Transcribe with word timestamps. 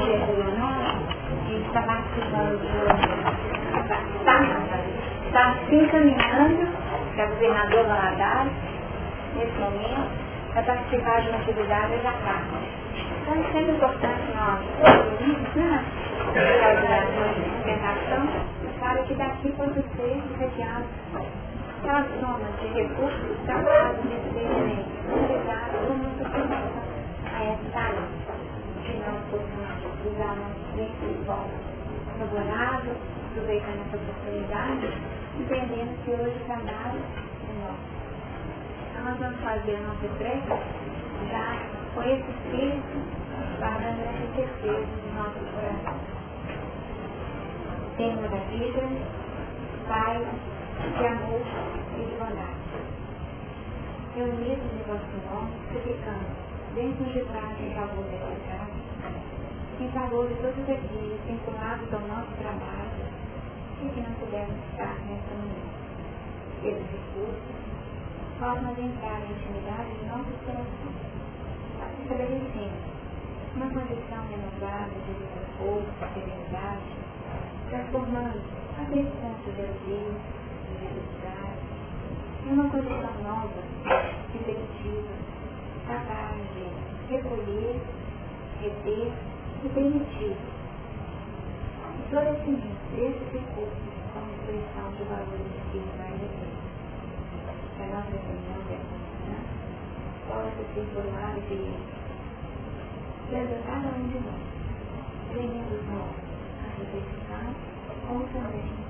E 0.00 1.62
está 1.66 1.82
participando 1.82 2.60
está, 4.20 4.40
está 5.26 5.54
se 5.68 5.74
encaminhando 5.74 6.68
para 7.14 7.26
governador 7.26 7.86
Valadares, 7.86 8.52
nesse 9.36 9.58
momento, 9.58 10.08
para 10.52 10.62
participar 10.62 11.20
de 11.22 11.28
uma 11.28 11.38
atividade 11.38 11.96
da 11.98 12.12
carne. 12.12 12.68
Então 13.20 13.34
é 13.34 13.42
sempre 13.52 13.72
importante 13.72 14.22
nós, 14.34 14.60
né, 15.56 15.84
a 16.34 16.72
orientação, 17.62 18.22
para 18.80 19.02
que 19.02 19.14
daqui 19.14 19.52
possa 19.52 19.82
ser 19.96 20.22
retirado 20.38 20.84
aquela 21.78 22.04
soma 22.20 22.48
de 22.60 22.66
recursos 22.68 23.36
capazes 23.46 24.02
de 24.02 24.16
serem 24.32 24.84
utilizados 25.08 25.80
a 27.32 27.44
essa 27.44 27.78
área, 27.78 28.04
que 28.84 28.92
nós 28.98 29.20
nosso 30.08 30.76
tempo 30.76 31.06
de 31.06 31.24
forma 31.26 31.70
favorável, 32.18 32.96
aproveitando 33.30 33.80
essa 33.86 33.96
oportunidade, 33.96 34.88
entendendo 35.38 36.04
que 36.04 36.10
hoje 36.10 36.36
o 36.36 36.44
trabalho 36.46 37.00
é 37.48 37.52
nosso. 37.60 38.00
Então 38.90 39.04
nós 39.04 39.18
vamos 39.18 39.40
fazer 39.40 39.76
a 39.76 39.80
nossa 39.80 40.08
prece 40.18 40.48
já 41.30 41.56
com 41.94 42.02
esse 42.02 42.30
espírito, 42.30 42.96
guardando 43.58 44.00
essa 44.00 44.34
certeza 44.36 44.86
do 44.86 45.14
nosso 45.14 45.38
coração. 45.54 46.00
Senhor 47.96 48.28
da 48.28 48.38
vida, 48.48 48.82
Pai, 49.88 50.24
de 50.96 51.06
amor 51.06 51.42
e 51.96 52.04
de 52.04 52.14
bondade. 52.16 52.60
Reunidos 54.14 54.64
em 54.72 54.82
vosso 54.86 55.16
nome, 55.28 55.52
suplicamos, 55.72 56.50
dentro 56.74 57.04
de 57.04 57.20
paz 57.32 57.60
em 57.60 57.74
favor 57.74 58.04
desta 58.04 58.36
casa, 58.48 58.69
em 59.80 59.88
favor 59.92 60.28
de 60.28 60.34
todos 60.34 60.60
aqueles 60.60 61.18
vinculados 61.24 61.88
ao 61.94 62.00
nosso 62.00 62.30
trabalho 62.36 63.00
e 63.80 63.88
que 63.88 64.00
não 64.00 64.12
pudermos 64.20 64.56
estar 64.70 64.94
nesta 65.08 65.32
manhã. 65.40 65.64
Pelos 66.60 66.84
recursos, 66.84 67.56
formas 68.38 68.76
de 68.76 68.82
entrar 68.82 69.20
em 69.24 69.32
intimidade 69.32 69.88
de 69.96 70.04
nossos 70.04 70.36
corações, 70.44 71.00
estabelecendo 72.02 72.90
uma 73.56 73.66
condição 73.72 74.20
renovada 74.28 74.92
de 75.00 75.12
vida 75.16 75.40
força, 75.56 76.12
serenidade, 76.12 76.92
transformando 77.70 78.40
aqueles 78.76 79.08
pontos 79.16 79.44
de 79.44 79.52
Deus 79.56 80.16
em 82.46 82.52
uma 82.52 82.68
condição 82.68 83.14
nova, 83.22 83.62
efetiva, 84.34 85.14
capaz 85.86 86.36
de 86.52 87.14
recolher, 87.14 87.80
reter 88.60 89.12
e 89.64 89.68
permitir. 89.68 90.36
O 91.98 92.10
florescimento 92.10 92.96
desses 92.96 93.32
recursos 93.32 93.94
como 94.12 94.30
expressão 94.32 94.90
de 94.96 95.04
valores 95.04 95.46
espirituais 95.56 96.14
de 96.14 96.26
Deus. 96.26 96.58
Que 97.76 97.82
a 97.82 97.86
nossa 97.86 98.10
reunião 98.10 98.60
dessa 98.66 98.96
manhã 99.00 99.38
possa 100.28 100.60
ser 100.74 100.84
formada 100.94 101.40
de 101.40 101.56
Deus 101.56 102.00
cada 103.30 103.88
um 103.96 104.08
de 104.08 104.18
nós, 104.18 104.42
tremendo 105.30 105.78
nós 105.86 106.10
a 106.58 106.74
reflexão, 106.76 107.54
como 108.08 108.24
também 108.34 108.80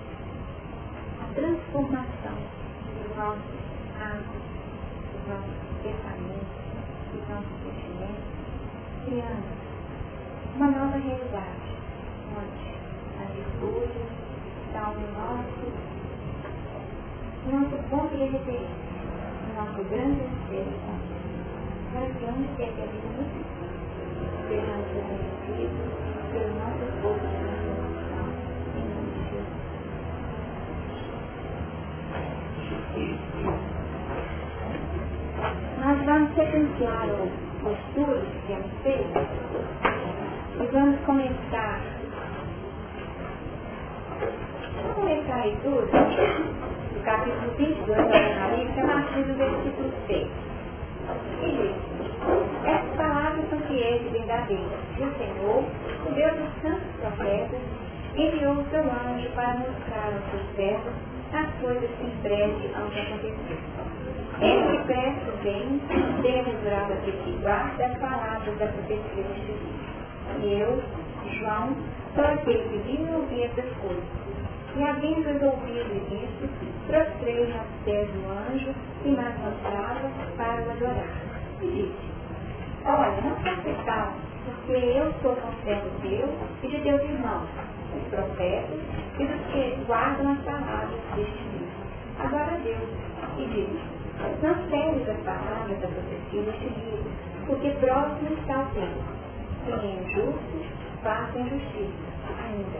transformação 1.34 2.36
dos 2.96 3.16
nossos 3.16 3.42
hábitos, 4.00 4.42
dos 5.12 5.28
nossos 5.28 5.54
pensamentos, 5.82 6.48
dos 7.12 7.28
nossos 7.28 7.54
sentimentos, 7.62 8.24
criando 9.04 9.69
uma 10.60 10.70
nova 10.72 10.98
realidade, 10.98 11.72
onde 12.36 12.76
a 13.16 13.24
virtude 13.32 13.96
está 14.66 14.92
no 14.92 15.08
nosso, 15.16 15.64
nosso 17.50 17.76
ponto 17.88 18.14
de 18.14 18.24
referência, 18.24 18.68
no 19.48 19.54
nosso 19.54 19.82
grande 19.88 20.20
para 21.94 22.06
que 22.06 22.24
onde 22.26 22.48
quer 22.58 22.70
que 22.74 22.82
a 22.82 22.86
vida 22.86 23.08
nos 23.16 23.28
sejamos 24.48 24.86
reconhecidos 24.92 25.80
pelo 26.30 26.50
nosso 26.60 26.80
esforço 26.84 27.24
de 27.24 27.36
transformação 27.40 28.26
em 28.76 28.84
nome 28.84 29.10
de 29.16 29.22
Jesus. 29.32 29.56
Nós 35.80 35.96
vamos 36.04 36.28
sequenciar 36.34 37.08
o 37.08 37.66
estudo 37.72 38.20
que 38.26 38.38
temos 38.46 38.70
feito 38.82 39.99
e 40.60 40.66
vamos 40.66 41.00
começar. 41.06 41.80
Vamos 44.76 44.94
começar 44.94 45.40
a 45.40 45.44
leitura 45.44 45.86
do 45.86 47.02
capítulo 47.02 47.50
22 47.56 47.86
do 47.86 47.94
Apocalipse 47.94 48.80
a 48.80 48.86
partir 48.86 49.22
do 49.22 49.34
versículo 49.38 49.92
6. 50.06 50.28
E 51.42 51.50
diz, 51.50 51.76
essas 52.66 52.96
palavras 52.96 53.48
são 53.48 53.58
fiéis 53.60 54.02
e 54.04 54.08
verdadeiras. 54.10 54.80
O 54.96 55.18
Senhor, 55.18 55.64
o 56.06 56.12
Deus 56.12 56.36
dos 56.36 56.62
santos 56.62 56.92
profetas, 57.00 57.60
enviou 58.16 58.52
o 58.52 58.64
seu 58.68 58.82
anjo 58.82 59.30
para 59.34 59.54
mostrar 59.54 60.12
aos 60.12 60.30
seus 60.30 60.56
servos 60.56 60.92
as 61.32 61.54
coisas 61.62 61.90
que 61.90 62.04
em 62.04 62.16
breve 62.22 62.52
de 62.58 62.66
acontecer. 62.74 63.58
Ele 64.40 64.76
que 64.76 64.84
presta 64.84 65.32
bem, 65.42 65.80
bem-aventurado 66.20 66.92
aquele 66.92 67.22
que 67.24 67.32
guarda 67.40 67.86
as 67.86 67.98
palavras 67.98 68.58
da 68.58 68.66
profecia 68.66 69.22
deste 69.22 69.52
livro. 69.52 69.89
E 70.42 70.60
eu, 70.60 70.82
João, 71.38 71.76
sou 72.14 72.24
aquele 72.24 72.62
que 72.68 72.78
viu 72.86 73.06
e 73.06 73.14
ouvi 73.14 73.42
essas 73.42 73.70
coisas. 73.78 74.04
E 74.76 74.82
havendo 74.82 75.22
resolvido 75.22 76.14
isso, 76.14 76.48
prostrei-me 76.86 77.52
aos 77.52 77.66
pés 77.84 78.08
do 78.08 78.30
anjo 78.30 78.72
que 79.02 79.08
me 79.08 79.16
mostrava 79.16 80.10
para 80.36 80.62
o 80.62 80.70
adorar. 80.70 81.30
E 81.60 81.66
disse, 81.66 82.10
olha, 82.84 83.20
não 83.22 83.36
faça 83.36 83.84
tal, 83.84 84.12
porque 84.44 84.72
eu 84.72 85.12
sou 85.22 85.36
conservo 85.36 85.90
teu 86.02 86.28
e 86.62 86.68
de 86.68 86.80
teus 86.82 87.02
irmãos, 87.02 87.48
os 87.96 88.08
profetas 88.08 88.80
e 89.18 89.24
dos 89.24 89.46
que 89.52 89.84
guardam 89.86 90.32
as 90.32 90.38
palavras 90.38 91.00
deste 91.16 91.42
livro. 91.42 91.70
Agora 92.18 92.58
Deus, 92.62 92.88
e 93.38 93.46
diz, 93.46 93.80
não 94.42 94.54
segues 94.70 95.08
as 95.08 95.18
palavras 95.24 95.78
da 95.80 95.88
profecia 95.88 96.42
deste 96.42 96.64
livro, 96.64 97.10
porque 97.46 97.70
próximo 97.70 98.32
está 98.38 98.60
o 98.60 98.66
tempo. 98.74 99.19
Quem 99.64 99.74
é 99.74 100.02
injusto, 100.02 100.64
faça 101.02 101.38
injustiça 101.38 102.10
ainda. 102.44 102.78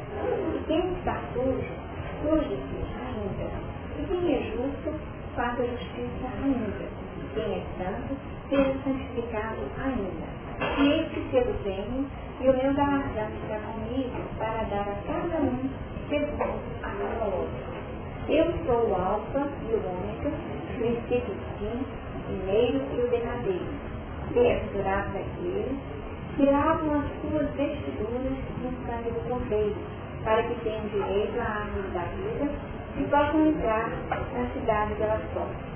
E 0.56 0.64
quem 0.66 0.92
está 0.94 1.20
sujo, 1.34 1.74
suje-se 2.22 2.78
ainda. 2.96 3.50
E 3.98 4.06
quem 4.06 4.34
é 4.34 4.42
justo, 4.52 4.94
faça 5.36 5.62
justiça 5.62 6.26
ainda. 6.42 6.86
E 7.18 7.34
quem 7.34 7.54
é 7.54 7.62
santo, 7.78 8.16
seja 8.48 8.74
santificado 8.84 9.60
ainda. 9.84 10.40
E 10.78 10.92
eis 10.92 11.08
que 11.08 11.30
cedo 11.30 11.54
venho, 11.64 12.06
e 12.40 12.48
o 12.48 12.52
meu 12.52 12.74
galardão 12.74 13.28
está 13.42 13.58
comigo 13.58 14.20
para 14.38 14.64
dar 14.64 14.88
a 14.88 14.96
cada 15.06 15.42
um 15.42 15.70
segundo 16.08 16.60
a 16.82 16.90
sua 16.90 17.26
obra. 17.26 17.70
Eu 18.28 18.46
sou 18.64 18.88
o 18.88 18.94
Alfa 18.94 19.48
e 19.68 19.74
o 19.74 19.82
Ômega, 19.86 20.28
o 20.28 20.78
princípio 20.78 21.34
sim, 21.58 21.84
o 22.28 22.46
meio 22.46 22.82
e 22.94 23.00
o 23.00 23.10
derradeiro. 23.10 23.90
Bem-aventurado 24.32 25.12
daqueles 25.12 25.78
que 26.36 26.46
lavam 26.46 27.00
as 27.00 27.06
suas 27.20 27.50
vestiduras 27.54 28.38
no 28.62 28.86
sangue 28.86 29.10
do 29.10 29.28
cordeiro, 29.28 29.76
para 30.24 30.42
que 30.42 30.54
tenham 30.60 30.86
direito 30.88 31.40
à 31.40 31.44
árvore 31.44 31.88
da 31.94 32.00
vida 32.00 32.50
e 32.98 33.04
possam 33.04 33.46
entrar 33.46 33.88
na 33.88 34.46
cidade 34.52 34.94
delas 34.94 35.22
portas. 35.32 35.70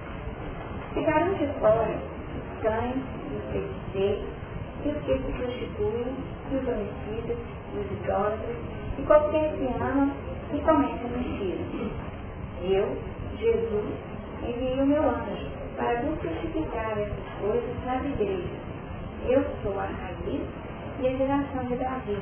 Ficarão 0.95 1.35
de 1.35 1.47
fora 1.59 1.99
os 2.37 2.63
cães 2.63 2.97
os 3.35 3.53
feiticeiros, 3.53 4.25
e 4.85 4.89
os 4.89 4.99
que 5.05 5.17
se 5.17 5.33
prostituem, 5.33 6.15
os 6.53 6.69
homicidas, 6.69 7.39
os 7.75 7.99
idólatras, 7.99 8.57
e 8.99 9.03
qualquer 9.03 9.53
que 9.57 9.67
ama 9.83 10.11
e 10.53 10.59
comete 10.61 11.05
mentira. 11.05 11.59
Eu, 12.63 12.97
Jesus, 13.39 13.95
enviei 14.43 14.81
o 14.81 14.87
meu 14.87 15.03
anjo 15.03 15.49
para 15.77 16.01
vos 16.03 16.19
testificar 16.21 16.93
essas 16.93 17.41
coisas 17.41 17.85
nas 17.85 18.05
igrejas. 18.05 18.64
Eu 19.27 19.43
sou 19.63 19.79
a 19.81 19.87
raiz 19.87 20.43
e 21.01 21.09
a 21.09 21.17
geração 21.17 21.65
de 21.65 21.77
Davi, 21.77 22.19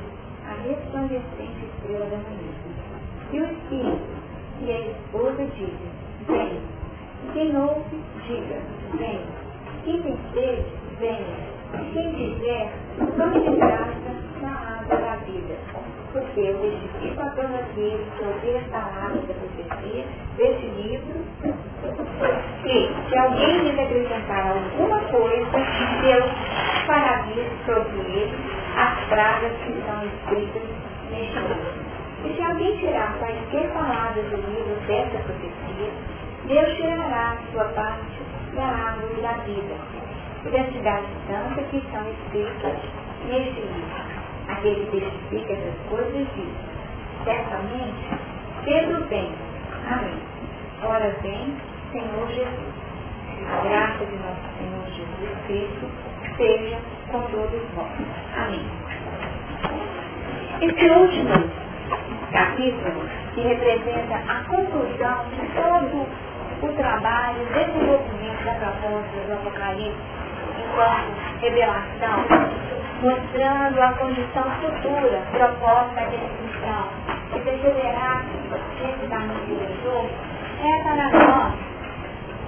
a 0.47 0.53
resplandecente 0.61 1.65
estrela 1.65 2.05
da 2.05 2.17
manhã. 2.17 2.53
E 3.31 3.39
o 3.39 3.45
Espírito 3.45 4.23
e 4.61 4.71
a 4.71 4.79
esposa 4.79 5.45
dizem, 5.55 5.91
vem. 6.27 6.61
Quem 7.33 7.57
ouve, 7.57 7.99
diga, 8.25 8.61
vem. 8.97 9.19
Quem 9.83 10.01
tem 10.01 10.17
sede, 10.33 10.65
venha. 10.99 11.53
Quem 11.93 12.13
quiser, 12.13 12.71
tome 13.17 13.39
de 13.41 13.55
graça 13.57 14.13
na 14.41 14.79
água 14.79 14.95
da 14.97 15.15
vida. 15.25 15.92
Porque 16.13 16.41
eu 16.41 16.59
testifico 16.59 17.21
a 17.21 17.29
todos 17.31 17.55
aqueles 17.55 18.07
que 18.15 18.23
ouvir 18.23 18.57
as 18.57 18.67
palavras 18.67 19.25
da 19.25 19.33
profecia 19.33 20.05
deste 20.37 20.67
livro, 20.67 21.25
que 22.61 23.09
se 23.09 23.17
alguém 23.17 23.57
lhes 23.63 23.79
acrescentar 23.79 24.47
alguma 24.47 24.99
coisa, 24.99 25.57
Deus 26.03 26.25
fará 26.85 27.25
sobre 27.65 27.97
ele 27.97 28.37
as 28.77 29.09
pragas 29.09 29.51
que 29.65 29.73
são 29.87 30.05
escritas 30.05 30.63
neste 31.09 31.39
livro. 31.39 31.83
E 32.25 32.35
se 32.35 32.41
alguém 32.43 32.77
tirar 32.77 33.17
quaisquer 33.17 33.73
palavras 33.73 34.25
do 34.25 34.37
livro 34.37 34.75
dessa 34.85 35.17
profecia, 35.17 35.89
Deus 36.45 36.75
tirará 36.77 37.31
a 37.31 37.51
sua 37.51 37.65
parte 37.69 38.21
da 38.53 38.63
árvore 38.63 39.19
da 39.19 39.33
vida 39.45 39.75
e 40.45 40.49
da 40.49 40.71
cidade 40.71 41.07
santa 41.27 41.63
que 41.63 41.83
são 41.91 42.07
escritas 42.07 42.77
neste 43.25 43.61
livro. 43.61 44.12
Aquele 44.47 44.85
que 44.87 44.99
testifica 44.99 45.53
essas 45.53 45.75
coisas 45.89 46.27
diz, 46.35 47.23
certamente, 47.23 48.09
Pedro 48.65 49.03
vem. 49.05 49.31
Amém. 49.89 50.19
Ora 50.83 51.15
vem, 51.21 51.55
Senhor 51.91 52.27
Jesus. 52.27 52.73
A 53.49 53.67
graça 53.67 54.05
de 54.05 54.15
nosso 54.17 54.41
Senhor 54.57 54.85
Jesus 54.95 55.37
Cristo 55.47 55.89
seja 56.37 56.77
com 57.11 57.21
todos 57.21 57.61
nós. 57.75 57.91
Amém. 58.37 58.65
Esse 60.61 60.89
último 60.89 61.63
capítulo, 62.31 63.07
que 63.33 63.41
representa 63.41 64.15
a 64.15 64.43
conclusão 64.45 65.25
de 65.29 65.47
todo 65.55 66.07
o 66.63 66.73
trabalho, 66.75 67.45
desenvolvimento 67.53 68.43
da 68.45 68.53
proposta 68.53 69.19
do 69.27 69.33
Apocalipse 69.33 69.97
enquanto 70.57 71.41
revelação, 71.41 72.25
mostrando 73.03 73.81
a 73.81 73.91
condição 73.93 74.43
futura 74.61 75.21
proposta 75.31 75.93
daquele 75.93 76.29
cristão, 76.37 76.87
que 77.33 77.39
perseverar 77.41 78.23
nesse 78.81 79.07
caminho 79.09 79.39
que 79.45 79.55
deixou, 79.55 80.09
é 80.63 80.83
para 80.83 81.09
nós, 81.09 81.53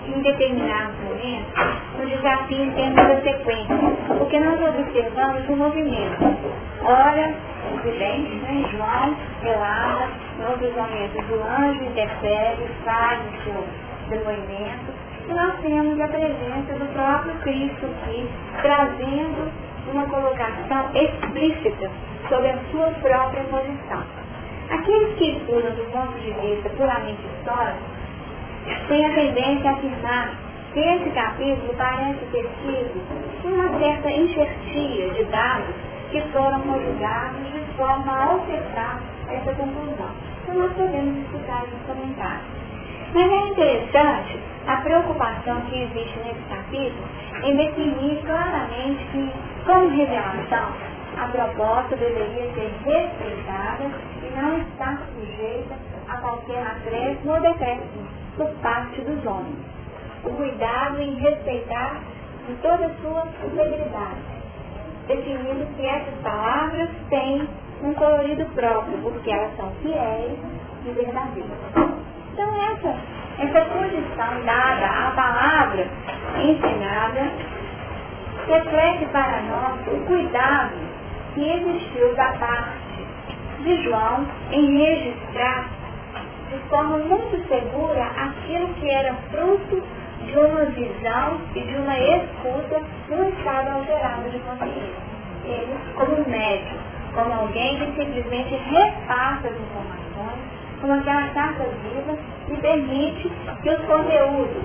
em 0.08 0.22
determinados 0.22 0.96
momentos, 1.04 1.54
um 2.00 2.06
desafio 2.06 2.64
em 2.64 2.72
termos 2.72 2.96
da 2.96 3.22
sequência, 3.22 3.76
porque 4.18 4.40
nós 4.40 4.62
observamos 4.62 5.50
o 5.50 5.56
movimento. 5.58 6.38
Ora, 6.86 7.34
evidente, 7.74 8.36
né? 8.36 8.70
João 8.72 9.16
relata, 9.42 10.10
em 10.40 10.46
outros 10.50 10.74
momentos, 10.74 11.26
o 11.32 11.44
anjo 11.44 11.84
interfere, 11.84 12.66
faz 12.86 13.20
o 13.20 13.44
seu 13.44 13.68
depoimento, 14.10 14.94
e 15.28 15.34
nós 15.34 15.60
temos 15.62 16.00
a 16.00 16.08
presença 16.08 16.74
do 16.80 16.94
próprio 16.94 17.34
Cristo 17.42 17.88
aqui, 17.88 18.30
trazendo 18.62 19.52
uma 19.92 20.06
colocação 20.08 20.90
explícita 20.94 21.90
sobre 22.30 22.50
a 22.50 22.58
sua 22.72 22.88
própria 23.02 23.44
posição. 23.44 24.04
Aqueles 24.70 25.16
que 25.18 25.38
estudam 25.38 25.72
do 25.76 25.92
ponto 25.92 26.20
de 26.20 26.32
vista 26.32 26.70
puramente 26.70 27.22
histórico 27.38 27.84
têm 28.88 29.06
a 29.06 29.14
tendência 29.14 29.70
a 29.70 29.74
afirmar 29.74 30.32
que 30.74 30.80
esse 30.80 31.10
capítulo 31.12 31.74
parece 31.78 32.20
ter 32.32 32.50
sido 32.64 33.02
uma 33.46 33.80
certa 33.80 34.12
enxertia 34.12 35.10
de 35.12 35.24
dados 35.26 35.76
que 36.12 36.22
foram 36.34 36.60
conjugados 36.62 37.54
de 37.54 37.60
forma 37.78 38.12
a 38.12 38.26
alterar 38.26 39.00
essa 39.30 39.54
conclusão. 39.54 40.12
Então 40.44 40.56
nós 40.56 40.74
podemos 40.74 41.18
escutar 41.26 41.64
os 41.64 41.82
comentários. 41.88 42.66
Mas 43.14 43.32
é 43.32 43.48
interessante 43.48 44.40
a 44.68 44.78
preocupação 44.78 45.62
que 45.62 45.84
existe 45.84 46.20
nesse 46.20 46.42
capítulo 46.50 47.08
em 47.46 47.56
definir 47.56 48.22
claramente 48.26 49.06
que, 49.12 49.32
como 49.66 49.90
revelação, 49.90 50.68
a 51.18 51.28
proposta 51.28 51.96
deveria 51.96 52.52
ser 52.54 52.74
respeitada 52.84 53.84
e 54.22 54.36
não 54.36 54.58
estar 54.58 54.98
sujeita 55.14 55.76
a 56.10 56.18
qualquer 56.18 56.66
acréscimo 56.66 57.34
ou 57.34 57.42
decréscimo 57.42 58.08
por 58.36 58.50
parte 58.62 59.00
dos 59.02 59.26
homens. 59.26 59.60
O 60.24 60.30
cuidado 60.32 61.00
em 61.00 61.14
respeitar 61.20 62.02
em 62.50 62.56
toda 62.56 62.88
a 62.88 62.96
sua 63.02 63.28
integridade, 63.46 64.22
definindo 65.08 65.68
que 65.76 65.86
essas 65.86 66.16
palavras 66.24 66.90
têm 67.10 67.48
um 67.84 67.94
colorido 67.94 68.46
próprio, 68.56 68.98
porque 69.04 69.30
elas 69.30 69.56
são 69.56 69.70
fiéis 69.84 70.38
e 70.86 70.92
verdadeiras. 70.92 71.52
Então 72.34 72.50
essa, 72.72 72.96
essa 73.38 73.66
condição 73.66 74.46
dada 74.46 74.86
à 74.86 75.12
palavra 75.12 75.88
ensinada 76.42 77.32
reflete 78.48 79.06
para 79.08 79.42
nós 79.42 79.88
o 79.88 80.06
cuidado 80.06 80.76
que 81.34 81.52
existiu 81.52 82.16
da 82.16 82.32
parte 82.34 83.06
de 83.60 83.84
João 83.84 84.26
em 84.52 84.78
registrar 84.78 85.66
de 86.50 86.60
forma 86.70 87.00
muito 87.00 87.48
segura 87.48 88.04
aquilo 88.18 88.68
que 88.76 88.90
era 88.90 89.14
fruto 89.32 89.84
de 90.26 90.38
uma 90.38 90.66
visão 90.66 91.42
e 91.56 91.60
de 91.60 91.76
uma 91.76 92.00
escuta 92.00 92.82
num 93.10 93.30
estado 93.30 93.70
alterado 93.70 94.30
de 94.30 94.40
consciência. 94.40 95.16
Ele, 95.44 95.78
como 95.96 96.30
médico, 96.30 96.76
como 97.14 97.34
alguém 97.34 97.78
que 97.80 97.86
simplesmente 98.02 98.56
repassa 98.56 99.48
as 99.48 99.56
informações 99.56 100.05
aquela 100.94 101.28
carta 101.30 101.64
viva 101.64 102.18
que 102.48 102.58
permite 102.58 103.32
que 103.64 103.70
os 103.70 103.86
conteúdos 103.86 104.64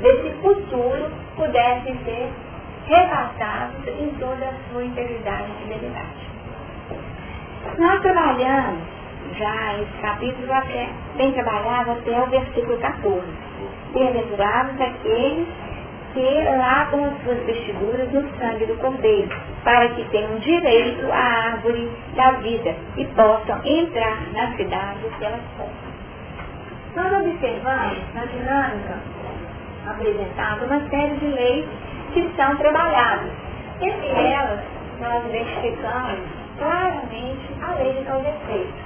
desse 0.00 0.30
futuro 0.40 1.10
pudessem 1.36 1.96
ser 2.04 2.30
repassados 2.86 3.86
em 3.88 4.08
toda 4.18 4.46
a 4.46 4.72
sua 4.72 4.84
integridade 4.84 5.50
e 5.50 5.62
fidelidade. 5.62 6.26
Nós 7.78 8.00
trabalhamos 8.00 8.82
já 9.36 9.74
esse 9.74 10.00
capítulo 10.00 10.52
até, 10.52 10.88
bem 11.16 11.32
trabalhado 11.32 11.90
até 11.92 12.22
o 12.22 12.26
versículo 12.26 12.78
14. 12.78 13.22
Bem-aventurados 13.92 14.80
aqueles 14.80 15.48
que 16.16 16.44
lavam 16.56 17.04
as 17.04 17.24
suas 17.24 17.38
vestiduras 17.44 18.10
no 18.10 18.22
sangue 18.38 18.64
do 18.64 18.74
Cordeiro, 18.78 19.28
para 19.62 19.86
que 19.90 20.02
tenham 20.08 20.38
direito 20.38 21.12
à 21.12 21.52
árvore 21.52 21.90
da 22.16 22.30
vida 22.40 22.74
e 22.96 23.04
possam 23.04 23.60
entrar 23.66 24.22
na 24.32 24.56
cidade 24.56 25.00
pelas 25.18 25.42
portas. 25.58 25.86
Nós 26.96 27.12
observamos 27.20 27.98
na 28.14 28.24
dinâmica 28.24 28.98
apresentada 29.86 30.64
uma 30.64 30.88
série 30.88 31.16
de 31.16 31.26
leis 31.26 31.66
que 32.14 32.30
são 32.34 32.56
trabalhadas. 32.56 33.30
Entre 33.82 34.08
elas, 34.08 34.60
nós 34.98 35.22
identificamos 35.26 36.20
claramente 36.58 37.46
a 37.62 37.74
lei 37.74 37.92
de 37.92 38.04
causa 38.06 38.26
efeito, 38.26 38.85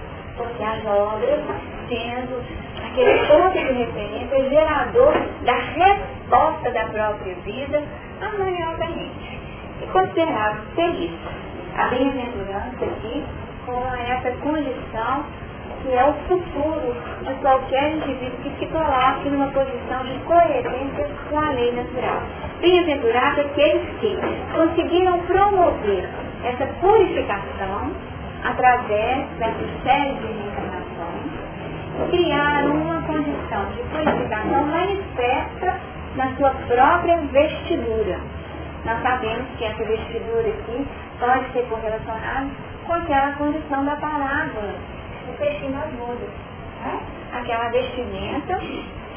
porque 0.81 0.87
as 0.87 0.87
obras 0.87 1.41
sendo 1.89 2.43
aquele 2.85 3.27
ponto 3.27 3.53
de 3.53 3.73
referência 3.73 4.51
gerador 4.51 5.15
da 5.45 5.55
resposta 5.55 6.71
da 6.71 6.85
própria 6.87 7.35
vida 7.45 7.83
harmoniosamente. 8.21 9.41
E 9.83 9.87
considerado 9.87 10.59
isso. 10.79 11.51
A 11.77 11.87
bem-aventurança 11.89 12.85
aqui 12.85 13.25
com 13.65 13.95
essa 13.95 14.31
condição 14.43 15.25
que 15.83 15.95
é 15.95 16.05
o 16.05 16.13
futuro 16.29 16.95
de 17.25 17.35
qualquer 17.41 17.93
indivíduo 17.95 18.37
que 18.43 18.51
se 18.59 18.67
coloque 18.67 19.31
numa 19.31 19.47
posição 19.49 20.05
de 20.05 20.19
coerência 20.25 21.09
com 21.31 21.39
a 21.39 21.51
lei 21.53 21.73
natural. 21.73 22.23
Bem-aventurados 22.61 23.47
aqueles 23.47 23.89
que 24.01 24.19
conseguiram 24.55 25.19
promover 25.21 26.09
essa 26.45 26.67
purificação 26.81 27.93
através 28.45 29.27
dessa 29.39 29.83
série 29.85 30.15
de 30.15 30.70
criaram 32.09 32.73
uma 32.73 33.03
condição 33.03 33.65
de 33.77 33.83
purificação 33.91 34.67
manifesta 34.67 35.81
na 36.17 36.35
sua 36.37 36.51
própria 36.51 37.17
vestidura. 37.19 38.19
Nós 38.85 39.03
sabemos 39.03 39.47
que 39.59 39.65
essa 39.65 39.85
vestidura 39.85 40.49
aqui 40.49 40.87
pode 41.19 41.53
ser 41.53 41.63
correlacionada 41.69 42.49
com 42.87 42.93
aquela 42.95 43.33
condição 43.33 43.85
da 43.85 43.97
parábola 43.97 44.75
do 45.27 45.39
peixinho 45.39 45.73
das 45.73 45.93
mudas. 45.93 46.31
Né? 46.83 47.01
Aquela 47.35 47.69
vestimenta 47.69 48.59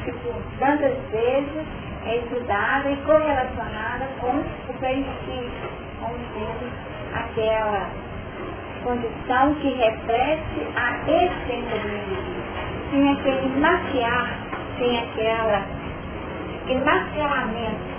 que 0.04 0.12
por 0.12 0.34
tantas 0.58 0.94
vezes 1.10 1.66
é 2.04 2.16
estudada 2.16 2.90
e 2.90 2.96
correlacionada 2.98 4.06
com 4.20 4.28
o 4.28 4.74
como 6.00 6.18
sendo 6.34 6.72
aquela 7.14 7.88
condição 8.84 9.54
que 9.54 9.68
reflete 9.70 10.66
a 10.76 10.90
essência 11.10 11.78
do 11.78 11.88
indivíduo 11.88 12.43
sem 12.94 13.10
aquele 13.10 13.48
maquiar, 13.60 14.38
sem 14.78 14.98
aquela 14.98 15.66
maquiamento 16.84 17.94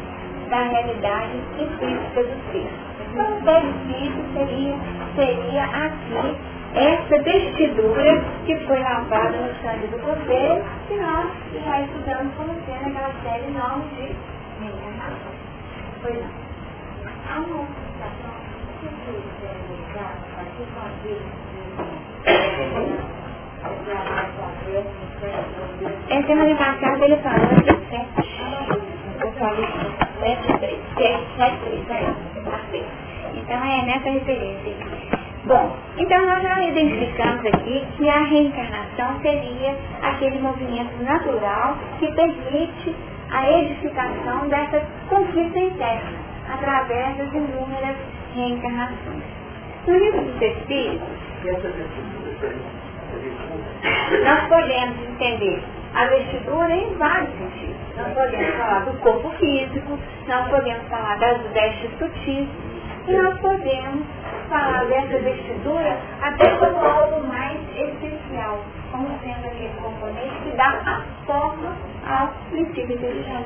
da 0.49 0.63
realidade 0.63 1.37
implícita 1.59 2.23
do 2.23 2.51
ser. 2.51 2.69
Então, 3.11 3.37
o 3.37 3.41
benefício 3.41 4.23
seria, 4.33 4.75
seria 5.15 5.63
aqui 5.65 6.37
essa 6.75 7.23
vestidura 7.23 8.23
que 8.45 8.55
foi 8.65 8.79
lavada 8.79 9.37
no 9.37 9.53
sangue 9.61 9.87
do 9.87 9.99
cordeiro, 9.99 10.63
que 10.87 10.95
nós 10.95 11.29
já 11.65 11.81
estudamos 11.81 12.33
como 12.35 12.53
sendo 12.65 12.87
aquela 12.87 13.11
série 13.23 13.51
nome 13.51 13.85
de 13.95 14.15
reencarnação. 14.61 15.33
Pois 16.01 16.15
não. 16.15 16.29
Que 18.81 18.87
aqui 20.39 20.63
com 20.73 21.44
é 26.09 26.23
semana 26.23 26.55
passada 26.55 27.05
ele 27.05 27.17
falou 27.17 27.47
que 27.49 27.65
sete. 27.89 28.25
Eu 29.21 29.31
falei 29.33 29.67
sete, 30.19 30.57
três, 30.57 30.79
sete, 30.97 31.25
sete, 31.37 31.57
três, 31.59 31.89
é, 31.91 32.13
Então 33.35 33.63
é 33.63 33.85
nessa 33.85 34.09
referência. 34.09 34.73
Bom, 35.45 35.77
então 35.99 36.25
nós 36.25 36.41
já 36.41 36.63
identificamos 36.63 37.45
aqui 37.45 37.85
que 37.95 38.09
a 38.09 38.23
reencarnação 38.23 39.19
seria 39.21 39.77
aquele 40.01 40.39
movimento 40.39 41.03
natural 41.03 41.77
que 41.99 42.11
permite 42.13 42.95
a 43.31 43.51
edificação 43.51 44.47
dessa 44.47 44.81
conflito 45.07 45.59
interna 45.59 46.17
através 46.51 47.17
das 47.17 47.31
inúmeras 47.31 47.95
reencarnações. 48.33 49.23
No 49.85 49.95
livro 49.95 50.21
dos 50.23 50.41
Espíritos, 50.41 51.07
nós 54.23 54.47
podemos 54.47 54.97
entender 55.09 55.63
a 55.93 56.05
vestidura 56.05 56.75
em 56.75 56.93
vários 56.95 57.29
sentidos. 57.37 57.75
Nós 57.97 58.13
podemos 58.13 58.55
falar 58.55 58.79
do 58.85 58.93
corpo 58.99 59.29
físico, 59.37 59.97
nós 60.27 60.49
podemos 60.49 60.87
falar 60.89 61.17
das 61.19 61.41
vestes 61.53 61.91
sutis, 61.97 62.47
e 63.07 63.13
nós 63.13 63.39
podemos 63.39 64.05
falar 64.49 64.85
dessa 64.85 65.19
vestidura 65.19 65.97
até 66.21 66.49
como 66.57 66.77
algo 66.83 67.27
mais 67.27 67.59
essencial, 67.75 68.59
como 68.91 69.07
sendo 69.23 69.45
aquele 69.45 69.73
componente 69.81 70.35
que 70.43 70.57
dá 70.57 70.81
a 70.85 71.01
forma 71.25 71.75
princípio 72.51 72.95
inteligente. 72.95 73.45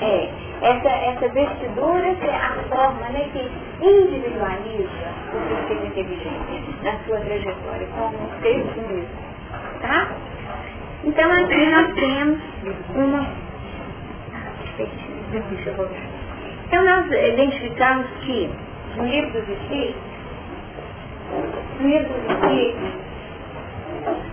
É, 0.00 0.30
essa, 0.62 0.88
essa 0.88 1.28
vestidura 1.28 2.08
é 2.08 2.34
a 2.34 2.54
forma 2.68 3.08
né, 3.10 3.28
que 3.32 3.86
individualiza 3.86 4.88
o 5.32 5.38
princípio 5.46 5.86
inteligente 5.86 6.64
na 6.82 6.92
sua 7.04 7.20
trajetória, 7.20 7.86
como 7.96 8.16
um 8.16 8.40
ser 8.40 8.64
mesmo. 8.88 9.08
Tá? 9.80 10.08
Então 11.04 11.30
aqui 11.30 11.66
nós 11.66 11.94
temos 11.94 12.40
uma. 12.94 13.26
Deixa 14.78 15.70
eu 15.70 15.74
voltar. 15.76 15.94
Então 16.66 16.84
nós 16.84 17.06
identificamos 17.06 18.06
que 18.24 18.50
no 18.96 19.04
livro 19.04 19.40
dos 19.40 19.48
Espíritos, 19.48 20.02
no 21.80 21.88
livro 21.88 22.08
dos 22.08 22.32
Espíritos, 22.32 23.06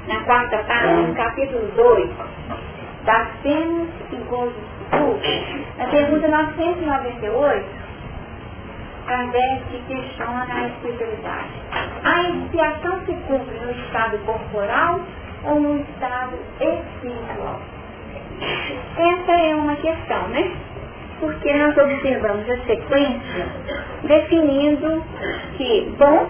na 0.07 0.19
quarta 0.25 0.57
parte, 0.59 1.07
no 1.07 1.15
capítulo 1.15 1.67
2, 1.75 2.09
das 3.05 3.27
penas 3.41 3.87
e 4.11 4.15
gozos 4.29 4.73
na 5.77 5.85
pergunta 5.87 6.27
998, 6.27 7.65
Kardec 9.07 9.63
questiona 9.87 10.47
a 10.49 10.67
espiritualidade. 10.67 11.49
A 12.03 12.29
expiação 12.29 12.99
se 13.05 13.13
cumpre 13.27 13.59
no 13.59 13.71
estado 13.71 14.17
corporal 14.25 14.99
ou 15.45 15.59
no 15.59 15.81
estado 15.81 16.37
espiritual? 16.61 17.59
Essa 18.97 19.31
é 19.31 19.55
uma 19.55 19.75
questão, 19.77 20.27
né? 20.29 20.51
porque 21.23 21.53
nós 21.53 21.77
observamos 21.77 22.49
a 22.49 22.57
sequência 22.65 23.47
definindo 24.03 25.01
que, 25.55 25.95
bom, 25.97 26.29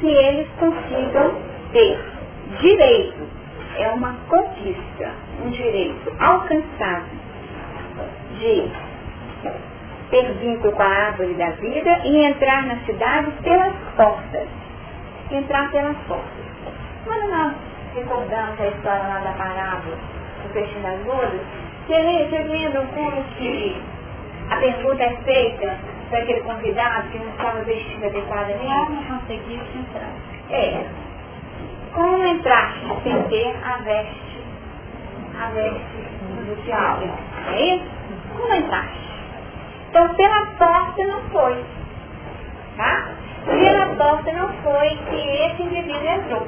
se 0.00 0.06
eles 0.06 0.46
consigam 0.60 1.34
ter 1.72 2.15
direito, 2.60 3.28
é 3.78 3.88
uma 3.88 4.14
conquista, 4.28 5.10
um 5.44 5.50
direito 5.50 6.12
alcançado 6.18 7.06
de 8.38 8.70
ter 10.10 10.32
vínculo 10.34 10.72
com 10.72 10.82
a 10.82 10.86
árvore 10.86 11.34
da 11.34 11.50
vida 11.50 12.00
e 12.04 12.24
entrar 12.24 12.66
na 12.66 12.76
cidade 12.84 13.30
pelas 13.42 13.74
portas. 13.96 14.48
Entrar 15.30 15.70
pelas 15.70 15.96
portas. 16.06 16.46
Quando 17.04 17.28
nós 17.28 17.54
recordamos 17.94 18.60
a 18.60 18.66
história 18.68 19.02
lá 19.02 19.18
da 19.18 19.32
parábola 19.32 19.96
do 20.42 20.52
peixe 20.52 20.78
das 20.78 21.00
bodas, 21.00 21.40
vocês 21.86 22.50
lembram 22.50 22.86
como 22.86 23.22
que 23.36 23.76
a 24.50 24.56
pergunta 24.56 25.02
é 25.02 25.16
feita 25.24 25.76
para 26.10 26.20
aquele 26.20 26.40
convidado 26.40 27.08
que 27.10 27.18
não 27.18 27.30
estava 27.30 27.60
vestido 27.62 28.06
adequadamente. 28.06 28.86
Como 28.86 29.04
conseguir 29.04 29.60
entrar? 29.74 30.12
É. 30.50 30.84
Como 31.96 32.26
entrar 32.26 32.74
sem 33.02 33.22
ter 33.28 33.56
a 33.64 33.78
veste, 33.78 34.44
a 35.40 35.46
veste 35.46 36.06
social? 36.46 36.98
É 37.54 37.74
isso? 37.74 37.86
Como 38.36 38.52
entrar? 38.52 38.86
Então, 39.88 40.14
pela 40.14 40.44
porta 40.58 41.04
não 41.04 41.20
foi. 41.30 41.64
Tá? 42.76 43.08
Pela 43.46 43.86
porta 43.96 44.30
não 44.30 44.48
foi 44.62 44.90
que 45.08 45.16
esse 45.16 45.62
indivíduo 45.62 46.06
entrou. 46.06 46.46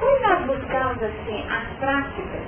Quando 0.00 0.22
nós 0.22 0.46
buscamos, 0.46 1.02
assim, 1.02 1.44
as 1.50 1.78
práticas 1.78 2.40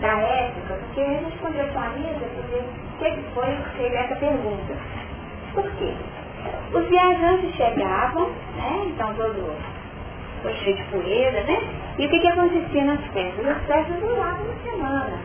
da 0.00 0.20
época, 0.20 0.74
porque 0.74 1.00
a 1.00 1.04
gente 1.04 1.38
contextualiza, 1.38 2.26
porque 2.36 3.10
que 3.10 3.22
foi 3.34 3.56
que 3.56 3.76
fez 3.76 3.92
essa 3.92 4.14
pergunta. 4.14 4.76
Por 5.52 5.68
quê? 5.72 5.92
Os 6.72 6.86
viajantes 6.86 7.56
chegavam, 7.56 8.30
né? 8.56 8.84
Então 8.86 9.12
todo 9.14 9.81
foi 10.42 10.52
cheio 10.54 10.76
de 10.76 10.82
poeira, 10.84 11.42
né? 11.44 11.60
E 11.98 12.06
o 12.06 12.08
que, 12.10 12.18
que 12.20 12.28
acontecia 12.28 12.84
nas 12.84 13.00
festas? 13.12 13.46
As 13.46 13.62
festas 13.64 14.00
duravam 14.00 14.44
uma 14.44 14.54
semana. 14.64 15.18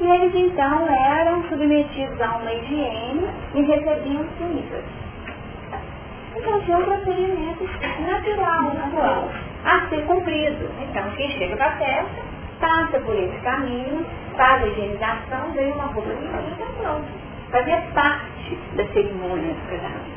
E 0.00 0.06
eles 0.06 0.34
então 0.34 0.88
eram 0.88 1.42
submetidos 1.44 2.20
a 2.20 2.36
uma 2.36 2.52
higiene 2.52 3.26
e 3.54 3.62
recebiam 3.62 4.24
comidas. 4.38 4.84
Então 6.36 6.60
tinha 6.60 6.76
um 6.76 6.84
procedimento 6.84 7.64
natural, 8.06 8.74
natural, 8.74 9.30
a 9.64 9.88
ser 9.88 10.04
cumprido. 10.04 10.68
Então 10.82 11.10
quem 11.16 11.30
chega 11.30 11.56
para 11.56 11.68
a 11.68 11.76
festa, 11.76 12.22
passa 12.60 12.98
por 13.00 13.16
esse 13.16 13.38
caminho, 13.38 14.04
faz 14.36 14.62
a 14.62 14.66
higienização, 14.66 15.52
ganha 15.54 15.74
uma 15.74 15.84
roupa 15.84 16.10
limpa 16.10 16.42
e 16.46 16.52
está 16.52 16.66
pronto. 16.82 17.06
Fazia 17.50 17.80
parte 17.94 18.58
da 18.74 18.84
cerimônia 18.88 19.54
do 19.54 19.70
casamento. 19.70 20.15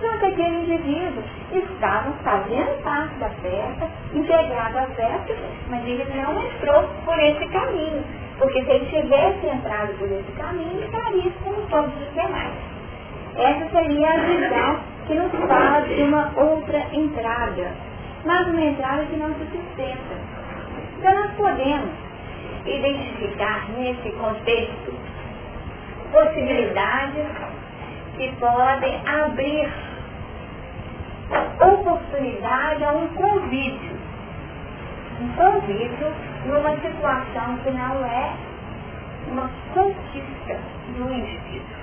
Só 0.00 0.18
que 0.18 0.26
aquele 0.26 0.58
indivíduo 0.58 1.22
estava 1.52 2.12
fazendo 2.22 2.82
parte 2.82 3.14
da 3.14 3.30
festa, 3.30 3.88
integrado 4.12 4.78
à 4.78 4.86
festa, 4.88 5.34
mas 5.70 5.86
ele 5.86 6.04
não 6.14 6.44
entrou 6.44 6.84
por 7.04 7.18
esse 7.18 7.46
caminho. 7.46 8.04
Porque 8.38 8.62
se 8.64 8.70
ele 8.70 8.86
tivesse 8.86 9.46
entrado 9.46 9.94
por 9.98 10.10
esse 10.10 10.32
caminho, 10.32 10.84
estaria 10.84 11.32
como 11.42 11.62
todos 11.68 11.94
os 11.94 12.12
demais. 12.14 12.52
Essa 13.36 13.70
seria 13.70 14.10
a 14.10 14.16
visão 14.18 14.80
que 15.06 15.14
nos 15.14 15.32
fala 15.48 15.80
de 15.82 16.02
uma 16.02 16.32
outra 16.36 16.78
entrada, 16.92 17.72
mas 18.24 18.48
uma 18.48 18.60
entrada 18.60 19.04
que 19.06 19.16
não 19.16 19.32
se 19.34 19.46
sustenta. 19.46 20.14
Então 20.98 21.14
nós 21.14 21.30
podemos 21.32 21.90
identificar 22.66 23.66
nesse 23.70 24.10
contexto 24.12 24.92
possibilidades 26.12 27.26
que 28.16 28.32
podem 28.36 29.02
abrir 29.06 29.70
oportunidade 31.60 32.84
a 32.84 32.92
um 32.92 33.08
convite. 33.08 33.96
Um 35.20 35.28
convite 35.34 36.04
numa 36.46 36.76
situação 36.76 37.58
que 37.62 37.70
não 37.70 38.04
é 38.04 38.32
uma 39.28 39.50
conquista 39.74 40.58
do 40.96 41.12
indivíduo. 41.12 41.76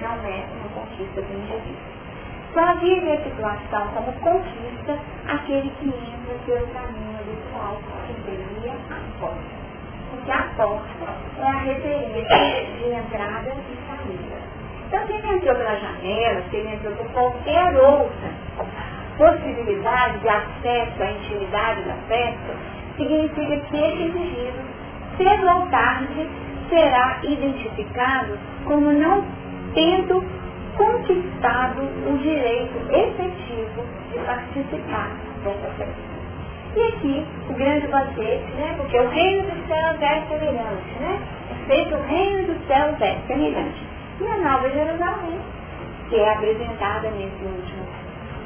Não 0.00 0.28
é 0.28 0.44
uma 0.58 0.68
conquista 0.74 1.22
do 1.22 1.32
indivíduo. 1.32 1.96
Só 2.54 2.74
vive 2.76 3.12
a 3.12 3.22
situação 3.22 3.88
como 3.94 4.12
conquista 4.14 4.98
aquele 5.28 5.70
que 5.78 5.88
entra 5.88 6.34
pelo 6.46 6.66
caminho 6.68 7.18
habitual, 7.20 7.78
que 8.06 8.14
seria 8.24 8.72
a 8.72 9.20
porta. 9.20 9.66
Porque 10.10 10.30
a 10.30 10.42
porta 10.56 11.16
é 11.38 11.46
a 11.46 11.58
referência 11.58 12.66
de 12.78 12.94
entrada 12.94 13.50
e 13.50 13.76
saída. 13.86 14.55
Então, 14.86 15.06
se 15.06 15.12
ele 15.12 15.28
entrou 15.28 15.54
pela 15.54 15.76
janela, 15.76 16.42
se 16.48 16.56
ele 16.56 16.74
entrou 16.74 16.94
por 16.94 17.06
qualquer 17.12 17.76
outra 17.76 18.30
possibilidade 19.18 20.18
de 20.18 20.28
acesso 20.28 21.02
à 21.02 21.10
intimidade 21.10 21.82
da 21.82 21.94
festa, 22.08 22.54
significa 22.96 23.56
que 23.56 23.76
esse 23.76 24.02
indivíduo, 24.02 24.64
cedo 25.16 25.46
ou 25.48 25.66
tarde, 25.68 26.28
será 26.68 27.18
identificado 27.22 28.38
como 28.64 28.92
não 28.92 29.24
tendo 29.74 30.24
conquistado 30.76 31.82
o 31.82 32.18
direito 32.18 32.76
efetivo 32.90 33.84
de 34.12 34.18
participar 34.24 35.10
dessa 35.42 35.68
festa. 35.78 36.16
E 36.76 36.82
aqui, 36.88 37.26
o 37.48 37.54
grande 37.54 37.86
banquete, 37.86 38.52
né? 38.58 38.74
Porque 38.76 38.98
o 38.98 39.08
reino 39.08 39.42
dos 39.44 39.66
céus 39.66 40.02
é 40.02 40.22
semelhante, 40.28 40.98
né? 41.00 41.18
É 41.50 41.66
feito 41.66 41.94
o 41.94 42.02
reino 42.02 42.52
dos 42.52 42.66
céus 42.66 43.00
é 43.00 43.16
semelhante. 43.26 43.95
E 44.20 44.26
a 44.26 44.36
Nova 44.38 44.70
Jerusalém, 44.70 45.38
que 46.08 46.16
é 46.16 46.32
apresentada 46.32 47.10
nesse 47.10 47.44
último 47.44 47.86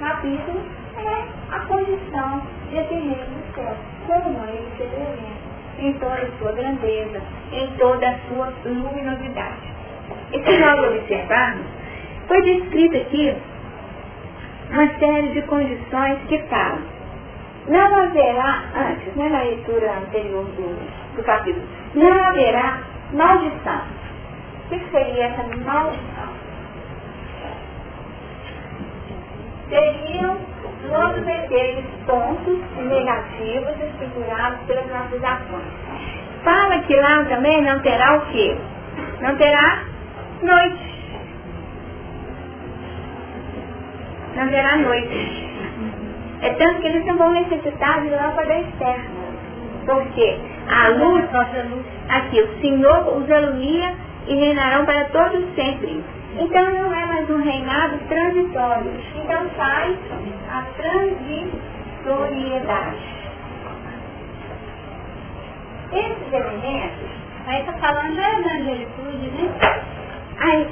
capítulo, 0.01 0.61
é 0.97 1.55
a 1.55 1.61
condição 1.61 2.43
de 2.71 2.77
reino 2.77 3.15
dos 3.15 3.55
céus, 3.55 3.77
como 4.07 4.45
ele 4.49 4.69
se 4.77 4.83
apresenta, 4.83 5.51
em 5.79 5.93
toda 5.95 6.15
a 6.15 6.39
sua 6.39 6.53
grandeza, 6.53 7.23
em 7.53 7.67
toda 7.79 8.09
a 8.09 8.19
sua 8.29 8.53
luminosidade. 8.65 9.73
E 10.33 10.43
se 10.43 10.59
nós 10.59 10.79
observarmos, 10.81 11.67
foi 12.27 12.43
descrito 12.43 12.97
aqui 12.97 13.37
uma 14.71 14.89
série 14.99 15.29
de 15.29 15.43
condições 15.43 16.19
que 16.29 16.39
falam 16.49 17.01
não 17.69 17.97
haverá, 17.97 18.65
antes, 18.75 19.15
né, 19.15 19.29
na 19.29 19.43
leitura 19.43 19.93
anterior 19.99 20.45
do, 20.45 21.17
do 21.17 21.23
capítulo, 21.23 21.65
não 21.95 22.25
haverá 22.25 22.81
maldição. 23.13 24.00
O 24.71 24.73
que 24.73 24.91
seria 24.93 25.25
essa 25.25 25.43
maldição? 25.43 26.51
seriam 29.69 30.37
todos 30.89 31.29
aqueles 31.29 31.85
pontos 32.07 32.59
negativos 32.77 33.75
estruturados 33.81 34.61
pelas 34.67 34.87
nossas 34.89 35.25
ações. 35.25 35.65
Fala 36.45 36.79
que 36.83 36.95
lá 36.97 37.25
também 37.25 37.63
não 37.63 37.81
terá 37.81 38.17
o 38.17 38.21
quê? 38.33 38.57
Não 39.21 39.37
terá 39.37 39.85
noite. 40.43 40.91
Não 44.37 44.49
terá 44.49 44.77
noite. 44.77 45.51
É 46.43 46.51
tanto 46.51 46.81
que 46.81 46.87
eles 46.87 47.07
não 47.07 47.19
vão 47.19 47.33
necessitar 47.33 48.01
de 48.03 48.09
lâmpada 48.09 48.59
externa. 48.59 49.21
Porque 49.85 50.39
a 50.69 50.89
luz, 50.89 51.25
aqui, 52.09 52.41
o 52.41 52.61
Senhor 52.61 53.19
os 53.19 53.31
alumia 53.31 53.95
e 54.27 54.35
reinarão 54.35 54.85
para 54.85 55.05
todos 55.07 55.43
sempre. 55.55 56.05
Então 56.39 56.71
não 56.71 56.95
é 56.95 57.07
mais 57.07 57.29
um 57.31 57.43
reinado 57.43 57.99
transitório. 58.09 58.93
Então 59.17 59.49
faz 59.51 59.97
a 60.51 60.63
transitoriedade. 60.77 63.21
Esses 65.93 66.33
elementos, 66.33 67.09
aí 67.47 67.61
está 67.61 67.73
falando 67.73 68.15
da 68.15 68.33
evangelitude, 68.33 69.31
né? 69.31 69.49
Aí, 70.39 70.69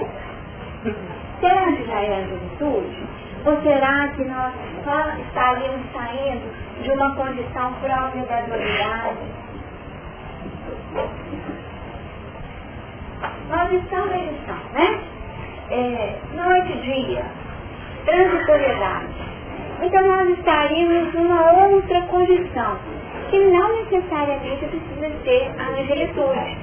será 1.41 1.73
que 1.73 1.85
já 1.87 2.01
é 2.01 2.23
angelitude? 2.23 3.09
Ou 3.45 3.61
será 3.63 4.09
que 4.09 4.25
nós 4.25 4.53
só 4.85 5.13
estaríamos 5.21 5.87
saindo 5.93 6.53
de 6.83 6.91
uma 6.91 7.15
condição 7.17 7.73
própria 7.75 8.25
da 8.25 8.41
dualidade? 8.43 9.19
Nós 13.49 13.73
estamos 13.73 14.15
em 14.15 14.31
lição, 14.31 14.59
né? 14.75 15.01
É, 15.71 16.15
noite 16.35 16.73
e 16.73 17.07
dia, 17.07 17.25
transitoriedade. 18.05 19.09
Então 19.83 20.07
nós 20.07 20.29
estaríamos 20.31 21.15
numa 21.15 21.53
outra 21.67 22.01
condição, 22.03 22.79
que 23.31 23.39
não 23.39 23.77
necessariamente 23.77 24.67
precisa 24.67 25.11
ser 25.23 25.51
a 25.59 25.69
angelitude, 25.81 26.57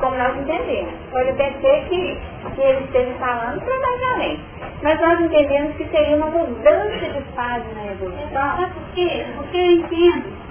como 0.00 0.16
nós 0.16 0.36
entendemos. 0.38 0.92
Pode 1.10 1.30
até 1.30 1.52
ser 1.60 1.84
que, 1.88 2.18
que 2.54 2.60
ele 2.60 2.84
esteja 2.84 3.14
falando 3.18 3.60
provavelmente, 3.62 4.42
mas 4.82 5.00
nós 5.00 5.20
entendemos 5.20 5.76
que 5.76 5.84
seria 5.88 6.16
uma 6.16 6.26
mudança 6.26 7.06
de 7.06 7.20
fase 7.34 7.64
na 7.74 7.92
evolução. 7.92 8.28
Sabe 8.32 8.72
por 8.72 8.94
quê? 8.94 9.24
Porque 9.36 9.56
eu 9.56 9.70
entendo 9.72 10.45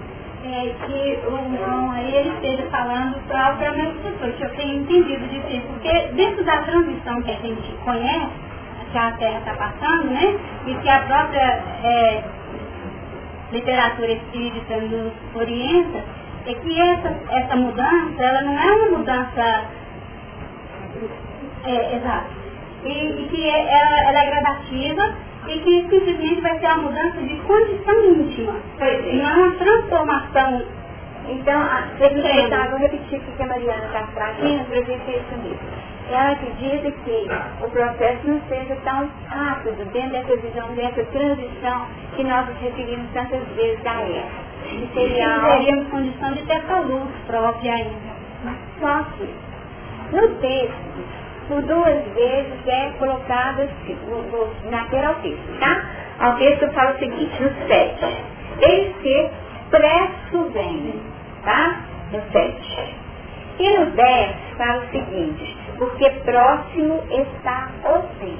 é, 0.45 0.75
que 0.85 1.27
o 1.27 1.53
irmão 1.53 1.91
aí 1.91 2.15
ele 2.15 2.29
esteja 2.35 2.69
falando 2.69 3.15
para 3.27 3.71
o 3.71 3.75
meu 3.75 3.91
professor, 3.93 4.31
que 4.33 4.43
eu 4.43 4.49
tenho 4.55 4.81
entendido 4.81 5.27
de 5.27 5.41
ser, 5.41 5.61
porque 5.61 6.07
dentro 6.13 6.43
da 6.43 6.61
transição 6.61 7.21
que 7.23 7.31
a 7.31 7.35
gente 7.35 7.71
conhece, 7.83 8.31
que 8.91 8.97
a 8.97 9.11
Terra 9.13 9.39
está 9.39 9.53
passando, 9.55 10.11
né? 10.11 10.39
E 10.67 10.75
que 10.75 10.89
a 10.89 10.99
própria 11.01 11.63
é, 11.83 12.23
literatura 13.51 14.11
espírita 14.11 14.77
nos 14.77 15.13
orienta, 15.33 16.03
é 16.45 16.53
que 16.53 16.79
essa, 16.79 17.15
essa 17.31 17.55
mudança, 17.55 18.23
ela 18.23 18.41
não 18.43 18.59
é 18.59 18.71
uma 18.71 18.97
mudança 18.99 19.65
é. 21.65 21.99
E, 22.83 22.89
e 22.89 23.27
que 23.29 23.49
é, 23.49 23.79
ela, 23.79 24.09
ela 24.09 24.23
é 24.23 24.29
gradativa 24.29 25.15
e 25.47 25.59
que 25.59 25.89
simplesmente 25.89 26.41
vai 26.41 26.59
ser 26.59 26.67
uma 26.67 26.77
mudança 26.77 27.21
de 27.21 27.35
condição 27.35 28.05
íntima. 28.05 28.53
Pois 28.77 29.07
é. 29.07 29.13
Não 29.13 29.29
é 29.29 29.33
uma 29.33 29.51
transformação. 29.51 30.63
Então, 31.27 31.59
a, 31.59 31.83
eu 31.99 32.69
vou 32.69 32.79
repetir 32.79 33.19
o 33.19 33.21
que 33.21 33.43
a 33.43 33.47
Mariana 33.47 33.85
está 33.85 34.07
trazendo 34.13 34.65
para 34.65 34.81
ver 34.81 34.99
se 35.05 35.11
é 35.11 35.17
isso 35.17 35.41
mesmo. 35.43 35.85
Ela 36.11 36.31
acredita 36.31 36.91
que 36.91 37.27
o 37.63 37.69
processo 37.71 38.27
não 38.27 38.39
seja 38.47 38.75
tão 38.83 39.09
rápido 39.27 39.91
dentro 39.91 40.11
dessa 40.11 40.35
visão, 40.37 40.67
dessa 40.75 41.03
transição 41.05 41.87
que 42.15 42.23
nós 42.23 42.47
nos 42.47 42.57
referimos 42.59 43.09
tantas 43.11 43.41
vezes 43.55 43.83
a 43.87 44.01
ela. 44.01 44.45
Que 44.69 44.89
seria 44.93 45.39
teríamos 45.39 45.87
condição 45.89 46.31
de 46.33 46.43
ter 46.43 46.57
essa 46.57 46.79
luz 46.81 47.09
própria 47.25 47.73
ainda. 47.73 48.15
Só 48.79 49.03
que, 49.17 49.29
no 50.15 50.27
texto, 50.35 51.24
por 51.47 51.61
duas 51.61 52.03
vezes 52.13 52.67
é 52.67 52.91
colocado 52.97 53.61
assim, 53.61 53.97
vou, 54.07 54.23
vou 54.23 54.51
naquele 54.69 55.05
ao 55.05 55.15
texto, 55.15 55.59
tá? 55.59 55.85
Ao 56.19 56.35
texto 56.37 56.71
fala 56.71 56.91
o 56.91 56.99
seguinte, 56.99 57.43
no 57.43 57.67
7. 57.67 58.17
Ele 58.61 58.95
se 59.01 59.29
presto 59.69 60.49
vem, 60.51 60.93
tá? 61.43 61.81
No 62.11 62.21
7. 62.31 62.95
E 63.59 63.77
no 63.77 63.85
10 63.91 64.35
fala 64.57 64.83
o 64.83 64.91
seguinte, 64.91 65.57
porque 65.77 66.09
próximo 66.09 67.03
está 67.09 67.69
o 67.83 68.01
fim. 68.19 68.37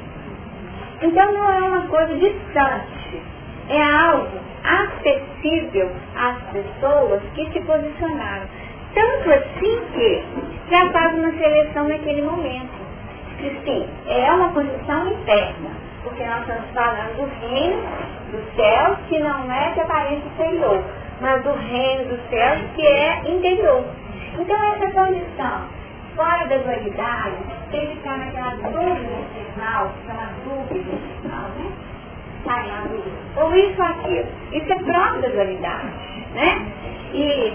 Então 1.01 1.31
não 1.33 1.51
é 1.51 1.59
uma 1.59 1.87
coisa 1.87 2.15
distante, 2.15 3.21
é 3.69 3.81
algo 3.81 4.39
acessível 4.63 5.91
às 6.15 6.37
pessoas 6.51 7.21
que 7.35 7.51
se 7.51 7.59
posicionaram. 7.61 8.47
Tanto 8.93 9.29
assim 9.29 9.81
que 9.93 10.23
já 10.69 10.89
faz 10.91 11.13
uma 11.17 11.31
seleção 11.31 11.87
naquele 11.89 12.21
momento 12.21 12.84
que 13.37 13.61
sim, 13.63 13.87
é 14.07 14.31
uma 14.31 14.49
condição 14.49 15.07
interna, 15.11 15.71
porque 16.03 16.23
nós 16.23 16.41
estamos 16.41 16.69
falando 16.73 17.15
do 17.17 17.47
reino 17.47 17.81
dos 18.31 18.55
céus, 18.55 18.97
que 19.09 19.19
não 19.19 19.51
é 19.51 19.71
de 19.73 19.81
aparência 19.81 20.27
exterior, 20.27 20.83
mas 21.21 21.43
do 21.43 21.53
reino 21.53 22.09
dos 22.09 22.29
céus, 22.29 22.61
que 22.75 22.85
é 22.85 23.21
interior. 23.29 23.83
Então 24.37 24.55
essa 24.55 24.91
condição, 24.91 25.61
fora 26.15 26.45
da 26.47 26.57
dualidade, 26.57 27.35
tem 27.71 27.81
que 27.81 27.95
ficar 27.95 28.17
naquela 28.17 28.51
dúvida 28.51 29.13
infernal, 29.35 29.91
aquela 30.03 30.29
dúvida 30.43 30.91
infernal, 30.95 31.49
né? 31.49 31.71
Sai. 32.43 32.71
Ou 33.37 33.55
isso 33.55 33.81
ou 33.81 33.87
aquilo. 33.87 34.27
Isso 34.51 34.71
é 34.71 34.75
próprio 34.75 35.21
da 35.21 35.29
dualidade, 35.29 35.87
né? 36.33 36.67
E 37.13 37.53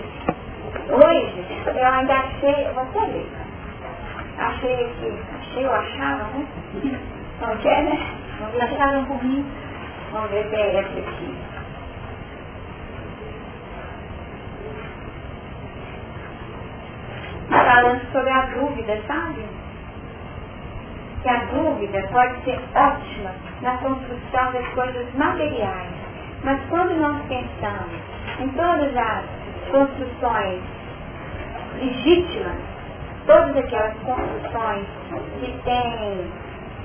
hoje, 0.91 1.45
eu 1.67 1.87
ainda 1.87 2.15
achei, 2.15 2.67
até 2.67 3.01
ler, 3.01 3.27
achei 4.39 4.75
aqui, 4.75 5.19
eu 5.57 5.73
achava, 5.73 6.25
né? 6.25 6.47
Não 7.41 7.57
quer, 7.59 7.83
né? 7.83 7.99
Acharam 8.63 9.05
por 9.07 9.23
mim. 9.25 9.45
Vamos 10.13 10.31
ver 10.31 10.49
se 10.49 10.55
é 10.55 10.77
essa. 10.77 11.41
Falando 17.49 18.13
sobre 18.13 18.31
a 18.31 18.47
dúvida, 18.47 19.01
sabe? 19.07 19.45
Que 21.23 21.29
a 21.29 21.45
dúvida 21.47 22.09
pode 22.13 22.45
ser 22.45 22.61
ótima 22.75 23.33
na 23.61 23.77
construção 23.79 24.53
das 24.53 24.67
coisas 24.69 25.15
materiais. 25.15 25.91
Mas 26.45 26.61
quando 26.69 26.95
nós 27.01 27.21
pensamos 27.27 28.01
em 28.39 28.49
todas 28.51 28.97
as 28.97 29.25
construções 29.71 30.63
legítimas 31.79 32.70
todas 33.31 33.57
aquelas 33.57 33.95
construções 33.99 34.87
que 35.39 35.53
têm 35.63 36.27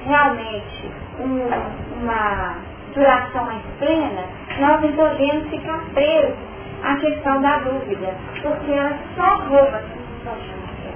realmente 0.05 0.91
um, 1.19 2.03
uma 2.03 2.57
duração 2.93 3.45
mais 3.45 3.63
plena, 3.79 4.23
nós 4.59 4.81
não 4.81 4.91
podemos 4.93 5.49
ficar 5.49 5.79
presos 5.95 6.35
à 6.83 6.95
questão 6.97 7.41
da 7.41 7.57
dúvida, 7.59 8.13
porque 8.43 8.71
ela 8.71 8.95
só 9.15 9.37
rouba, 9.37 9.81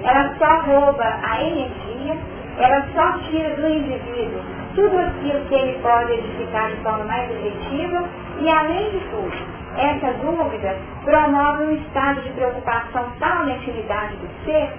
ela 0.04 0.34
só 0.38 0.60
rouba 0.60 1.18
a 1.20 1.42
energia, 1.42 2.16
ela 2.58 2.86
só 2.94 3.18
tira 3.28 3.56
do 3.56 3.68
indivíduo 3.68 4.40
tudo 4.76 4.98
aquilo 4.98 5.44
que 5.46 5.54
ele 5.54 5.78
pode 5.82 6.12
edificar 6.12 6.70
de 6.70 6.76
forma 6.76 7.04
mais 7.06 7.28
efetiva 7.28 8.04
e 8.40 8.48
além 8.48 8.90
de 8.90 9.00
tudo, 9.00 9.32
essa 9.76 10.12
dúvida 10.12 10.76
promove 11.04 11.64
um 11.64 11.72
estado 11.72 12.20
de 12.20 12.30
preocupação 12.30 13.04
tal 13.18 13.46
na 13.46 13.54
atividade 13.54 14.14
do 14.14 14.44
ser 14.44 14.70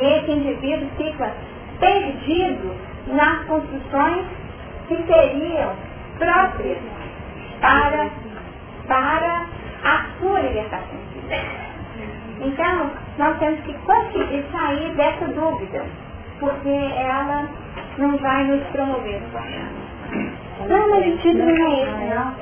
e 0.00 0.04
esse 0.04 0.30
indivíduo 0.30 0.88
fica 0.96 1.32
perdido 1.80 2.74
nas 3.08 3.44
construções 3.46 4.26
que 4.88 4.96
seriam 5.06 5.72
próprias 6.18 6.78
para, 7.60 8.10
para 8.86 9.46
a 9.84 10.04
sua 10.18 10.40
libertação. 10.40 10.98
Então, 12.40 12.90
nós 13.18 13.38
temos 13.38 13.60
que 13.60 13.72
conseguir 13.74 14.44
sair 14.52 14.94
dessa 14.94 15.26
dúvida, 15.28 15.84
porque 16.40 16.68
ela 16.96 17.48
não 17.98 18.16
vai 18.18 18.44
nos 18.44 18.62
promover. 18.68 19.20
Não, 20.68 20.90
mas 20.90 21.06
o 21.06 21.18
título 21.18 21.44
não 21.44 21.66
é 21.66 21.82
esse, 21.82 22.14
não. 22.14 22.34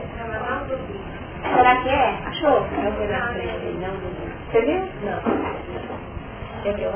Será 1.54 1.76
que 1.76 1.88
é? 1.88 2.18
Achou? 2.26 2.66
Você 4.50 4.60
viu? 4.62 4.80
Não. 5.04 5.59
Entendeu? 6.60 6.92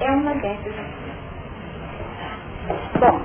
É 0.00 0.10
uma 0.10 0.34
dessas. 0.34 0.74
Bom, 2.98 3.20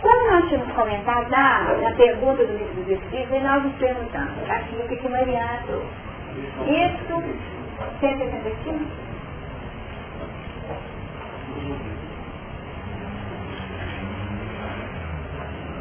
quando 0.00 0.30
nós 0.30 0.48
tínhamos 0.48 0.72
comentado 0.72 1.28
na, 1.30 1.74
na 1.74 1.92
pergunta 1.92 2.46
do 2.46 2.52
livro 2.52 2.74
dos 2.74 2.88
Espíritos, 2.88 3.36
e 3.36 3.40
nós 3.40 3.62
nos 3.64 3.74
perguntamos 3.74 4.50
aquilo 4.50 4.88
que 4.88 5.08
Mariana 5.08 5.62
trouxe. 5.66 6.10
Isso, 6.70 7.22
165? 8.00 9.10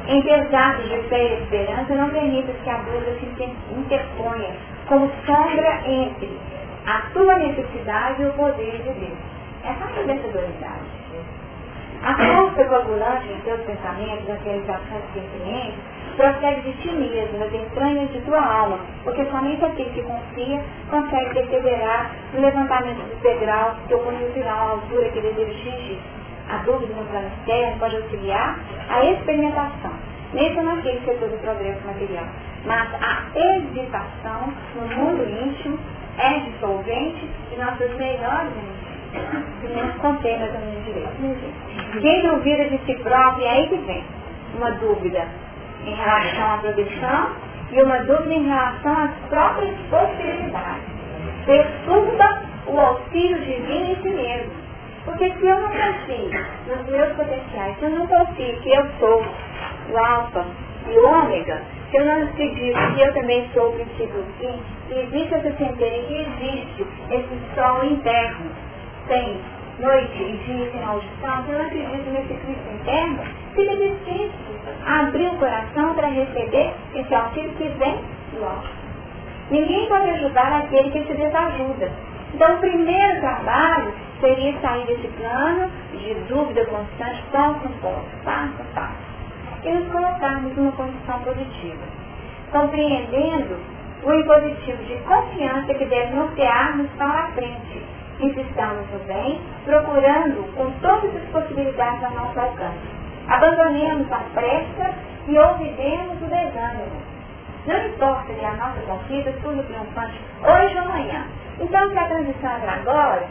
Em 0.08 0.56
atos 0.56 0.90
de 0.90 0.98
fé 1.10 1.24
e 1.24 1.44
esperança, 1.44 1.96
não 1.96 2.10
permitas 2.10 2.56
que 2.64 2.70
a 2.70 2.78
dúvida 2.78 3.18
se 3.20 3.74
interponha 3.74 4.50
como 4.88 5.10
sombra 5.26 5.82
entre 5.86 6.30
a 6.86 7.02
tua 7.14 7.38
necessidade 7.38 8.22
e 8.22 8.26
o 8.26 8.34
poder 8.34 8.78
de 8.78 8.94
Deus. 9.00 9.18
É 9.64 9.70
a 9.70 10.04
vencedoriedade. 10.04 11.00
A 12.02 12.16
força 12.16 12.64
coagulante 12.64 13.28
de 13.28 13.42
teus 13.42 13.60
pensamentos, 13.62 14.26
das 14.26 14.42
realizações 14.42 15.04
empreende, 15.16 15.76
procede 16.16 16.62
de 16.62 16.74
ti 16.82 16.92
mesmo, 16.92 17.40
das 17.40 17.54
entranhas 17.54 18.10
de 18.12 18.22
tua 18.22 18.42
alma, 18.42 18.80
porque 19.04 19.26
somente 19.26 19.66
aquele 19.66 19.90
que 19.90 20.04
confia 20.04 20.62
consegue 20.90 21.34
perseverar 21.34 22.12
no 22.34 22.40
levantamento 22.42 23.06
dos 23.06 23.20
degraus 23.22 23.78
que 23.88 23.96
o 23.96 24.00
conduzirá 24.00 24.54
à 24.54 24.70
altura 24.72 25.10
que 25.10 25.20
deseja 25.20 25.52
atingir. 25.52 26.00
A 26.50 26.58
dúvida 26.64 26.94
no 26.94 27.06
plano 27.06 27.28
externo 27.28 27.80
pode 27.80 27.96
auxiliar 27.96 28.60
a 28.90 29.06
experimentação, 29.06 29.92
mesmo 30.34 30.64
naquele 30.64 31.00
setor 31.06 31.30
do 31.30 31.38
progresso 31.38 31.86
material. 31.86 32.26
Mas 32.66 32.90
a 33.02 33.40
hesitação 33.40 34.54
no 34.76 34.96
mundo 34.96 35.24
íntimo 35.30 35.80
é 36.18 36.40
dissolvente 36.40 37.30
de 37.50 37.58
nossas 37.58 37.96
melhores 37.96 38.52
nos 39.64 39.96
contém 39.96 40.38
mais 40.40 40.54
ou 40.54 40.62
menos 40.62 40.86
direito. 40.86 42.02
Quem 42.02 42.22
duvida 42.22 42.70
de 42.70 42.78
si 42.86 42.96
próprio, 43.02 43.46
é 43.46 43.50
aí 43.50 43.68
que 43.68 43.78
vem 43.78 44.04
uma 44.56 44.72
dúvida 44.72 45.28
em 45.86 45.96
relação 45.96 46.54
à 46.54 46.58
proteção 46.58 47.30
e 47.72 47.82
uma 47.82 48.00
dúvida 48.00 48.34
em 48.34 48.48
relação 48.48 49.04
às 49.04 49.12
próprias 49.30 49.76
possibilidades. 49.90 50.84
Perturba 51.46 52.42
o 52.68 52.80
auxílio 52.80 53.40
divino 53.40 53.92
em 53.92 53.96
si 54.02 54.10
mesmo. 54.10 54.59
Porque 55.10 55.34
se 55.40 55.48
eu 55.48 55.60
não 55.60 55.70
confio 55.72 56.46
nos 56.68 56.86
meus 56.86 57.12
potenciais, 57.14 57.80
se 57.80 57.84
eu 57.84 57.90
não 57.90 58.06
confio 58.06 58.60
que 58.60 58.70
eu 58.70 58.86
sou 59.00 59.26
o 59.92 59.98
alfa 59.98 60.46
e 60.88 61.00
o 61.00 61.08
ômega, 61.08 61.64
se 61.90 61.98
eu 61.98 62.06
não 62.06 62.24
acredito 62.26 62.78
que 62.94 63.02
eu 63.02 63.14
também 63.16 63.50
sou 63.52 63.70
o 63.70 63.74
princípio 63.74 64.24
fim, 64.40 64.62
que 64.88 65.00
existe 65.00 65.34
essa 65.34 65.52
centelha, 65.58 66.04
que 66.04 66.14
existe 66.14 66.86
esse 67.10 67.56
sol 67.56 67.84
interno, 67.86 68.52
sem 69.08 69.42
noite 69.80 70.22
e 70.22 70.38
dia, 70.46 70.72
sem 70.72 70.84
audição, 70.84 71.44
se 71.44 71.52
eu 71.54 71.58
não 71.58 71.66
acredito 71.66 72.10
nesse 72.12 72.34
Cristo 72.36 72.70
interno, 72.80 73.20
fica 73.56 73.76
difícil 73.78 74.32
abrir 74.86 75.28
o 75.28 75.38
coração 75.38 75.96
para 75.96 76.08
receber 76.08 76.72
esse 76.94 77.16
auxílio 77.16 77.52
que 77.54 77.68
vem 77.68 77.96
do. 78.34 78.80
Ninguém 79.50 79.88
pode 79.88 80.08
ajudar 80.12 80.60
aquele 80.60 80.92
que 80.92 81.04
se 81.04 81.14
desajuda. 81.16 81.92
Então, 82.32 82.58
o 82.58 82.60
primeiro 82.60 83.20
trabalho 83.22 83.92
seria 84.20 84.60
sair 84.60 84.86
desse 84.86 85.08
plano 85.10 85.70
de 85.92 86.14
dúvida 86.28 86.66
constante, 86.66 87.24
passo 87.32 87.68
a 87.68 87.70
passo, 87.82 88.24
passo 88.24 88.62
a 88.62 88.76
passo, 88.76 89.64
e 89.64 89.72
nos 89.72 89.92
colocarmos 89.92 90.56
numa 90.56 90.72
condição 90.74 91.20
positiva, 91.20 91.84
compreendendo 92.52 93.58
o 94.04 94.14
impositivo 94.14 94.84
de 94.84 94.96
confiança 95.04 95.74
que 95.74 95.86
deve 95.86 96.16
nortear-nos 96.16 96.90
para 96.92 97.20
a 97.20 97.28
frente, 97.32 97.84
insistamos 98.20 98.86
no 98.92 99.00
bem, 99.06 99.40
procurando 99.66 100.56
com 100.56 100.72
todas 100.82 101.16
as 101.16 101.30
possibilidades 101.30 102.04
a 102.04 102.10
nosso 102.12 102.40
alcance. 102.40 103.00
Abandonemos 103.28 104.12
a 104.12 104.20
pressa 104.34 104.96
e 105.28 105.38
ouvidemos 105.38 106.22
o 106.22 106.26
desânimo. 106.26 107.10
Não 107.68 107.86
importa 107.88 108.34
se 108.34 108.46
a 108.46 108.54
nossa 108.54 108.80
conquista 108.88 109.32
surge 109.42 109.62
triunfante 109.64 110.20
hoje 110.42 110.76
ou 110.76 110.82
amanhã. 110.86 111.26
Então, 111.60 111.90
se 111.90 111.98
a 111.98 112.08
transição 112.08 112.50
é 112.50 112.70
agora, 112.70 113.28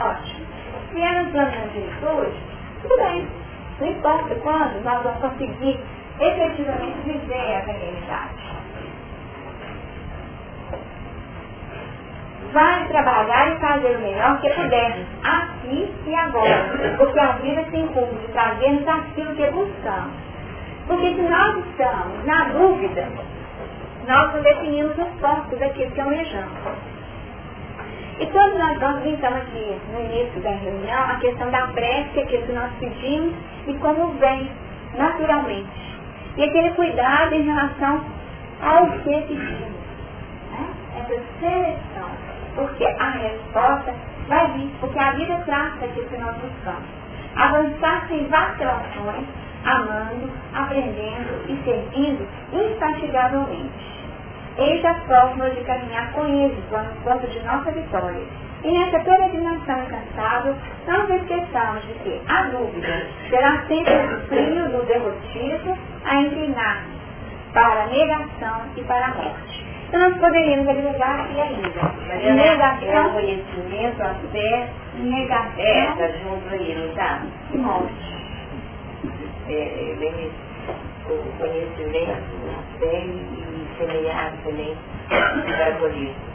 ótimo. 0.00 0.46
Se 0.92 1.00
é 1.02 1.22
no 1.22 1.30
plano 1.30 1.50
de 1.50 1.80
virtude, 1.80 2.38
tudo 2.82 2.96
bem. 2.96 3.28
Não 3.80 3.86
importa 3.86 4.34
quando 4.36 4.82
nós 4.84 5.02
vamos 5.02 5.20
conseguir 5.20 5.78
efetivamente 6.20 6.98
viver 7.04 7.50
essa 7.50 7.72
realidade. 7.72 8.48
vai 12.52 12.88
trabalhar 12.88 13.54
e 13.54 13.60
fazer 13.60 13.96
o 13.96 14.00
melhor 14.00 14.40
que 14.40 14.50
puder, 14.50 15.06
aqui 15.22 15.94
e 16.06 16.14
agora. 16.14 16.96
Porque 16.96 17.18
a 17.18 17.32
vida 17.32 17.64
se 17.70 17.76
incumbe 17.76 18.14
de 18.16 18.32
trazer-nos 18.32 18.88
aquilo 18.88 19.34
que 19.34 19.50
buscamos. 19.50 20.12
Porque 20.86 21.14
se 21.14 21.22
nós 21.22 21.58
estamos 21.58 22.24
na 22.24 22.44
dúvida, 22.44 23.06
nós 24.06 24.34
não 24.34 24.42
definimos 24.42 24.96
os 24.98 25.20
pontos 25.20 25.58
daquilo 25.58 25.90
que 25.90 26.00
almejamos. 26.00 26.97
E 28.20 28.26
quando 28.26 28.58
nós 28.58 28.78
vamos 28.78 29.06
então 29.06 29.32
aqui 29.34 29.80
no 29.92 30.00
início 30.00 30.40
da 30.40 30.50
reunião, 30.50 31.02
a 31.04 31.16
questão 31.16 31.50
da 31.50 31.68
prece, 31.68 32.20
aquilo 32.20 32.46
que 32.46 32.52
nós 32.52 32.70
pedimos 32.80 33.34
e 33.66 33.74
como 33.74 34.08
vem, 34.14 34.50
naturalmente. 34.96 35.98
E 36.36 36.44
aquele 36.44 36.70
cuidado 36.70 37.34
em 37.34 37.42
relação 37.42 38.04
ao 38.62 38.86
que 38.86 38.98
pedimos. 38.98 39.48
Né? 40.50 40.68
Essa 40.98 41.22
seleção 41.40 42.28
porque 42.58 42.84
a 42.84 43.10
resposta 43.10 43.94
vai 44.26 44.50
vir, 44.52 44.70
porque 44.80 44.98
a 44.98 45.12
vida 45.12 45.40
trata 45.46 45.84
aquilo 45.84 46.08
que 46.08 46.16
nós 46.16 46.34
buscamos. 46.38 46.88
Avançar 47.36 48.08
sem 48.08 48.26
vacilações, 48.26 49.26
amando, 49.64 50.28
aprendendo 50.54 51.44
e 51.48 51.56
servindo 51.62 52.26
infatigavelmente. 52.52 53.97
Eis 54.58 54.84
a 54.84 54.94
forma 55.06 55.48
de 55.50 55.60
caminhar 55.62 56.12
com 56.12 56.26
eles 56.26 56.58
no 56.70 56.82
encontro 56.82 57.28
de 57.30 57.40
nossa 57.44 57.70
vitória. 57.70 58.22
E 58.64 58.72
nessa 58.72 58.98
peregrinação 58.98 59.84
incansável, 59.84 60.56
não 60.88 61.06
nos 61.06 61.10
esqueçamos 61.22 61.86
de 61.86 61.94
que 62.02 62.20
a 62.26 62.42
dúvida 62.42 63.06
será 63.30 63.62
sempre 63.68 63.94
o 63.94 64.20
frio 64.26 64.68
do 64.70 64.84
derrotismo 64.86 65.78
a 66.04 66.20
inclinar 66.22 66.82
para 67.52 67.84
a 67.84 67.86
negação 67.86 68.62
e 68.76 68.82
para 68.82 69.06
a 69.06 69.14
morte. 69.14 69.64
Então 69.88 70.00
nós 70.00 70.18
poderíamos 70.18 70.68
agregar 70.68 71.20
aqui 71.20 71.40
ainda. 71.40 72.34
Negação. 72.34 72.88
É 72.88 73.00
o 73.00 73.12
conhecimento, 73.12 74.02
a 74.02 74.14
fé, 74.32 74.68
negação. 74.96 75.64
É, 75.64 75.86
tá 75.96 76.08
junto 76.08 76.52
aí, 76.52 76.74
não 76.74 76.94
tá? 76.94 77.22
Morte. 77.54 78.18
É, 79.48 79.52
é, 79.52 80.30
o 81.08 81.38
conhecimento, 81.38 82.10
a 82.10 82.78
fé 82.78 83.04
e 83.06 83.47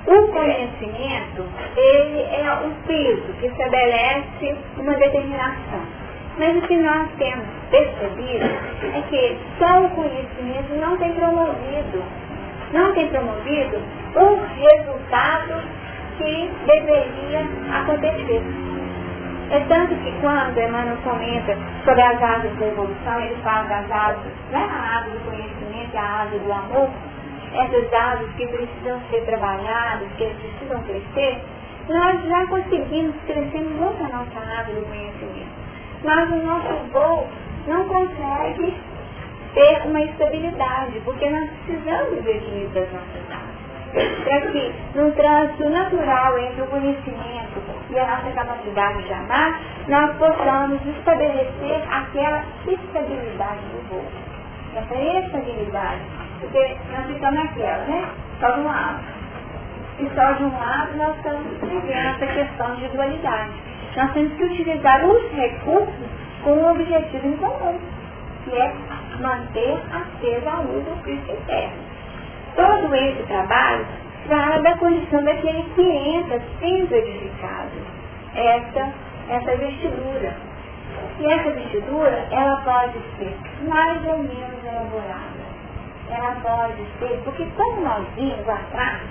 o 0.05 0.27
conhecimento, 0.27 1.45
ele 1.75 2.21
é 2.21 2.51
o 2.65 2.71
peso 2.87 3.33
que 3.39 3.47
estabelece 3.47 4.55
uma 4.77 4.93
determinação. 4.95 5.81
Mas 6.37 6.57
o 6.57 6.61
que 6.61 6.77
nós 6.77 7.07
temos 7.17 7.45
percebido 7.69 8.45
é 8.95 9.01
que 9.09 9.37
só 9.59 9.85
o 9.85 9.89
conhecimento 9.91 10.73
não 10.79 10.97
tem 10.97 11.13
promovido 11.13 12.03
não 12.73 12.91
tem 12.93 13.07
promovido 13.07 13.77
o 14.15 14.41
resultado 14.55 15.63
que 16.17 16.51
deveria 16.65 17.47
acontecer. 17.71 18.41
É 19.51 19.59
tanto 19.67 19.93
que 19.95 20.11
quando 20.19 20.57
Emmanuel 20.57 20.97
comenta 21.03 21.55
sobre 21.85 22.01
as 22.01 22.21
asas 22.21 22.55
da 22.57 22.65
evolução, 22.67 23.19
ele 23.19 23.35
fala 23.43 23.67
das 23.67 23.91
asas, 23.91 24.33
não 24.51 24.59
é 24.59 24.63
a 24.63 24.97
asa 24.97 25.09
do 25.11 25.19
conhecimento, 25.29 25.95
é 25.95 25.99
a 25.99 26.21
asa 26.21 26.39
do 26.39 26.51
amor, 26.51 26.89
essas 27.53 27.93
asas 27.93 28.31
que 28.35 28.47
precisam 28.47 29.01
ser 29.09 29.25
trabalhadas, 29.25 30.07
que 30.17 30.25
precisam 30.25 30.81
crescer, 30.83 31.41
nós 31.87 32.23
já 32.25 32.47
conseguimos 32.47 33.15
crescer 33.25 33.59
muito 33.59 34.03
a 34.03 34.17
nossa 34.17 34.39
asa 34.39 34.71
do 34.73 34.85
conhecimento. 34.87 35.51
Mas 36.03 36.29
o 36.31 36.35
nosso 36.35 36.73
voo 36.91 37.27
não 37.67 37.85
consegue 37.85 38.73
ter 39.53 39.81
uma 39.85 40.01
estabilidade, 40.01 40.99
porque 41.05 41.29
nós 41.29 41.49
precisamos 41.65 42.25
equilíbrio 42.25 42.69
das 42.69 42.91
nossas 42.91 43.29
áreas. 43.29 44.23
Para 44.23 44.41
que, 44.51 44.73
num 44.95 45.11
trânsito 45.11 45.69
natural 45.69 46.39
entre 46.39 46.61
o 46.63 46.67
conhecimento 46.67 47.61
e 47.91 47.99
a 47.99 48.07
nossa 48.07 48.31
capacidade 48.31 49.03
de 49.03 49.13
amar, 49.13 49.61
nós 49.87 50.15
possamos 50.17 50.81
estabelecer 50.97 51.83
aquela 51.91 52.43
estabilidade 52.67 53.61
do 53.71 53.89
voo. 53.89 54.05
Essa 54.75 54.95
estabilidade. 54.95 56.22
Porque 56.43 56.75
nós 56.91 57.05
ficamos 57.07 57.35
naquela, 57.35 57.85
né? 57.85 58.09
Só 58.39 58.49
de 58.51 58.59
um 58.59 58.65
lado. 58.65 58.99
E 59.99 60.09
só 60.13 60.31
de 60.33 60.43
um 60.43 60.59
lado 60.59 60.97
nós 60.97 61.15
estamos 61.15 61.45
vivendo 61.61 61.89
essa 61.89 62.27
questão 62.27 62.75
de 62.75 62.87
dualidade. 62.89 63.53
Nós 63.95 64.11
temos 64.11 64.33
que 64.33 64.43
utilizar 64.43 65.05
os 65.05 65.31
recursos 65.31 66.09
com 66.43 66.51
um 66.51 66.71
objetivo 66.71 67.27
em 67.27 67.37
comum, 67.37 67.79
que 68.43 68.55
é 68.55 68.73
manter 69.21 69.77
acesa 69.93 70.49
a 70.49 70.59
luz 70.59 70.83
do 70.83 71.01
Cristo 71.03 71.31
interno. 71.31 71.77
Todo 72.55 72.93
esse 72.93 73.23
trabalho 73.23 73.85
fala 74.27 74.61
da 74.61 74.77
condição 74.77 75.23
daquele 75.23 75.63
que 75.75 75.81
entra 75.81 76.41
sendo 76.59 76.93
edificado. 76.93 77.71
Essa, 78.35 78.93
essa 79.29 79.55
vestidura. 79.55 80.35
E 81.19 81.25
essa 81.25 81.51
vestidura, 81.51 82.27
ela 82.31 82.57
pode 82.61 82.99
ser 83.17 83.33
mais 83.67 84.05
ou 84.07 84.17
menos 84.17 84.63
elaborada. 84.63 85.32
Ela 86.15 86.35
pode 86.43 86.85
ser, 86.99 87.19
porque 87.23 87.45
como 87.57 87.81
nós 87.81 88.05
vimos 88.15 88.47
atrás, 88.47 89.01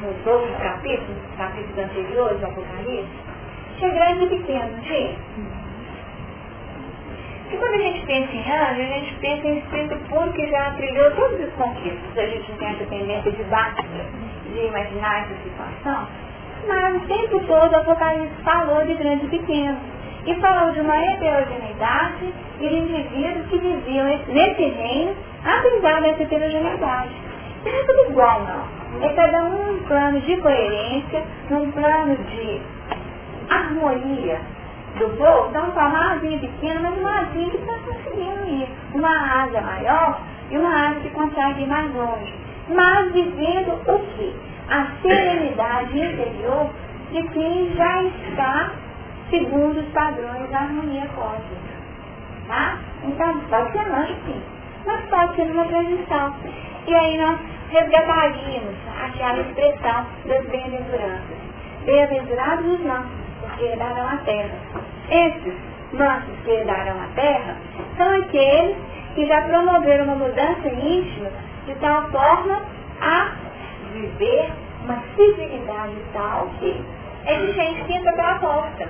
nos 0.00 0.26
outros 0.26 0.56
capítulos, 0.58 1.16
capítulos 1.38 1.78
anteriores 1.78 2.38
do 2.40 2.46
Apocalipse, 2.46 3.08
tinha 3.78 3.90
grande 3.90 4.24
e 4.24 4.28
pequeno, 4.28 4.80
tinha? 4.82 5.16
E 7.50 7.56
quando 7.56 7.74
a 7.74 7.78
gente 7.78 8.06
pensa 8.06 8.32
em 8.34 8.50
anjo, 8.50 8.80
a 8.80 8.84
gente 8.84 9.14
pensa 9.20 9.46
em 9.46 9.58
espírito 9.58 9.96
puro 10.08 10.32
que 10.32 10.46
já 10.50 10.72
trilhou 10.72 11.10
todos 11.12 11.40
os 11.40 11.52
conquistos. 11.54 12.18
A 12.18 12.26
gente 12.26 12.52
tem 12.52 12.68
essa 12.68 12.84
tendência 12.86 13.32
de 13.32 13.44
baixa, 13.44 13.82
de 14.52 14.66
imaginar 14.66 15.20
essa 15.22 15.34
situação. 15.42 16.08
Mas 16.66 16.96
o 16.96 17.06
tempo 17.06 17.40
todo 17.46 17.72
o 17.72 17.76
Apocalipse 17.76 18.42
falou 18.42 18.84
de 18.84 18.94
grande 18.94 19.26
e 19.26 19.28
pequeno. 19.28 19.78
E 20.26 20.34
falou 20.36 20.72
de 20.72 20.80
uma 20.80 20.96
heterogeneidade 20.96 22.34
e 22.60 22.68
de 22.68 22.74
indivíduos 22.74 23.46
que 23.48 23.58
viviam 23.58 24.06
nesse 24.06 24.64
reino, 24.64 25.14
apesar 25.44 26.02
dessa 26.02 26.22
heterogeneidade. 26.22 27.14
Não 27.64 27.72
é 27.72 27.84
tudo 27.84 28.10
igual, 28.10 28.42
não. 28.42 29.04
É 29.04 29.12
cada 29.14 29.44
um 29.44 29.72
num 29.72 29.82
plano 29.84 30.20
de 30.20 30.36
coerência, 30.36 31.24
num 31.50 31.70
plano 31.72 32.16
de 32.16 32.60
harmonia 33.50 34.40
do 34.98 35.08
voo, 35.16 35.48
então 35.50 35.70
uma 35.70 36.12
asinha 36.12 36.38
pequena, 36.38 36.80
mas 36.80 36.98
uma 36.98 37.20
asinha 37.20 37.50
que 37.50 37.56
está 37.56 37.74
conseguindo 37.78 38.46
ir. 38.46 38.68
Uma 38.94 39.42
asa 39.42 39.60
maior 39.60 40.20
e 40.50 40.58
uma 40.58 40.88
asa 40.88 41.00
que 41.00 41.10
consegue 41.10 41.62
ir 41.62 41.66
mais 41.66 41.92
longe. 41.94 42.34
Mas 42.68 43.12
vivendo 43.12 43.72
o 43.86 43.98
quê? 44.16 44.32
A 44.70 44.86
serenidade 45.02 45.98
interior 45.98 46.70
de 47.12 47.22
quem 47.28 47.74
já 47.74 48.02
está 48.02 48.70
segundo 49.30 49.80
os 49.80 49.88
padrões 49.88 50.48
da 50.50 50.58
harmonia 50.58 51.06
cósmica. 51.14 51.74
Tá? 52.46 52.78
Então, 53.02 53.40
pode 53.50 53.72
ser 53.72 53.80
anjo 53.80 54.14
sim, 54.26 54.42
mas 54.86 55.04
pode 55.06 55.36
ser 55.36 55.50
uma 55.50 55.64
transição. 55.64 56.34
E 56.86 56.94
aí 56.94 57.18
nós 57.18 57.38
resgataríamos 57.70 58.74
aquela 59.02 59.40
expressão 59.40 60.06
das 60.26 60.44
bem-aventuranças. 60.46 61.44
Bem-aventurados 61.84 62.66
os 62.66 62.80
mansos, 62.80 63.10
porque 63.40 63.64
herdarão 63.64 64.08
a 64.08 64.16
terra. 64.18 64.58
Esses 65.10 65.54
mansos 65.92 66.34
que 66.44 66.50
herdaram 66.50 67.00
a 67.00 67.06
terra 67.14 67.56
são 67.96 68.16
aqueles 68.20 68.76
que 69.14 69.26
já 69.26 69.42
promoveram 69.42 70.04
uma 70.04 70.16
mudança 70.16 70.68
íntima 70.68 71.30
de 71.66 71.74
tal 71.76 72.10
forma 72.10 72.62
a 73.00 73.32
viver 73.92 74.52
uma 74.84 75.02
civilidade 75.16 75.96
tal 76.12 76.48
que 76.58 76.84
é 77.26 77.38
de 77.38 77.52
gente 77.52 77.84
que 77.84 77.92
entra 77.94 78.12
pela 78.12 78.38
porta. 78.38 78.88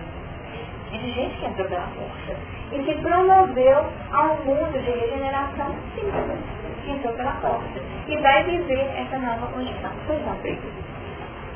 É 0.93 0.97
de 0.97 1.13
gente 1.13 1.37
que 1.37 1.47
entra 1.47 1.65
pela 1.65 1.87
porta. 1.87 2.54
E 2.73 2.79
que 2.79 2.95
promoveu 3.03 3.85
a 4.13 4.23
um 4.23 4.45
mundo 4.45 4.73
de 4.73 4.91
regeneração 4.91 5.75
simples, 5.95 6.39
que 6.85 6.91
entrou 6.91 7.15
pela 7.15 7.33
porta. 7.33 7.81
E 8.09 8.17
vai 8.19 8.45
viver 8.45 8.91
essa 8.97 9.19
nova 9.19 9.47
condição. 9.49 9.91
Pois 10.07 10.25
não, 10.27 10.37
Pedro. 10.37 10.71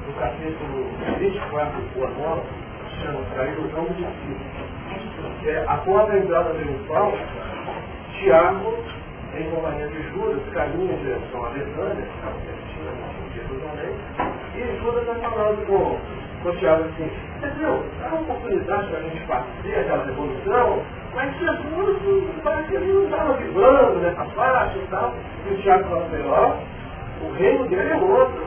No 0.07 0.15
capítulo 0.15 0.87
24 1.19 1.81
do 1.81 2.15
Boa 2.15 2.43
chama 3.03 3.21
Cair 3.35 3.59
o 3.59 3.69
Campo 3.71 3.93
de 3.95 4.05
Cristo. 4.05 5.49
É, 5.49 5.65
após 5.69 6.11
a 6.11 6.19
entrada 6.19 6.51
triunfal, 6.55 7.13
Tiago, 8.19 8.79
em 9.35 9.51
companhia 9.51 9.89
de 9.89 10.03
Judas, 10.11 10.43
caminha 10.53 10.93
em 10.93 10.99
direção 10.99 11.45
a 11.45 11.51
Betânia, 11.51 12.03
que 12.03 12.17
estava 12.17 12.39
pertinho 12.41 13.19
de 13.33 13.41
e 14.59 14.81
Judas 14.81 15.07
está 15.07 15.31
falando 15.31 15.67
com, 15.67 15.97
com 16.43 16.57
Tiago 16.59 16.85
assim, 16.85 17.11
você 17.39 17.51
viu, 17.51 17.69
é 17.69 18.09
uma 18.09 18.21
oportunidade 18.21 18.89
para 18.89 18.99
a 18.99 19.03
gente 19.03 19.27
fazer 19.27 19.75
aquela 19.79 20.05
revolução, 20.05 20.83
mas 21.19 21.37
Jesus 21.37 22.29
parece 22.45 22.69
que 22.69 22.79
não 22.79 23.05
estava 23.05 23.33
vibrando 23.33 23.99
nessa 23.99 24.25
parte 24.37 24.79
e 24.79 24.87
tal. 24.89 25.13
E 25.49 25.53
o 25.53 25.63
Tiago 25.63 25.85
fala 25.89 26.05
assim, 26.05 26.29
ó, 26.29 27.27
o 27.27 27.33
reino 27.33 27.67
dele 27.67 27.91
é 27.91 27.97
outro. 27.97 28.47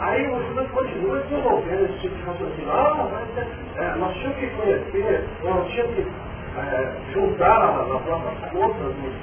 Aí 0.00 0.26
o 0.26 0.42
Judas 0.48 0.70
continua 0.70 1.18
desenvolvendo 1.18 1.84
esse 1.84 1.98
tipo 1.98 2.16
de 2.16 2.22
raciocínio. 2.22 2.70
Ah, 2.70 3.08
mas 3.12 3.46
é, 3.76 3.94
nós 3.98 4.14
tínhamos 4.14 4.38
que 4.38 4.46
conhecer, 4.46 5.28
nós 5.44 5.68
tínhamos 5.68 5.94
que 5.96 6.06
é, 6.56 6.92
juntar 7.12 7.58
na, 7.60 7.72
na 7.72 7.98
própria 8.00 8.48
força 8.52 8.84
dos, 8.84 9.14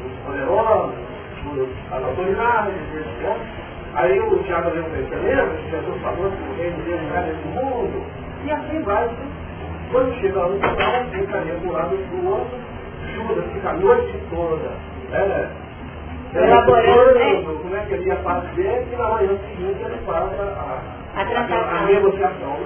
dos 0.00 0.18
poderosos, 0.24 0.94
das 1.90 2.04
autoridades, 2.04 2.74
etc. 2.94 3.36
Aí 3.96 4.18
o 4.18 4.42
Tiago 4.44 4.70
leu 4.70 4.84
lembra 4.84 5.56
que 5.56 5.70
Jesus 5.70 6.00
falou 6.00 6.30
que 6.30 6.42
o 6.42 6.56
reino 6.56 6.84
dele 6.84 7.06
não 7.06 7.16
é 7.16 7.22
desse 7.22 7.48
mundo? 7.48 8.06
E 8.46 8.50
assim 8.50 8.82
vai. 8.82 9.10
Quando 9.90 10.14
chega 10.20 10.38
lá 10.38 10.48
no 10.48 10.60
final, 10.60 11.04
ficaria 11.10 11.54
do 11.54 11.72
lado 11.72 11.96
do 11.96 12.28
outro, 12.28 12.58
Judas 13.14 13.52
fica 13.52 13.70
a 13.70 13.72
noite 13.72 14.18
toda. 14.30 14.70
É, 15.12 15.48
elaborando, 16.34 17.18
né? 17.18 17.42
como 17.44 17.76
é 17.76 17.80
que 17.80 17.94
ele 17.94 18.06
ia 18.06 18.16
fazer 18.16 18.86
e 18.92 18.96
na 18.96 19.08
manhã 19.08 19.38
seguinte 19.48 19.82
ele 19.82 19.98
faz 20.06 20.30
a, 20.38 20.82
a, 21.16 21.22
a, 21.22 21.78
a 21.78 21.86
negociação. 21.86 22.56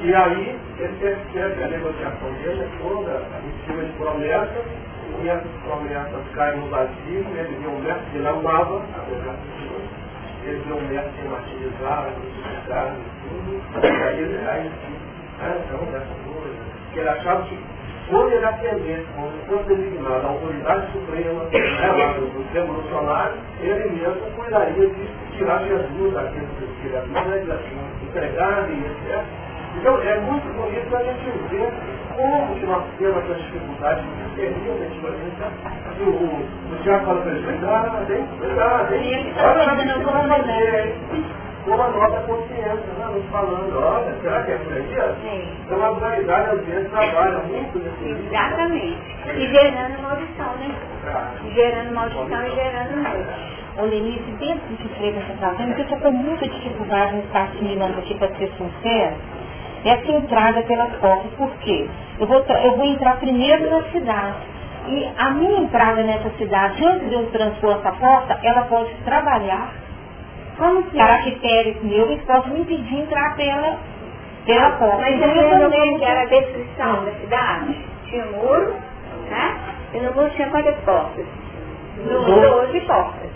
E 0.00 0.14
aí 0.14 0.58
ele 0.78 0.96
percebe 1.00 1.64
a 1.64 1.68
negociação 1.68 2.32
dele 2.34 2.62
é 2.62 2.68
toda 2.80 3.22
em 3.44 3.66
cima 3.66 3.82
de 3.82 3.92
promessas, 3.94 4.64
e 5.22 5.28
essas 5.28 5.50
promessas 5.64 6.20
caem 6.34 6.60
no 6.60 6.68
vazio, 6.68 7.26
ele 7.34 7.56
vê 7.60 7.66
um 7.66 7.80
mestre 7.80 8.10
que 8.12 8.18
ele 8.18 8.28
amava, 8.28 8.80
de 8.80 8.92
tudo, 8.92 9.82
ele 10.44 10.62
vê 10.64 10.72
um 10.72 10.88
mestre 10.88 11.12
que 11.12 11.28
martirizava, 11.28 12.12
crucificado 12.12 12.96
e 12.98 13.28
tudo, 13.28 13.62
e 13.82 14.08
aí 14.08 14.20
ele 14.20 14.38
aí, 15.40 15.48
né, 15.48 15.64
então 15.66 15.84
dessa 15.92 16.14
coisa, 16.24 16.56
que 16.92 16.98
ele 17.00 17.08
achava 17.08 17.42
que 17.44 17.58
quando 18.08 18.32
ele 18.32 18.44
atendesse, 18.44 19.04
se 19.04 19.50
fosse 19.50 19.64
designado 19.64 20.26
a 20.26 20.30
autoridade 20.30 20.92
suprema 20.92 21.42
né, 21.44 21.92
lá 21.98 22.12
do, 22.12 22.26
do 22.26 22.52
revolucionário, 22.52 23.34
ele 23.60 23.90
mesmo 23.90 24.30
cuidaria 24.36 24.86
de 24.86 25.36
tirar 25.36 25.64
Jesus 25.64 26.14
daqueles 26.14 26.48
que 26.80 26.86
ele 26.86 26.96
havia 26.96 27.60
entregado 28.02 28.72
e 28.72 28.86
etc. 28.86 29.24
Então 29.80 30.00
é 30.02 30.20
muito 30.20 30.46
bonito 30.54 30.96
a 30.96 31.02
gente 31.02 31.30
ver 31.50 31.72
como 32.14 32.54
que 32.54 32.66
nós 32.66 32.84
temos 32.98 33.16
essas 33.24 33.42
dificuldades 33.42 34.04
que 34.04 34.40
permitem 34.40 34.72
a 34.72 34.76
gente. 34.76 34.96
O, 36.00 36.10
o, 36.10 36.72
o 36.72 36.82
Tiago 36.82 37.06
fala 37.06 37.20
para 37.22 37.32
ele, 37.32 37.44
cuidado, 37.44 38.06
tem 38.06 38.26
cuidado, 38.38 38.94
hein? 38.94 39.34
Olha 39.36 39.72
a 39.72 39.76
gente 39.76 40.04
vai 40.04 40.28
fazer, 40.28 40.96
com 41.10 41.45
a 41.74 41.88
nossa 41.88 42.20
consciência, 42.22 42.92
né? 42.98 43.06
nos 43.12 43.26
falando, 43.30 43.78
olha, 43.78 44.14
será 44.22 44.42
que 44.44 44.52
é 44.52 44.56
por 44.58 44.72
aí? 44.72 45.16
Sim. 45.22 45.56
Então 45.64 45.84
a 45.84 45.90
dualidade 45.90 46.50
às 46.50 46.64
vezes 46.64 46.90
trabalha 46.90 47.38
muito 47.38 47.78
nesse. 47.78 48.26
Exatamente. 48.26 48.98
E 49.34 49.48
gerando 49.48 50.02
maldição, 50.02 50.56
né? 50.56 50.74
Gerando 51.54 51.94
maldição 51.94 52.46
e 52.46 52.50
gerando 52.54 53.02
morte. 53.02 53.56
Ô 53.78 53.82
Lenice, 53.82 54.30
dentro 54.38 54.68
do 54.68 54.76
que 54.78 54.88
Freire 54.96 55.18
está 55.18 55.48
fazendo, 55.48 55.74
que 55.74 55.80
eu 55.80 55.84
estou 55.84 56.00
com 56.00 56.10
muita 56.12 56.48
dificuldade 56.48 57.16
em 57.16 57.20
estar 57.20 57.42
assimilando 57.42 57.98
aqui 57.98 58.14
para 58.14 58.28
ser 58.36 58.50
sincera, 58.56 59.14
essa 59.84 60.12
entrada 60.12 60.62
pelas 60.62 60.92
portas. 60.96 61.30
Por 61.36 61.50
quê? 61.58 61.88
Eu 62.18 62.26
vou, 62.26 62.38
eu 62.38 62.76
vou 62.76 62.84
entrar 62.86 63.16
primeiro 63.18 63.70
na 63.70 63.82
cidade. 63.90 64.38
E 64.88 65.08
a 65.18 65.30
minha 65.30 65.60
entrada 65.60 66.02
nessa 66.02 66.30
cidade, 66.38 66.84
antes 66.86 67.08
de 67.08 67.14
eu 67.14 67.26
transpor 67.30 67.76
essa 67.78 67.92
porta, 67.92 68.38
ela 68.42 68.62
pode 68.62 68.94
trabalhar 69.04 69.85
Como 70.58 70.82
que 70.84 70.98
é? 70.98 71.06
caracteres 71.06 71.82
meus 71.82 72.20
podem 72.22 72.52
me 72.52 72.60
impedir 72.60 73.00
entrar 73.00 73.36
pela, 73.36 73.78
pela 74.46 74.70
porta. 74.72 75.02
Mas 75.02 75.20
eu 75.20 75.70
como 75.70 75.98
que 75.98 76.04
era 76.04 76.22
a 76.22 76.24
descrição 76.26 77.04
da 77.04 77.12
cidade? 77.12 77.76
Tinha 78.06 78.24
um 78.24 78.32
muro, 78.32 78.74
né? 79.30 79.56
E 79.92 80.00
no 80.00 80.14
muro 80.14 80.30
tinha 80.30 80.48
quantas 80.48 80.76
portas? 80.84 81.26
Doze. 82.04 82.40
Doze 82.40 82.80
portas. 82.80 83.30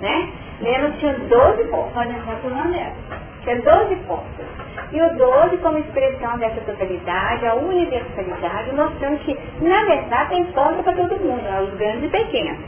Né? 0.00 0.32
Que 0.58 0.98
tinha 0.98 1.12
12 1.14 1.64
portas. 1.64 1.92
Pode 1.92 2.10
entrar 2.10 2.36
por 2.36 2.52
uma 2.52 2.64
delas. 2.64 2.94
Tinha 3.42 3.60
12 3.60 3.96
portas. 4.06 4.46
E 4.90 5.02
o 5.02 5.16
12 5.16 5.56
como 5.58 5.78
expressão 5.78 6.38
dessa 6.38 6.60
totalidade, 6.62 7.46
a 7.46 7.54
universalidade, 7.54 8.74
mostrando 8.74 9.18
que, 9.18 9.38
na 9.60 9.84
verdade, 9.84 10.30
tem 10.30 10.44
porta 10.46 10.82
para 10.82 10.94
todo 10.94 11.20
mundo, 11.20 11.42
os 11.62 11.78
grandes 11.78 12.04
e 12.04 12.08
pequenos. 12.08 12.58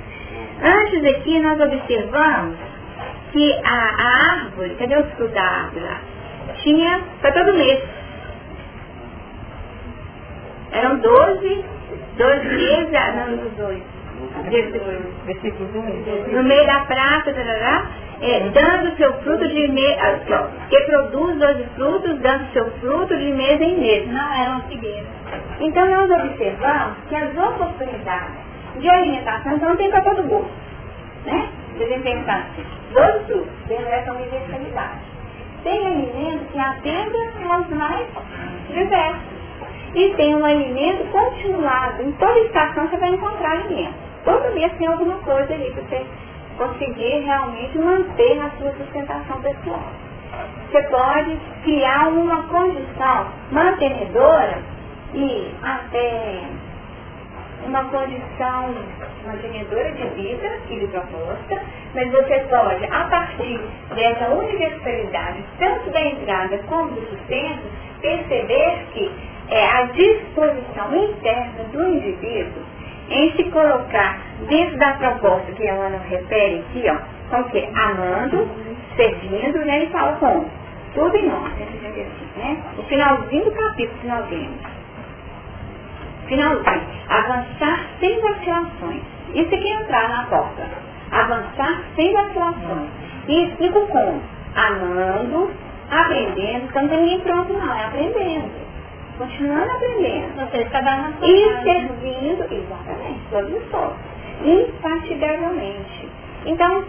Antes 0.63 1.05
aqui, 1.05 1.41
nós 1.41 1.59
observamos 1.59 2.70
que 3.33 3.61
a, 3.65 3.75
a 3.75 4.33
árvore, 4.35 4.75
cadê 4.77 4.97
os 4.97 5.11
frutos 5.13 5.35
da 5.35 5.43
árvore 5.43 5.85
lá? 5.85 6.01
Tinha 6.63 7.01
para 7.21 7.33
todo 7.33 7.55
mês. 7.55 7.81
Eram 10.73 10.99
12, 10.99 11.65
12 12.17 12.45
meses, 12.47 12.95
ah, 12.95 13.27
não, 13.27 13.47
os 13.47 13.53
dois. 13.53 13.83
Versículo 15.27 15.69
1. 15.75 16.33
No 16.33 16.43
meio 16.43 16.67
da 16.67 16.81
praça, 16.81 17.33
tarará, 17.33 17.87
é, 18.21 18.41
dando 18.51 18.97
seu 18.97 19.13
fruto 19.23 19.49
de 19.49 19.69
mês, 19.69 19.97
ó, 20.31 20.49
que 20.69 20.81
produz 20.83 21.39
12 21.39 21.65
frutos, 21.75 22.19
dando 22.21 22.53
seu 22.53 22.71
fruto 22.73 23.17
de 23.17 23.33
mês 23.33 23.61
em 23.61 23.79
mês. 23.79 24.09
Não 24.09 24.33
eram 24.35 24.61
figueiras. 24.63 25.07
Então 25.61 25.89
nós 25.89 26.11
observamos 26.11 26.97
que 27.09 27.17
as 27.17 27.37
oportunidades 27.37 28.35
de 28.79 28.89
alimentação 28.89 29.57
então 29.57 29.77
tem 29.77 29.91
para 29.91 30.03
todo 30.03 30.25
mundo. 30.25 30.51
Né? 31.25 31.49
Vocês 31.77 32.03
pensar 32.03 32.49
assim, 32.51 32.65
12 32.93 33.25
frutos, 33.25 33.49
dentro 33.69 33.85
dessa 33.85 34.13
universalidade. 34.13 35.01
Tem 35.63 35.87
alimento 35.87 36.53
que 36.53 36.59
atenda 36.59 37.19
aos 37.51 37.69
mais 37.71 38.07
diversos. 38.73 39.41
E 39.95 40.15
tem 40.15 40.37
um 40.37 40.45
alimento 40.45 41.05
continuado. 41.11 42.03
Em 42.03 42.13
toda 42.13 42.39
estação 42.41 42.89
você 42.89 42.97
vai 42.97 43.11
encontrar 43.11 43.53
alimento. 43.53 43.95
Todo 44.25 44.55
mês 44.55 44.73
tem 44.79 44.87
alguma 44.87 45.17
coisa 45.19 45.53
ali 45.53 45.71
para 45.73 45.83
você 45.83 46.07
conseguir 46.57 47.21
realmente 47.25 47.79
manter 47.79 48.41
a 48.41 48.51
sua 48.59 48.73
sustentação 48.73 49.41
pessoal. 49.41 49.83
Você 50.71 50.83
pode 50.85 51.37
criar 51.65 52.09
uma 52.09 52.45
condição 52.45 53.27
mantenedora 53.51 54.59
e 55.15 55.51
até 55.63 56.43
uma 57.67 57.85
condição 57.85 58.75
mantenedora 59.27 59.93
de 59.93 60.09
vida 60.11 60.59
e 60.71 60.81
de 60.81 60.87
proposta, 60.89 61.63
mas 61.95 62.11
você 62.11 62.39
pode, 62.51 62.85
a 62.85 63.05
partir 63.05 63.61
dessa 63.95 64.29
universalidade, 64.31 65.45
tanto 65.59 65.91
da 65.91 66.01
entrada 66.01 66.59
como 66.69 66.91
do 66.91 67.01
sustento, 67.09 67.63
perceber 68.01 68.87
que 68.93 69.11
é 69.51 69.67
a 69.67 69.83
disposição 69.87 70.97
interna 70.97 71.65
do 71.73 71.89
indivíduo 71.89 72.63
em 73.11 73.33
se 73.33 73.45
colocar 73.51 74.21
dentro 74.49 74.79
da 74.79 74.93
proposta 74.95 75.53
que 75.53 75.69
a 75.69 75.75
Ana 75.75 75.99
refere 76.09 76.61
aqui, 76.61 76.85
ó, 76.89 76.97
com 77.29 77.45
que 77.51 77.69
amando, 77.75 78.49
servindo, 78.97 79.59
né, 79.65 79.83
ele 79.83 79.87
fala 79.91 80.17
como? 80.17 80.49
Tudo 80.95 81.17
em 81.17 81.29
nós, 81.29 81.53
né? 82.37 82.57
O 82.79 82.83
finalzinho 82.85 83.45
do 83.45 83.51
capítulo 83.53 84.25
que 84.29 84.51
Finalzinho. 86.31 86.83
Avançar 87.09 87.87
sem 87.99 88.21
vacilações. 88.21 89.03
Isso 89.35 89.53
aqui 89.53 89.69
é 89.69 89.83
entrar 89.83 90.09
na 90.09 90.23
porta. 90.27 90.63
Avançar 91.11 91.83
sem 91.97 92.13
vacilações. 92.13 92.89
E 93.27 93.47
explico 93.47 93.85
como? 93.89 94.23
Amando, 94.55 95.51
aprendendo, 95.91 96.67
então 96.67 96.83
não 96.83 96.89
tem 96.89 97.01
ninguém 97.01 97.21
pronto 97.21 97.53
não, 97.53 97.75
é 97.75 97.85
aprendendo. 97.85 98.51
Continuando 99.19 99.71
aprendendo. 99.73 100.35
Você 100.37 100.59
está 100.59 100.81
dando 100.81 101.25
E 101.25 101.63
servindo, 101.65 102.45
exatamente, 102.45 103.57
os 103.57 103.71
todos. 103.71 103.97
Infatigavelmente. 104.45 106.09
Então, 106.47 106.85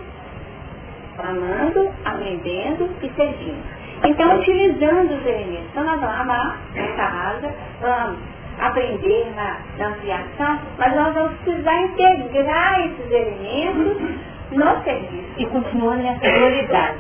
amando, 1.18 1.92
aprendendo 2.06 2.90
e 3.02 3.10
servindo. 3.10 3.82
Então, 4.04 4.38
utilizando 4.38 5.14
os 5.14 5.26
elementos. 5.26 5.66
Então, 5.72 5.84
nós 5.84 6.00
vamos 6.00 6.20
amar 6.20 6.60
nessa 6.74 7.04
asa, 7.04 7.54
vamos 7.82 8.20
aprender 8.62 9.34
na, 9.36 9.58
na 9.78 9.88
ampliação, 9.90 10.60
mas 10.78 10.96
nós 10.96 11.14
vamos 11.14 11.34
precisar 11.40 11.82
integrar 11.82 12.82
esses 12.82 13.12
elementos 13.12 13.98
no 14.52 14.84
serviço. 14.84 15.32
E 15.38 15.46
continuando 15.48 16.04
nessa 16.04 16.20
dualidade. 16.20 16.98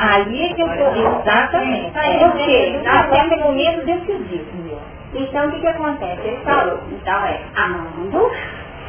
Aí 0.00 0.50
é 0.50 0.54
que 0.54 0.62
eu 0.62 0.66
estou 0.66 1.20
exatamente. 1.20 1.92
Porque 1.92 2.80
nós 2.84 3.06
temos 3.10 3.32
um 3.38 3.40
momento 3.42 3.84
decisivo. 3.86 4.80
Então 5.14 5.48
o 5.48 5.52
que, 5.52 5.60
que 5.60 5.66
acontece? 5.66 6.20
Ele 6.22 6.36
falou, 6.44 6.80
então 6.90 7.24
é 7.24 7.40
amando, 7.56 8.30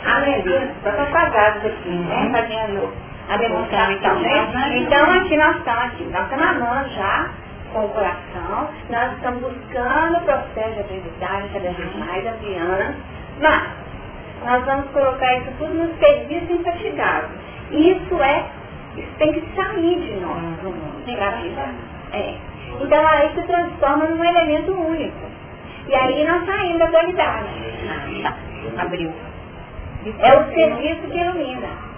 aprendendo. 0.06 0.72
Estou 0.86 0.92
apagados 0.92 1.66
aqui, 1.66 1.90
né? 1.90 2.30
Fazendo 2.32 2.94
a 3.30 3.38
demonstração, 3.38 4.20
né? 4.20 4.78
Então 4.78 5.12
aqui 5.12 5.38
nós 5.38 5.56
estamos 5.58 5.84
aqui, 5.86 6.04
nós 6.06 6.24
estamos 6.24 6.46
amando 6.46 6.90
já 6.90 7.30
com 7.72 7.86
o 7.86 7.90
coração, 7.90 8.70
nós 8.90 9.14
estamos 9.14 9.42
buscando 9.42 10.18
o 10.18 10.22
processo 10.22 10.74
de 10.74 10.80
aprendizagem 10.82 11.50
cada 11.54 11.72
vez 11.72 11.96
mais 11.96 12.26
ampliando, 12.26 12.96
mas 13.42 13.70
nós 14.46 14.66
vamos 14.66 14.92
colocar 14.92 15.38
isso 15.38 15.52
tudo 15.58 15.74
no 15.74 15.98
serviço 15.98 16.52
infatigável. 16.52 17.30
Isso 17.72 18.22
é, 18.22 18.46
isso 18.98 19.12
tem 19.18 19.34
que 19.34 19.56
sair 19.56 20.00
de 20.00 20.16
nós, 20.22 20.42
para 21.16 21.32
vida. 21.32 21.62
É. 22.14 22.36
Então 22.82 23.08
aí 23.08 23.30
se 23.36 23.42
transforma 23.44 24.06
num 24.06 24.24
elemento 24.24 24.72
único. 24.74 25.30
E 25.88 25.96
aí 25.96 26.26
nós 26.26 26.46
saímos 26.46 26.80
da 26.80 26.86
dualidade. 26.86 27.50
Abriu. 28.78 29.12
É 30.20 30.34
o 30.38 30.54
serviço 30.54 31.02
que 31.10 31.18
ilumina. 31.18 31.89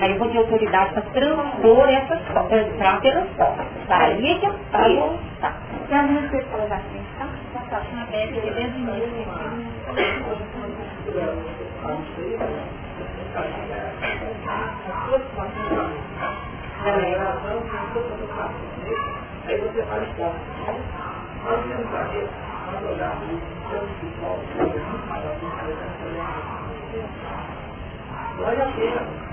Aí 0.00 0.12
eu 0.12 0.18
vou 0.18 0.28
ter 0.28 0.38
autoridade 0.38 0.92
para 0.92 1.02
transpor 1.02 1.88
essas 1.88 2.20
coisas, 2.28 2.76
para 2.76 3.00
pelas 3.00 3.28
portas. 3.30 3.66
Aí 3.88 4.30
é 4.30 4.38
que 4.38 4.46
eu 4.46 4.54
falo. 4.70 5.18
Tá. 5.40 5.54
Tem 5.88 5.98
algumas 5.98 6.30
pessoas 6.30 6.72
assim, 6.72 7.04
tá? 7.18 7.28
Tá, 7.54 7.60
tá. 7.70 7.82
Na 7.94 8.04
bebe, 8.06 8.40
desde 8.40 8.60
o 8.60 8.80
início. 8.80 9.26
Aí 19.46 19.58
você 19.58 19.82
faz 19.82 20.08
forte. 20.16 20.40
Nós 21.42 21.60
temos 21.66 21.94
aqui, 21.94 22.28
olharmos 22.86 23.40
Olha 28.42 28.64
a 28.64 28.72
pena, 28.72 29.29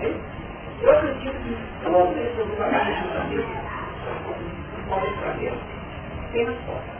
e 0.00 0.84
eu 0.84 0.90
acredito 0.90 1.36
que 1.44 1.56
todos 1.84 2.16
esses 2.16 2.36
julgamentos 2.36 3.04
podem 4.88 5.12
trazer 5.16 5.52
apenas 6.28 6.56
força. 6.66 6.92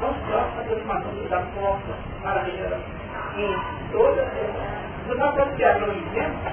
Não 0.00 0.14
só 0.28 0.38
a 0.38 0.64
transformação 0.64 1.12
da 1.28 1.40
força 1.42 1.92
para 2.22 2.40
a 2.40 2.44
regeneração. 2.44 2.98
Em 3.36 3.92
toda 3.92 4.22
essa. 4.22 5.14
Nós 5.14 5.30
estamos 5.30 5.54
criando 5.54 5.86
um 5.86 5.92
exemplo, 5.92 6.52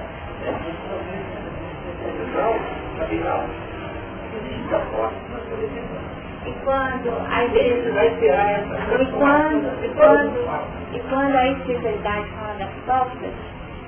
capital, 2.98 3.44
existe 4.36 4.74
a 4.74 4.80
força 4.80 5.16
que 5.16 5.32
nós 5.32 5.42
podemos 5.48 6.16
e 6.46 6.52
quando 6.62 7.10
a 7.28 7.44
igreja 7.44 7.92
vai 7.92 8.06
esperar 8.06 8.50
essa. 8.50 9.02
E 9.02 9.06
quando, 9.06 9.84
e 9.84 9.88
quando, 9.94 10.94
e 10.94 11.00
quando 11.10 11.36
a 11.36 11.48
espiritualidade 11.48 12.26
fala 12.38 12.54
das 12.54 12.70
portas, 12.86 13.32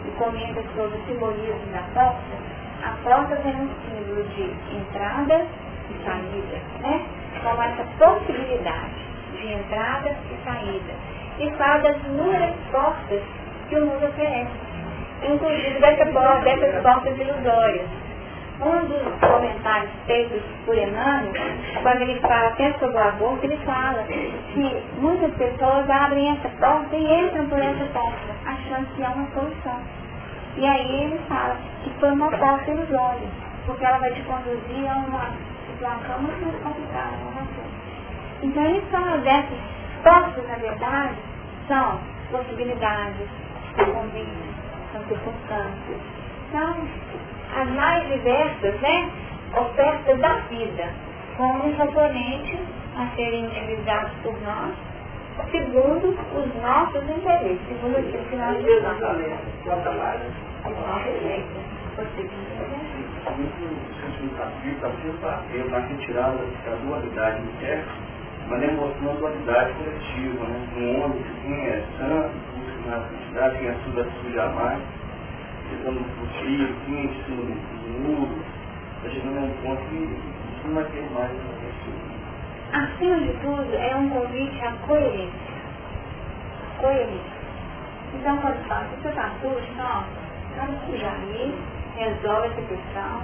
e 0.05 0.11
comenta 0.19 0.61
sobre 0.75 0.99
o 0.99 1.07
simbolismo 1.07 1.73
da 1.73 1.83
porta, 1.95 2.37
a 2.83 2.91
porta 3.05 3.37
tem 3.37 3.55
um 3.55 3.69
símbolo 3.85 4.25
de 4.25 4.43
entrada 4.77 5.47
e 5.91 6.05
saída, 6.05 6.59
né? 6.81 7.07
Com 7.43 7.63
essa 7.63 7.85
possibilidade 7.99 9.07
de 9.33 9.53
entrada 9.53 10.17
e 10.31 10.45
saída. 10.45 10.93
E 11.39 11.51
fala 11.57 11.79
das 11.79 11.97
inúmeras 12.07 12.55
portas 12.73 13.23
que 13.69 13.77
o 13.77 13.87
mundo 13.87 14.05
oferece. 14.05 14.68
Inclusive 15.23 15.81
dessa 15.81 16.07
porta, 16.07 16.45
dessas 16.45 16.83
portas 16.83 17.19
ilusórias 17.19 17.89
um 18.61 18.87
dos 18.87 19.21
comentários 19.21 19.91
feitos 20.07 20.43
por 20.67 20.77
Emmanuel, 20.77 21.33
quando 21.83 22.03
ele 22.03 22.19
fala 22.21 22.49
até 22.49 22.73
sobre 22.79 22.97
o 22.97 23.09
aborto, 23.09 23.45
ele 23.45 23.57
fala 23.59 24.03
que 24.03 24.83
muitas 24.99 25.33
pessoas 25.35 25.89
abrem 25.89 26.31
essa 26.31 26.49
porta 26.59 26.97
e 26.97 27.25
entram 27.25 27.49
por 27.49 27.61
essa 27.61 27.85
porta, 27.93 28.35
achando 28.47 28.87
que 28.97 29.03
é 29.03 29.09
uma 29.09 29.29
solução. 29.31 29.81
E 30.57 30.67
aí 30.67 31.03
ele 31.05 31.21
fala 31.29 31.57
que 31.85 31.91
foi 32.01 32.11
uma 32.11 32.31
porta 32.33 32.71
ilusória, 32.71 33.29
porque 33.65 33.85
ela 33.85 33.99
vai 33.99 34.13
te 34.13 34.23
conduzir 34.23 34.91
a 34.91 34.97
uma 34.97 35.31
situação 35.71 36.19
muito 36.21 36.45
mais 36.45 36.63
complicada 36.63 37.17
você. 37.35 38.43
Então 38.43 38.65
ele 38.65 38.83
fala 38.91 39.19
dessas 39.19 39.59
portas, 40.03 40.49
na 40.49 40.57
verdade, 40.57 41.15
são 41.69 42.01
possibilidades, 42.33 43.29
convívios, 43.77 44.58
são 44.93 45.03
circunstâncias. 45.07 46.01
Então, 46.49 46.77
as 47.57 47.69
mais 47.71 48.07
diversas 48.09 48.81
né, 48.81 49.11
ofertas 49.57 50.19
da 50.19 50.35
vida, 50.49 50.89
como 51.37 51.67
um 51.67 51.73
componente 51.75 52.59
a 52.97 53.07
serem 53.17 53.47
utilizados 53.47 54.11
por 54.23 54.35
nós, 54.43 54.75
segundo 55.51 56.09
os 56.09 56.63
nossos 56.63 57.03
interesses, 57.09 57.61
segundo 57.69 57.97
aquilo 57.97 58.25
que 58.25 58.37
nós 58.37 58.57
desejamos. 58.57 59.03
Eu 65.53 65.71
na 65.71 65.79
retirada 65.79 66.39
da 66.65 66.75
dualidade 66.85 67.43
interna, 67.43 67.93
mas 68.49 68.61
demonstrando 68.61 69.11
a 69.11 69.15
dualidade 69.15 69.73
coletiva, 69.75 70.45
né? 70.45 70.69
Um 70.77 71.05
homem 71.05 71.23
que 71.43 71.53
é 71.53 71.85
santo, 71.99 72.58
na 72.89 73.01
santidade, 73.09 73.59
quem 73.59 73.69
é 73.69 73.77
suja, 73.85 74.07
suja 74.23 74.47
mais 74.49 74.83
ficando 75.69 76.01
frio, 76.39 76.75
quente, 76.87 77.31
no 77.31 77.99
muro, 78.01 78.39
está 78.97 79.11
chegando 79.11 79.39
a 79.39 79.43
um 79.43 79.51
ponto 79.63 79.83
que 79.89 80.67
não 80.67 80.75
vai 80.75 80.85
ter 80.85 81.11
mais 81.13 81.31
Acima 82.73 83.17
de 83.21 83.33
tudo, 83.41 83.75
é 83.75 83.97
um 83.97 84.09
convite 84.11 84.61
à 84.65 84.73
coerência. 84.87 85.59
Coerência. 86.81 87.39
Então, 88.15 88.37
quando 88.39 88.67
fala, 88.67 88.85
se 88.85 89.03
você 89.03 89.09
está 89.09 89.31
sujo, 89.41 89.73
não, 89.77 90.05
vamos 90.57 90.81
sujar 90.87 91.15
ali, 91.15 91.55
resolve 91.97 92.49
essa 92.49 92.63
questão. 92.63 93.23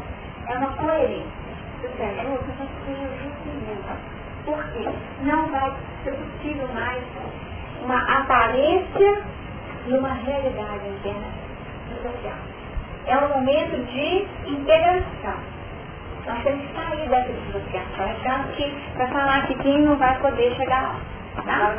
É 0.49 0.59
uma 0.59 0.73
coerência. 0.73 1.45
Se 1.81 1.89
você 1.89 2.03
é 2.03 2.25
justo, 2.25 2.45
você 2.47 2.69
seja 2.87 3.09
justo. 3.23 3.35
Porque 4.45 4.89
não 5.23 5.49
vai 5.49 5.73
ser 6.05 6.13
possível 6.13 6.69
mais 6.75 7.03
uma 7.83 8.19
aparência 8.19 9.23
numa 9.87 10.13
realidade 10.13 10.89
interna 10.89 11.27
social. 12.03 12.39
É 13.07 13.19
um 13.19 13.29
momento 13.29 13.85
de 13.93 14.27
integração. 14.51 15.55
Nós 16.27 16.43
temos 16.43 16.67
que 16.67 16.75
sair 16.75 17.09
dessa 17.09 17.33
social 17.53 17.85
É 17.99 18.17
tanto 18.25 18.49
que 18.57 18.75
para 18.95 19.09
falar 19.09 19.47
que 19.47 19.55
quem 19.57 19.83
não 19.83 19.97
vai 19.97 20.19
poder 20.21 20.55
chegar 20.57 20.83
lá. 20.83 21.01
Tá? 21.45 21.75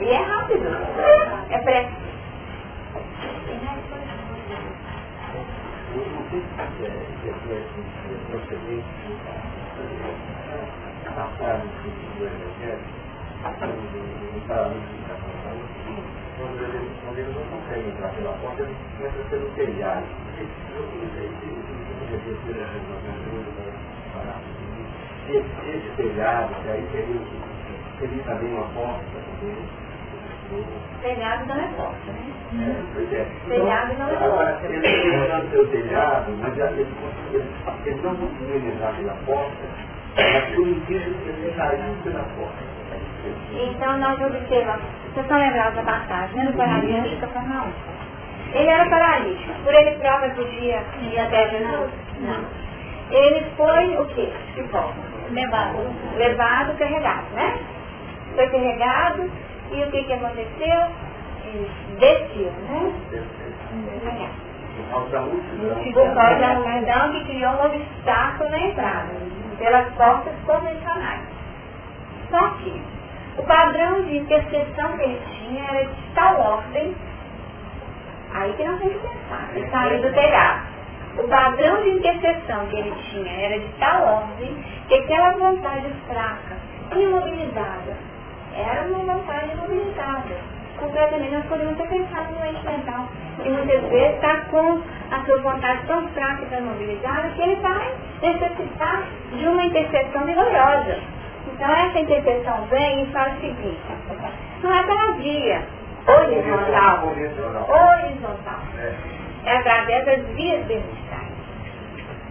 E 0.00 0.04
é 0.04 0.22
rápido. 0.22 0.68
É 1.50 1.58
pressa 1.58 2.06
quando 16.46 16.62
eles, 16.62 16.88
quando 17.04 17.18
eles 17.18 17.34
não 17.34 17.42
conseguem 17.58 17.88
entrar 17.88 18.08
pela 18.10 18.32
porta, 18.34 18.62
eles 18.62 18.76
começam 18.96 19.24
pelo 19.30 19.50
telhado. 19.50 20.06
Esse, 25.28 25.40
esse 25.68 25.90
telhado, 25.96 26.54
que 26.62 26.68
aí 26.68 26.88
seria, 26.92 27.20
seria 27.98 28.22
também 28.22 28.52
uma 28.52 28.68
porta 28.68 29.02
também. 29.40 29.56
Telhado 31.02 31.46
não 31.46 31.56
é 31.56 31.68
porta, 31.76 32.12
né? 32.12 32.32
É, 32.54 32.82
pois 32.94 33.12
é. 33.12 33.26
Telhado 33.48 33.98
não 33.98 34.08
é 34.08 34.14
porta. 34.14 34.24
Agora, 34.24 34.60
eles 34.62 34.84
estão 34.84 35.50
seu 35.50 35.66
telhado, 35.68 36.32
mas 36.40 36.56
eles, 36.56 36.86
eles, 37.32 37.46
eles 37.84 38.02
não 38.04 38.14
conseguiram 38.14 38.68
entrar 38.68 38.92
pela 38.96 39.14
porta, 39.26 39.66
mas 40.16 40.54
por 40.54 40.68
inteiro 40.68 41.16
eles 41.26 41.56
saíram 41.56 41.94
pela 42.04 42.22
porta. 42.22 42.65
Então 43.52 43.98
nós 43.98 44.20
observamos, 44.20 44.82
vocês 45.12 45.24
estão 45.24 45.38
lembrados 45.38 45.74
da 45.76 45.82
passagem, 45.82 46.36
né, 46.36 46.44
do 46.46 46.56
paralítico 46.56 47.08
de 47.08 47.16
Cafarnaum? 47.16 47.72
Ele 48.54 48.68
era 48.68 48.88
paralítico, 48.88 49.52
por 49.64 49.74
ele 49.74 49.90
próprio 49.98 50.34
podia 50.34 50.82
ir 51.02 51.18
até 51.18 51.48
Jesus? 51.50 51.90
Não. 52.20 52.44
Ele 53.10 53.46
foi 53.56 53.96
o 53.98 54.04
quê? 54.06 54.32
Levado. 55.30 55.76
Levado, 56.16 56.78
carregado, 56.78 57.26
né? 57.34 57.58
Foi 58.34 58.48
carregado 58.48 59.30
e 59.72 59.82
o 59.82 59.90
que, 59.90 60.02
que 60.04 60.12
aconteceu? 60.12 60.86
Ele 61.44 61.70
desceu, 61.98 62.52
né? 62.68 62.92
Por 65.94 66.14
causa 66.14 66.38
da 66.38 66.54
multidão 66.54 67.12
que 67.12 67.24
criou 67.24 67.52
um 67.52 67.64
obstáculo 67.66 68.50
na 68.50 68.58
entrada, 68.58 69.14
pelas 69.58 69.88
portas 69.94 70.34
convencionais. 70.44 71.22
Só 72.30 72.48
que 72.58 72.82
o 73.38 73.42
padrão 73.42 74.02
de 74.02 74.16
intercessão 74.16 74.96
que 74.96 75.02
ele 75.02 75.20
tinha 75.38 75.62
era 75.64 75.84
de 75.84 76.02
tal 76.14 76.40
ordem, 76.40 76.94
aí 78.32 78.52
que 78.54 78.64
nós 78.64 78.78
temos 78.78 78.94
que 78.94 79.08
pensar, 79.08 79.50
ele 79.54 79.70
saiu 79.70 80.02
do 80.02 80.12
telhado. 80.12 80.66
O 81.18 81.28
padrão 81.28 81.82
de 81.82 81.90
intercessão 81.90 82.66
que 82.66 82.76
ele 82.76 82.94
tinha 83.10 83.32
era 83.32 83.58
de 83.58 83.68
tal 83.78 84.02
ordem 84.02 84.64
que 84.88 84.94
aquela 84.94 85.30
vontade 85.32 85.86
fraca, 86.08 86.56
imobilizada, 86.94 87.96
era 88.54 88.82
uma 88.88 89.14
vontade 89.14 89.52
imobilizada. 89.52 90.56
Completamente, 90.78 91.32
nós 91.32 91.46
podemos 91.46 91.76
ter 91.78 91.88
pensado 91.88 92.34
no 92.34 92.46
ente 92.46 92.64
mental, 92.66 93.08
que 93.42 93.48
muitas 93.48 93.82
vezes 93.82 94.14
está 94.16 94.36
com 94.50 94.82
a 95.10 95.24
sua 95.24 95.40
vontade 95.40 95.86
tão 95.86 96.06
fraca 96.08 96.42
e 96.42 96.46
tão 96.46 96.58
imobilizada 96.58 97.28
que 97.30 97.42
ele 97.42 97.56
vai 97.56 97.94
necessitar 98.22 99.04
de 99.32 99.46
uma 99.46 99.64
intercessão 99.64 100.24
vigorosa. 100.24 100.98
Então 101.52 101.70
essa 101.70 101.98
intercessão 101.98 102.66
vem 102.66 103.02
e 103.02 103.06
faz 103.06 103.36
o 103.36 103.40
seguinte, 103.40 103.80
não 104.62 104.72
é 104.72 104.82
tardia, 104.82 105.62
horizontal, 106.06 107.06
horizontal. 107.06 108.60
É 109.44 109.56
através 109.58 110.04
das 110.06 110.26
vias 110.34 110.66
verticais. 110.66 111.26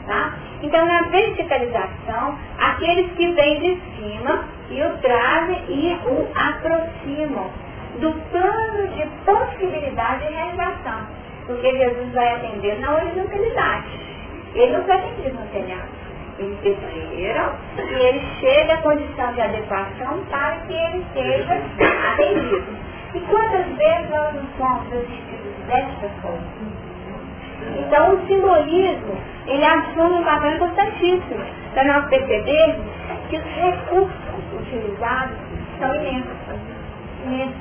Tá? 0.05 0.33
Então 0.61 0.85
na 0.85 1.01
verticalização, 1.03 2.37
aqueles 2.59 3.11
que 3.13 3.31
vêm 3.31 3.59
de 3.59 3.81
cima 3.95 4.45
e 4.69 4.83
o 4.83 4.97
trazem 4.97 5.63
e 5.69 5.99
o 6.05 6.27
aproximam 6.35 7.49
do 7.99 8.11
plano 8.29 8.87
de 8.89 9.05
possibilidade 9.25 10.27
de 10.27 10.33
realização. 10.33 11.07
Porque 11.45 11.71
Jesus 11.77 12.13
vai 12.13 12.35
atender 12.35 12.79
na 12.79 12.95
horizontalidade. 12.95 13.99
Ele 14.53 14.77
não 14.77 14.83
vai 14.83 14.97
atender 14.97 15.33
no 15.33 15.47
telhado. 15.47 16.04
Desceram 16.37 17.53
e 17.77 17.93
ele 17.93 18.21
chega 18.41 18.73
à 18.73 18.77
condição 18.77 19.33
de 19.33 19.41
adequação 19.41 20.19
para 20.29 20.57
que 20.67 20.73
ele 20.73 21.05
seja 21.13 21.61
atendido. 22.13 22.63
E 23.13 23.19
quantas 23.21 23.65
vezes 23.77 24.09
nós 24.09 24.33
somos 24.57 24.93
assistidos 24.93 25.55
desta 25.67 26.09
forma? 26.21 26.85
Então 27.79 28.15
o 28.15 28.27
simbolismo, 28.27 29.17
ele 29.47 29.63
assume 29.63 30.19
um 30.19 30.23
papel 30.23 30.55
importantíssimo 30.55 31.45
para 31.73 31.83
nós 31.85 32.09
percebermos 32.09 32.85
que 33.29 33.37
os 33.37 33.43
recursos 33.43 34.15
utilizados 34.59 35.37
são 35.79 35.95
imensos. 35.95 36.35
imensos. 37.25 37.55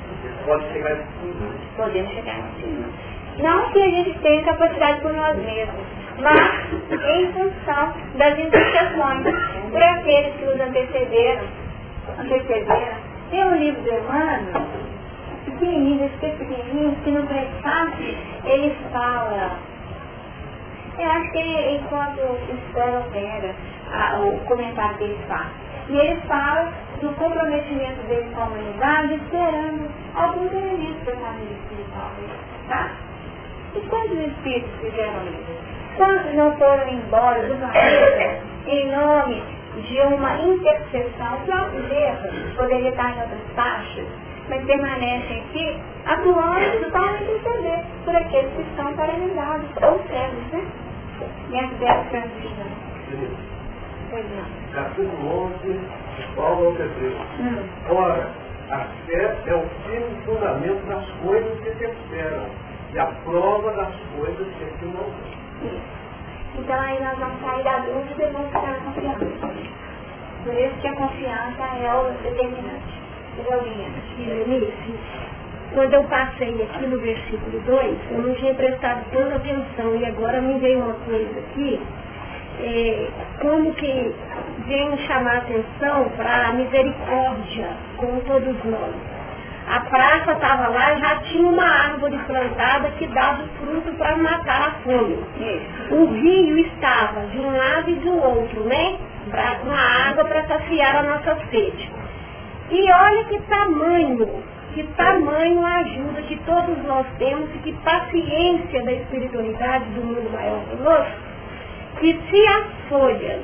Pode 0.45 0.63
chegar 0.73 0.91
em 0.91 1.05
cima. 1.21 1.51
Podemos 1.77 2.11
chegar 2.11 2.35
em 2.35 2.61
cima. 2.61 2.87
Não 3.39 3.69
que 3.71 3.81
a 3.81 3.89
gente 3.89 4.19
tenha 4.19 4.43
capacidade 4.43 5.01
por 5.01 5.13
nós 5.13 5.35
mesmos, 5.37 5.85
mas 6.19 6.71
em 6.91 7.33
função 7.33 7.93
das 8.15 8.39
intercessões 8.39 9.23
por 9.71 9.83
aqueles 9.83 10.35
que 10.35 10.45
os 10.45 10.59
antecederam. 10.59 11.47
antecederam. 12.19 12.97
Tem 13.29 13.43
um 13.43 13.55
livro 13.55 13.81
do 13.81 13.89
Emmanuel, 13.89 14.67
pequenininho, 15.45 16.09
pequenininho, 16.19 16.95
que 17.03 17.11
no 17.11 17.25
prefácio 17.27 18.17
ele 18.45 18.75
fala, 18.91 19.57
eu 20.97 21.11
acho 21.11 21.31
que 21.31 21.37
ele, 21.37 21.77
enquanto 21.77 22.19
espera 22.53 22.99
opera, 22.99 23.55
o 24.23 24.45
comentário 24.45 24.97
que 24.97 25.03
ele 25.03 25.19
faz. 25.27 25.47
E 25.89 25.97
ele 25.97 26.19
fala 26.21 26.71
do 27.01 27.09
comprometimento 27.15 28.01
dele 28.07 28.27
com 28.33 28.41
a 28.41 28.45
humanidade, 28.45 29.15
esperando 29.15 29.91
alguns 30.15 30.51
elementos 30.51 31.03
da 31.05 31.15
família 31.15 31.57
espiritual. 31.61 32.11
Tá? 32.69 32.89
E 33.75 33.79
quantos 33.81 34.17
espíritos 34.17 34.71
fizeram 34.81 35.25
isso? 35.27 35.74
Quantos 35.97 36.33
não 36.33 36.55
foram 36.57 36.89
embora 36.89 37.41
do 37.43 37.55
planeta 37.55 38.41
em 38.67 38.91
nome 38.91 39.43
de 39.87 39.99
uma 40.01 40.37
intercessão? 40.41 41.35
O 41.35 41.45
próprio 41.45 41.83
Deus 41.83 42.55
poderia 42.57 42.89
estar 42.89 43.15
em 43.15 43.21
outras 43.21 43.41
faixas, 43.55 44.05
mas 44.49 44.65
permanecem 44.65 45.41
aqui 45.41 45.79
atuando 46.05 46.91
para 46.91 47.11
interceder 47.13 47.79
por 48.03 48.15
aqueles 48.15 48.53
que 48.53 48.61
estão 48.61 48.93
paralisados 48.93 49.69
ou 49.81 50.01
cegos, 50.09 50.51
né? 50.51 50.65
Minhas 51.49 51.71
dez 51.79 52.09
transições. 52.09 52.85
Capítulo 54.73 55.49
11, 55.65 55.79
Paulo 56.35 56.67
ao 56.67 56.71
Pedreiro. 56.73 57.17
Hum. 57.39 57.63
Ora, 57.89 58.29
a 58.69 58.79
fé 59.05 59.35
é 59.45 59.53
o 59.53 59.65
firme 59.85 60.21
fundamento 60.25 60.85
das 60.87 61.05
coisas 61.23 61.59
que 61.61 61.71
se 61.75 61.85
esperam 61.85 62.45
e 62.93 62.99
a 62.99 63.05
prova 63.23 63.71
das 63.71 63.93
coisas 64.17 64.47
que 64.57 64.65
se 64.79 64.85
não 64.85 65.34
Então 66.57 66.79
aí 66.79 67.03
nós 67.03 67.17
vamos 67.17 67.41
sair 67.41 67.63
da 67.63 67.79
dúvida 67.79 68.23
e 68.23 68.31
vamos 68.31 68.47
ficar 68.47 68.67
na 68.67 68.79
confiança. 68.79 69.25
Por 70.43 70.53
isso 70.53 70.75
que 70.81 70.87
a 70.87 70.93
confiança 70.93 71.63
é 71.81 71.93
o 71.93 72.11
determinante. 72.23 73.05
Quando 75.73 75.93
eu 75.93 76.03
passei 76.05 76.61
aqui 76.63 76.85
no 76.87 76.97
versículo 76.99 77.59
2, 77.65 77.97
eu 78.11 78.19
não 78.19 78.33
tinha 78.35 78.53
prestado 78.53 79.03
tanta 79.11 79.35
atenção 79.35 79.95
e 79.97 80.05
agora 80.05 80.39
me 80.39 80.57
veio 80.59 80.79
uma 80.79 80.93
coisa 80.93 81.39
aqui, 81.39 81.81
é, 82.61 83.09
como 83.41 83.73
que 83.73 84.15
vem 84.67 84.97
chamar 84.99 85.37
atenção 85.37 86.09
para 86.15 86.47
a 86.47 86.53
misericórdia 86.53 87.67
com 87.97 88.19
todos 88.21 88.55
nós. 88.63 88.95
A 89.67 89.79
praça 89.79 90.33
estava 90.33 90.67
lá 90.67 90.93
e 90.93 90.99
já 90.99 91.15
tinha 91.21 91.47
uma 91.47 91.65
árvore 91.65 92.17
plantada 92.27 92.89
que 92.91 93.07
dava 93.07 93.43
fruto 93.59 93.91
para 93.97 94.15
matar 94.15 94.67
a 94.67 94.71
fome. 94.83 95.19
O 95.89 96.05
rio 96.05 96.59
estava 96.59 97.25
de 97.27 97.39
um 97.39 97.57
lado 97.57 97.89
e 97.89 97.95
do 97.95 98.15
outro, 98.15 98.63
né? 98.65 98.97
Pra, 99.31 99.55
com 99.55 99.71
a 99.71 100.09
água 100.09 100.25
para 100.25 100.43
saciar 100.43 100.97
a 100.97 101.03
nossa 101.03 101.35
sede. 101.49 101.91
E 102.69 102.91
olha 102.91 103.23
que 103.25 103.39
tamanho, 103.41 104.43
que 104.75 104.83
tamanho 104.95 105.65
a 105.65 105.75
ajuda 105.77 106.21
que 106.23 106.35
todos 106.45 106.83
nós 106.83 107.07
temos 107.17 107.49
e 107.55 107.57
que 107.59 107.73
paciência 107.83 108.83
da 108.83 108.91
espiritualidade 108.91 109.85
do 109.85 110.01
mundo 110.01 110.31
maior 110.31 110.63
conosco, 110.65 111.19
que 111.99 112.21
se 112.29 112.47
as 112.47 112.65
folhas 112.87 113.41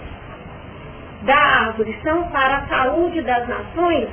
da 1.23 1.35
árvore 1.35 1.97
são 2.03 2.23
para 2.29 2.57
a 2.57 2.67
saúde 2.67 3.21
das 3.21 3.47
nações, 3.47 4.09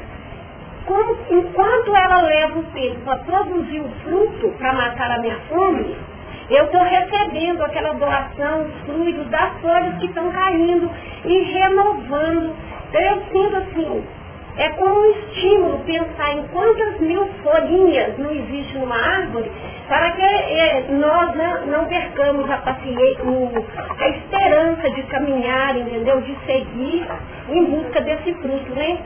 enquanto 1.30 1.94
ela 1.94 2.22
leva 2.22 2.58
o 2.58 2.64
tempo 2.64 3.00
para 3.04 3.16
produzir 3.18 3.80
o 3.80 3.88
fruto, 4.02 4.48
para 4.58 4.72
matar 4.72 5.10
a 5.10 5.18
minha 5.18 5.38
fome, 5.48 5.96
eu 6.50 6.64
estou 6.64 6.82
recebendo 6.82 7.62
aquela 7.62 7.92
doação, 7.94 8.62
os 8.62 8.86
fluidos 8.86 9.26
das 9.28 9.52
folhas 9.60 9.98
que 9.98 10.06
estão 10.06 10.30
caindo 10.30 10.90
e 11.24 11.38
renovando. 11.42 12.56
Então 12.88 13.00
eu 13.02 13.22
sinto 13.30 13.56
assim, 13.56 14.04
é 14.56 14.70
como 14.70 14.98
um 14.98 15.10
estímulo 15.10 15.78
pensar 15.84 16.32
em 16.32 16.48
quantas 16.48 16.98
mil 17.00 17.26
folhinhas 17.44 18.18
não 18.18 18.32
existe 18.32 18.78
numa 18.78 18.96
árvore, 18.96 19.50
para 19.86 20.10
que 20.12 20.22
é, 20.22 20.86
nós 20.90 21.36
não, 21.36 21.66
não 21.66 21.84
percamos 21.84 22.50
a 22.50 22.56
a 23.98 24.08
esperança 24.08 24.90
de 24.90 25.02
caminhar, 25.04 25.76
entendeu? 25.76 26.20
De 26.22 26.34
seguir 26.46 27.06
em 27.50 27.64
busca 27.66 28.00
desse 28.00 28.32
fruto, 28.34 28.74
né? 28.74 28.98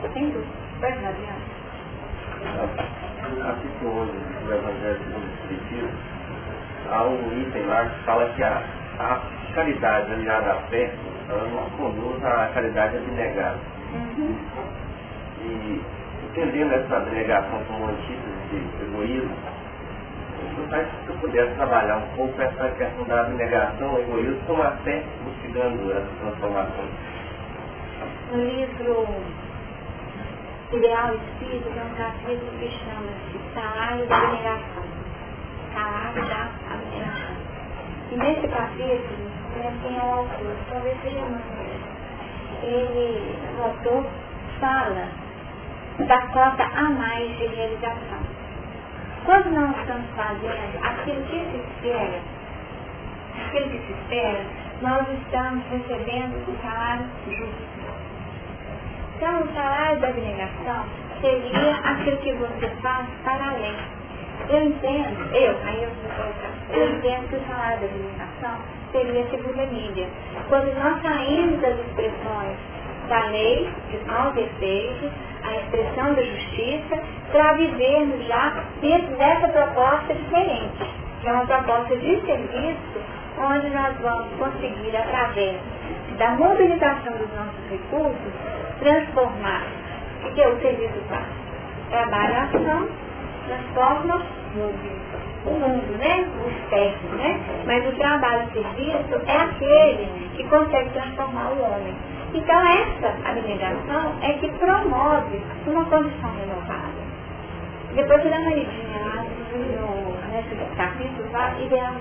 Capítulo 3.43 4.01
11 4.01 4.11
do 4.11 4.53
Evangelho 4.53 4.99
segundo 5.03 6.13
há 6.91 7.03
um 7.03 7.41
item 7.41 7.65
lá 7.65 7.85
que 7.85 8.03
fala 8.03 8.29
que 8.35 8.43
a 8.43 8.63
a 8.99 9.21
caridade 9.55 10.11
aliada 10.11 10.51
à 10.51 10.55
fé, 10.69 10.91
ela 11.29 11.69
conduz 11.77 12.23
à 12.23 12.49
caridade 12.53 12.97
abnegada. 12.97 13.57
Uhum. 13.93 14.35
E 15.41 15.81
entendendo 16.25 16.73
essa 16.73 16.97
abnegação 16.97 17.63
como 17.65 17.87
antítese 17.87 18.19
de 18.49 18.83
egoísmo, 18.83 19.35
se 20.39 21.09
eu 21.09 21.15
pudesse 21.19 21.55
trabalhar 21.55 21.97
um 21.97 22.15
pouco 22.15 22.41
essa 22.41 22.69
questão 22.69 23.05
da 23.05 23.21
abnegação, 23.21 23.99
egoísmo, 23.99 24.39
como 24.45 24.61
a 24.61 24.71
fé 24.83 25.03
buscando 25.23 25.91
essa 25.91 26.09
transformação. 26.19 26.85
No 28.31 28.43
livro 28.43 29.07
Ideal 30.73 31.13
Espírito 31.13 31.69
tem 31.69 31.83
um 31.83 31.95
capítulo 31.95 32.51
que 32.57 32.67
chama-se 32.71 33.53
Salário 33.53 34.07
da 34.07 34.17
Abnegação. 34.17 34.83
Salário 35.71 36.25
da 36.25 36.49
Abnegação. 36.73 37.35
E 38.11 38.15
nesse 38.15 38.47
capítulo, 38.47 39.29
né, 39.55 39.79
quem 39.83 39.95
é 39.95 40.01
o 40.01 40.11
autor? 40.17 40.55
Talvez 40.71 40.99
seja 41.03 41.19
Emmanuel. 41.19 41.79
Ele, 42.63 43.37
o 43.59 43.63
autor, 43.63 44.05
fala 44.59 45.09
da 45.99 46.21
cota 46.29 46.63
a 46.63 46.89
mais 46.89 47.37
de 47.37 47.45
realização. 47.45 48.23
Quando 49.25 49.51
nós 49.51 49.77
estamos 49.77 50.09
fazendo 50.15 50.83
aquilo 50.83 51.23
que 51.27 51.51
se 51.51 51.57
espera, 51.57 52.19
aquilo 53.45 53.69
que 53.69 53.77
se 53.77 53.93
espera, 53.93 54.43
nós 54.81 55.07
estamos 55.21 55.63
recebendo 55.69 56.49
o 56.49 56.61
salário 56.63 57.05
justo. 57.29 57.82
Então, 59.23 59.39
o 59.39 59.53
salário 59.53 60.01
da 60.01 60.09
abnegação 60.09 60.83
seria 61.21 61.75
aquilo 61.75 62.17
que 62.17 62.33
você 62.33 62.67
faz 62.81 63.07
para 63.23 63.51
além. 63.51 63.77
Eu 64.49 64.63
entendo, 64.63 65.33
eu, 65.33 65.55
aí 65.63 65.81
eu 65.81 65.89
vou 65.91 66.11
colocar, 66.11 66.51
eu 66.73 66.89
entendo 66.89 67.29
que 67.29 67.35
o 67.37 67.47
salário 67.47 67.79
da 67.79 67.85
abnegação 67.85 68.57
seria 68.91 69.23
a 69.23 69.29
segunda 69.29 69.65
mídia. 69.67 70.09
Quando 70.49 70.77
nós 70.77 71.01
saímos 71.01 71.61
das 71.61 71.79
expressões 71.79 72.57
da 73.07 73.25
lei, 73.27 73.69
de 73.91 74.11
maus 74.11 74.35
efeitos, 74.35 75.09
a 75.45 75.55
expressão 75.55 76.13
da 76.15 76.21
justiça, 76.21 77.01
para 77.31 77.53
vivermos 77.53 78.27
já 78.27 78.61
dentro 78.81 79.15
dessa 79.15 79.47
proposta 79.47 80.15
diferente, 80.15 80.85
que 81.21 81.29
é 81.29 81.31
uma 81.31 81.45
proposta 81.45 81.95
de 81.95 82.19
serviço, 82.25 82.99
onde 83.39 83.69
nós 83.69 83.95
vamos 84.01 84.27
conseguir, 84.37 84.97
através 84.97 85.61
da 86.17 86.31
mobilização 86.31 87.13
dos 87.13 87.33
nossos 87.33 87.69
recursos, 87.71 88.33
transformar. 88.79 89.65
O 90.25 90.31
que 90.33 90.41
é 90.41 90.47
o 90.47 90.59
serviço 90.59 91.01
faz? 91.09 91.25
Trabalho 91.89 92.35
a 92.35 92.43
ação, 92.43 92.89
transforma 93.47 94.21
o 95.45 95.51
mundo, 95.51 95.97
né? 95.99 96.25
O 96.43 96.49
externo, 96.49 97.17
né? 97.17 97.39
Mas 97.65 97.87
o 97.87 97.91
trabalho 97.97 98.47
o 98.47 98.51
serviço 98.53 99.21
é 99.27 99.37
aquele 99.37 100.29
que 100.35 100.43
consegue 100.45 100.89
transformar 100.91 101.51
o 101.51 101.61
homem. 101.61 101.95
Então 102.33 102.67
essa 102.67 103.13
abnegação 103.29 104.15
é 104.21 104.33
que 104.33 104.47
promove 104.53 105.41
uma 105.67 105.85
condição 105.85 106.31
renovada. 106.35 107.03
Depois 107.93 108.23
você 108.23 108.29
dá 108.29 108.39
uma 108.39 108.55
lidinha 108.55 108.99
lá 109.05 109.23
no, 109.23 110.31
nesse 110.31 110.75
capítulo, 110.75 111.29
vai 111.29 111.63
ideal. 111.63 111.93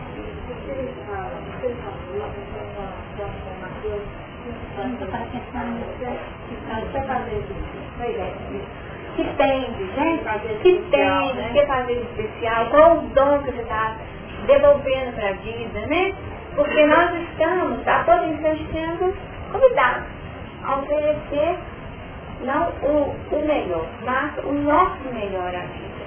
Que 9.16 9.24
tem, 9.36 9.61
gente, 9.95 10.24
que 10.62 10.78
tem, 10.90 11.53
que 11.53 11.66
fazer 11.66 11.93
especial, 11.93 12.66
qual 12.70 12.97
o 12.97 13.01
dom 13.14 13.43
que 13.43 13.53
você 13.53 13.62
está 13.62 13.97
devolvendo 14.47 15.14
para 15.14 15.28
a 15.28 15.32
vida, 15.32 15.86
né? 15.86 16.14
Porque 16.57 16.86
nós 16.86 17.14
estamos 17.14 17.86
a 17.86 18.05
todo 18.05 18.32
instante 18.32 18.66
sendo 18.72 19.14
convidados 19.53 20.05
a 20.64 20.76
oferecer 20.76 21.59
não 22.45 22.68
o, 22.82 23.14
o 23.30 23.47
melhor, 23.47 23.86
mas 24.05 24.32
o 24.45 24.53
nosso 24.53 25.03
melhor 25.12 25.55
à 25.55 25.61
vida. 25.61 26.03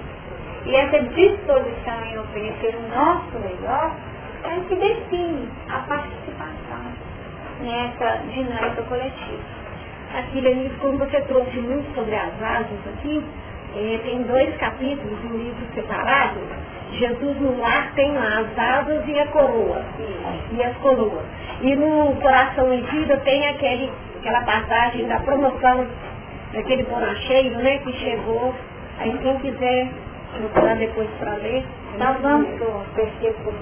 E 0.66 0.74
essa 0.74 1.00
disposição 1.00 2.04
em 2.04 2.18
oferecer 2.18 2.74
o 2.74 2.88
nosso 2.94 3.38
melhor 3.38 3.92
é 4.44 4.54
o 4.56 4.60
que 4.64 4.74
define 4.76 5.48
a 5.68 5.78
participação 5.80 6.65
nessa 7.60 8.22
dinâmica 8.32 8.82
coletiva. 8.82 9.56
Aqui, 10.14 10.40
Denise, 10.40 10.74
como 10.76 10.98
você 10.98 11.20
trouxe 11.22 11.58
muito 11.58 11.94
sobre 11.94 12.14
as 12.14 12.42
asas 12.42 12.78
aqui, 12.94 13.22
eh, 13.76 14.00
tem 14.04 14.22
dois 14.22 14.56
capítulos 14.56 15.18
um 15.24 15.36
livro 15.36 15.66
separado. 15.74 16.40
Jesus 16.92 17.40
no 17.40 17.60
lar 17.60 17.92
tem 17.94 18.16
as 18.16 18.58
asas 18.58 19.06
e 19.06 19.18
a 19.18 19.26
coroa. 19.26 19.82
E 20.52 20.62
as 20.62 20.76
coroas. 20.78 21.24
E 21.60 21.74
no 21.74 22.14
Coração 22.16 22.72
em 22.72 22.82
Vida 22.82 23.16
tem 23.18 23.48
aquele, 23.48 23.90
aquela 24.18 24.42
passagem 24.42 25.06
da 25.06 25.18
promoção 25.20 25.86
daquele 26.52 26.84
bonacheiro, 26.84 27.56
né, 27.56 27.78
que 27.78 27.92
chegou. 27.94 28.54
Aí 28.98 29.18
quem 29.18 29.36
quiser 29.40 29.88
procurar 30.38 30.76
depois 30.76 31.08
para 31.18 31.34
ler. 31.34 31.64
Nós 31.98 32.20
vamos 32.20 32.48
versículo 32.94 33.54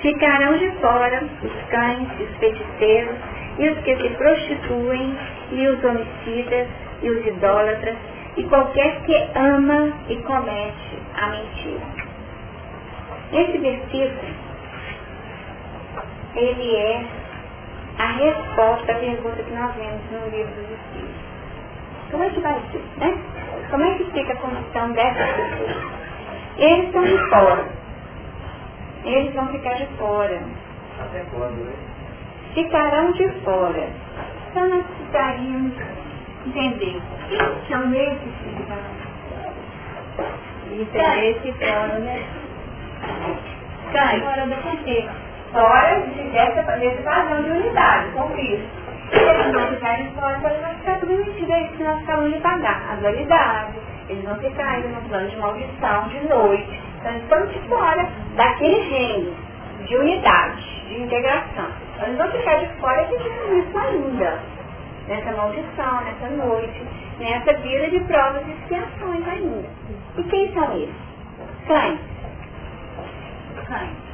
Ficarão 0.00 0.58
de 0.58 0.70
fora 0.80 1.24
os 1.42 1.70
cães, 1.70 2.08
os 2.20 2.36
feiticeiros, 2.36 3.16
e 3.58 3.68
os 3.70 3.78
que 3.78 3.96
se 3.96 4.08
prostituem, 4.10 5.16
e 5.52 5.66
os 5.68 5.82
homicidas, 5.82 6.68
e 7.02 7.10
os 7.10 7.26
idólatras, 7.26 7.96
e 8.36 8.44
qualquer 8.44 9.00
que 9.02 9.16
ama 9.34 9.92
e 10.08 10.16
comete 10.16 10.98
a 11.14 11.26
mentira. 11.28 11.86
Esse 13.32 13.58
versículo, 13.58 14.34
ele 16.36 16.76
é 16.76 17.04
a 17.98 18.06
resposta 18.12 18.92
à 18.92 18.94
pergunta 18.96 19.42
que 19.42 19.52
nós 19.52 19.74
vemos 19.74 20.02
no 20.12 20.28
livro 20.28 20.54
dos 20.54 20.70
Espíritos. 20.70 21.26
Como 22.10 22.22
é 22.22 22.30
que 22.30 22.40
vai 22.40 22.60
ser, 22.70 22.82
né? 22.98 23.18
Como 23.70 23.82
é 23.82 23.94
que 23.94 24.04
fica 24.12 24.32
a 24.32 24.36
condição 24.36 24.92
dessas 24.92 25.30
pessoas? 25.34 25.76
Eles 26.58 26.86
estão 26.86 27.02
de 27.02 27.18
fora. 27.30 27.75
Eles 29.06 29.34
vão 29.34 29.48
ficar 29.48 29.74
de 29.74 29.86
fora. 29.96 30.40
Até 31.00 31.24
quando, 31.30 31.64
né? 31.64 31.72
Ficarão 32.54 33.12
de 33.12 33.28
fora. 33.44 33.88
Então 34.50 34.68
nós 34.68 34.84
precisaríamos 34.86 35.72
entender 36.46 37.00
quem 37.28 37.38
são 37.68 37.94
esses 37.94 38.18
que 38.18 38.56
ficarão. 38.56 38.96
E 40.70 40.82
entender 40.82 41.30
esse 41.30 41.52
fora, 41.52 41.98
né? 41.98 42.26
Cai. 43.92 44.20
Fora 44.20 44.46
do 44.46 44.62
contexto 44.62 45.26
fora 45.56 46.00
dessa, 46.32 46.62
desse 46.78 47.02
padrão 47.02 47.42
de 47.42 47.50
unidade, 47.50 48.10
com 48.12 48.28
Cristo. 48.30 48.68
Se 49.10 49.18
eles 49.18 49.52
não 49.52 49.66
ficarem 49.68 50.10
fora, 50.12 50.40
eles 50.44 50.60
vão 50.60 50.74
ficar 50.74 51.00
tudo 51.00 51.16
metido 51.16 51.52
aí, 51.52 51.70
se 51.76 51.82
nós 51.82 52.02
acabamos 52.02 52.34
de 52.34 52.40
pagar 52.40 52.90
a 52.90 52.96
dualidade. 52.96 53.78
Eles 54.08 54.24
vão 54.24 54.36
ficar 54.36 54.68
ainda 54.68 54.88
no 54.88 55.08
plano 55.08 55.28
de 55.28 55.36
maldição, 55.36 56.08
de 56.08 56.28
noite. 56.28 56.85
Eles 57.06 57.22
estão 57.22 57.46
de 57.46 57.58
fora 57.68 58.08
daquele 58.34 58.80
reino 58.80 59.32
de 59.86 59.96
unidade, 59.96 60.62
de 60.88 61.02
integração. 61.02 61.68
Eles 62.02 62.18
vão 62.18 62.30
ficar 62.32 62.56
de 62.56 62.66
fora 62.80 63.04
tem 63.04 63.16
isso 63.60 63.78
ainda. 63.78 64.40
Nessa 65.06 65.32
maldição, 65.36 66.00
nessa 66.02 66.28
noite, 66.30 66.84
nessa 67.20 67.52
vida 67.54 67.90
de 67.90 68.00
provas 68.00 68.42
e 68.48 68.50
expiações 68.50 69.28
ainda. 69.28 69.68
E 70.16 70.22
quem 70.24 70.52
são 70.52 70.72
eles? 70.72 70.94
Cães. 71.68 72.00
Cães. 73.68 74.06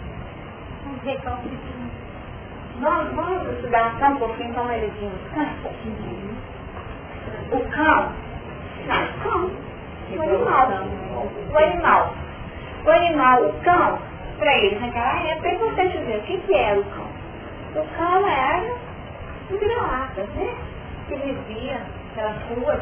Vamos, 2.80 3.14
vamos 3.14 3.54
estudar 3.54 3.94
só 3.98 4.06
um 4.06 4.16
pouquinho 4.16 4.54
como 4.54 4.70
ele 4.70 4.92
diz. 5.00 5.12
O 7.52 7.60
cão, 7.70 8.12
não, 8.86 9.04
o 9.04 9.12
cão, 9.22 9.50
o 10.16 10.22
animal, 10.22 10.68
o 11.52 11.58
animal, 11.58 12.14
animal, 13.06 13.44
o 13.44 13.52
cão, 13.62 13.98
para 14.38 14.58
eles 14.58 14.80
naquela 14.80 15.20
época 15.20 15.48
é 15.48 15.54
importante 15.54 15.98
ver 15.98 16.18
o 16.18 16.22
que, 16.22 16.38
que 16.38 16.54
era 16.54 16.80
o 16.80 16.84
cão. 16.84 17.06
O 17.76 17.96
cão 17.96 18.28
era 18.28 18.74
um 19.50 19.58
vira-lata, 19.58 20.22
né? 20.22 20.54
Que 21.08 21.16
vivia 21.16 21.80
pelas 22.14 22.36
ruas, 22.42 22.80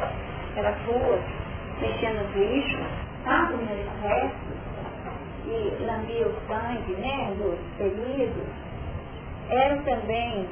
pelas 0.55 0.77
ruas, 0.87 1.21
mexendo 1.81 2.23
nos 2.23 2.37
lixos, 2.37 2.87
tá? 3.25 3.49
Comendo 3.51 3.91
restos 4.03 4.61
que 5.45 5.85
lambia 5.85 6.29
o 6.29 6.35
sangue 6.47 6.93
né, 6.95 7.35
dos 7.39 7.59
feridos, 7.77 8.45
eram 9.49 9.83
também 9.83 10.49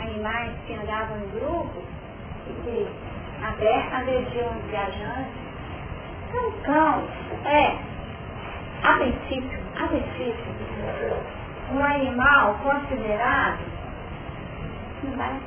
animais 0.00 0.52
que 0.66 0.74
andavam 0.74 1.18
em 1.18 1.28
grupo 1.38 1.82
e 2.48 2.52
que 2.62 2.88
até 3.44 3.82
agrediam 3.92 4.50
os 4.56 4.64
viajantes. 4.70 5.46
Então, 6.28 6.52
cão 6.64 7.04
é, 7.44 7.76
a 8.86 8.94
princípio, 8.98 9.58
a 9.76 9.88
princípio, 9.88 10.44
um 11.72 11.84
animal 11.84 12.54
considerado 12.62 13.58
não 15.02 15.16
vai 15.16 15.40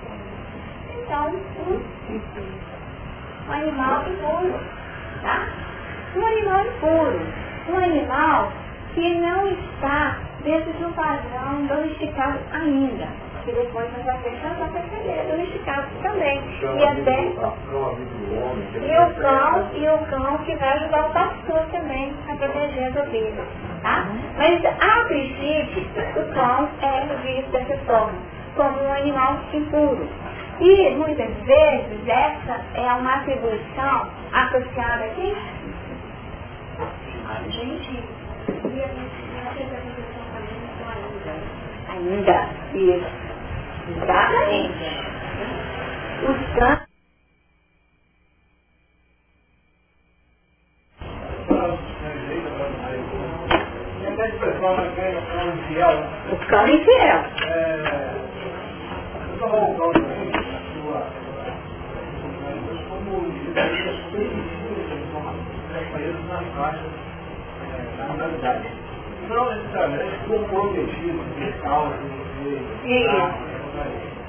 Então, 0.96 1.30
um, 1.30 1.82
um 3.48 3.52
animal 3.52 4.04
impuro, 4.10 4.60
tá? 5.22 5.48
Um 6.16 6.26
animal 6.26 6.66
impuro 6.66 7.50
um 7.70 7.78
animal 7.78 8.52
que 8.94 9.14
não 9.20 9.48
está 9.48 10.18
dentro 10.44 10.74
do 10.74 10.94
padrão 10.96 11.66
domesticado 11.68 12.40
ainda. 12.52 13.08
Que 13.46 13.52
depois 13.52 13.90
nós 13.94 14.06
vamos 14.06 14.60
vai 14.60 14.70
perceber, 14.70 15.28
domesticado 15.30 15.88
também. 16.02 16.42
E 16.62 16.84
até. 16.84 17.24
E 17.24 18.98
o 18.98 19.14
cão, 19.16 19.70
e 19.74 19.90
o 19.90 19.98
cão 20.10 20.38
que 20.40 20.56
vai 20.56 20.74
ajudar 20.78 21.06
o 21.06 21.14
pastor 21.14 21.62
também 21.72 22.14
a 22.30 22.36
proteger 22.36 22.88
as 22.88 22.96
ovelhas. 22.96 23.48
Tá? 23.82 24.06
Mas 24.38 24.66
a 24.66 25.06
princípio, 25.06 25.88
o 26.16 26.34
cão 26.34 26.70
é 26.82 27.06
visto 27.24 27.52
dessa 27.52 27.78
forma, 27.86 28.14
como 28.56 28.84
um 28.84 28.94
animal 28.94 29.40
impuro. 29.54 30.08
E 30.60 30.90
muitas 30.92 31.34
vezes 31.46 32.08
essa 32.08 32.60
é 32.74 32.94
uma 32.94 33.16
atribuição 33.16 34.10
associada 34.34 35.06
aqui. 35.06 35.36
Gente, 37.50 38.04
e 38.66 38.84
a 38.84 38.88
gente 38.88 39.30
ainda. 42.00 42.50
Isso. 42.74 43.29
Exatamente. 43.98 44.86
Os 46.24 46.38
cães. 46.60 46.90
O 56.32 56.36
cão 56.48 56.68
infiel. 56.68 57.24
É, 57.48 58.10
não 69.30 69.46
necessariamente 69.54 70.18
comprometido, 70.28 71.24
fiscal, 71.38 71.94
Isso. 72.86 73.59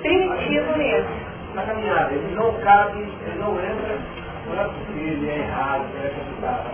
Primitivo 0.01 0.78
mesmo. 0.78 1.11
Na 1.55 1.62
caminhada, 1.62 2.12
ele 2.12 2.34
não 2.34 2.53
cabe, 2.61 3.01
ele 3.01 3.38
não 3.38 3.55
entra, 3.55 3.98
não 4.46 4.61
é 4.61 4.70
ele 4.96 5.28
é 5.28 5.38
errado, 5.38 5.84
é 6.03 6.09
complicado. 6.11 6.70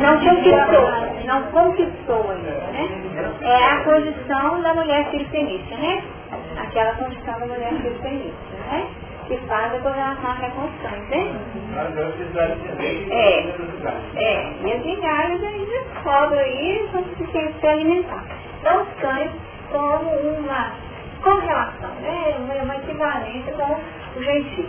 Não 0.00 0.18
conquistou, 0.18 1.26
não 1.26 1.42
conquistou 1.50 2.30
ainda, 2.30 2.50
né? 2.50 2.88
É 3.42 3.64
a 3.64 3.84
condição 3.84 4.62
da 4.62 4.74
mulher 4.74 5.10
filipenícia, 5.10 5.76
né? 5.76 6.02
Aquela 6.56 6.94
condição 6.94 7.38
da 7.38 7.46
mulher 7.46 7.70
filipenícia, 7.74 8.58
né? 8.70 8.86
Que 9.26 9.36
faz 9.46 9.72
com 9.82 9.88
relação 9.90 10.30
à 10.30 10.34
reconstrução, 10.34 10.98
entende? 10.98 11.38
É, 13.10 13.38
é, 14.16 14.52
e 14.64 14.72
as 14.72 14.84
migalhas 14.84 15.44
ainda 15.44 15.84
sobram 16.02 16.38
aí, 16.38 16.88
para 17.60 17.70
alimentar. 17.72 18.24
Então 18.60 18.82
os 18.82 18.88
cães 19.00 19.30
como 19.70 20.10
uma 20.10 20.72
correlação, 21.22 21.90
né? 22.00 22.36
uma, 22.38 22.54
uma 22.54 22.76
equivalência 22.76 23.52
com 23.52 24.18
o 24.18 24.22
gentil. 24.22 24.68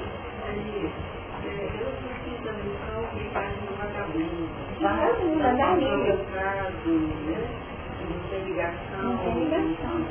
Vagabunda, 4.81 5.53
dá 5.53 5.75
nível. 5.75 6.19
Não 9.01 9.17
tem 9.17 9.33
ligação. 9.43 10.05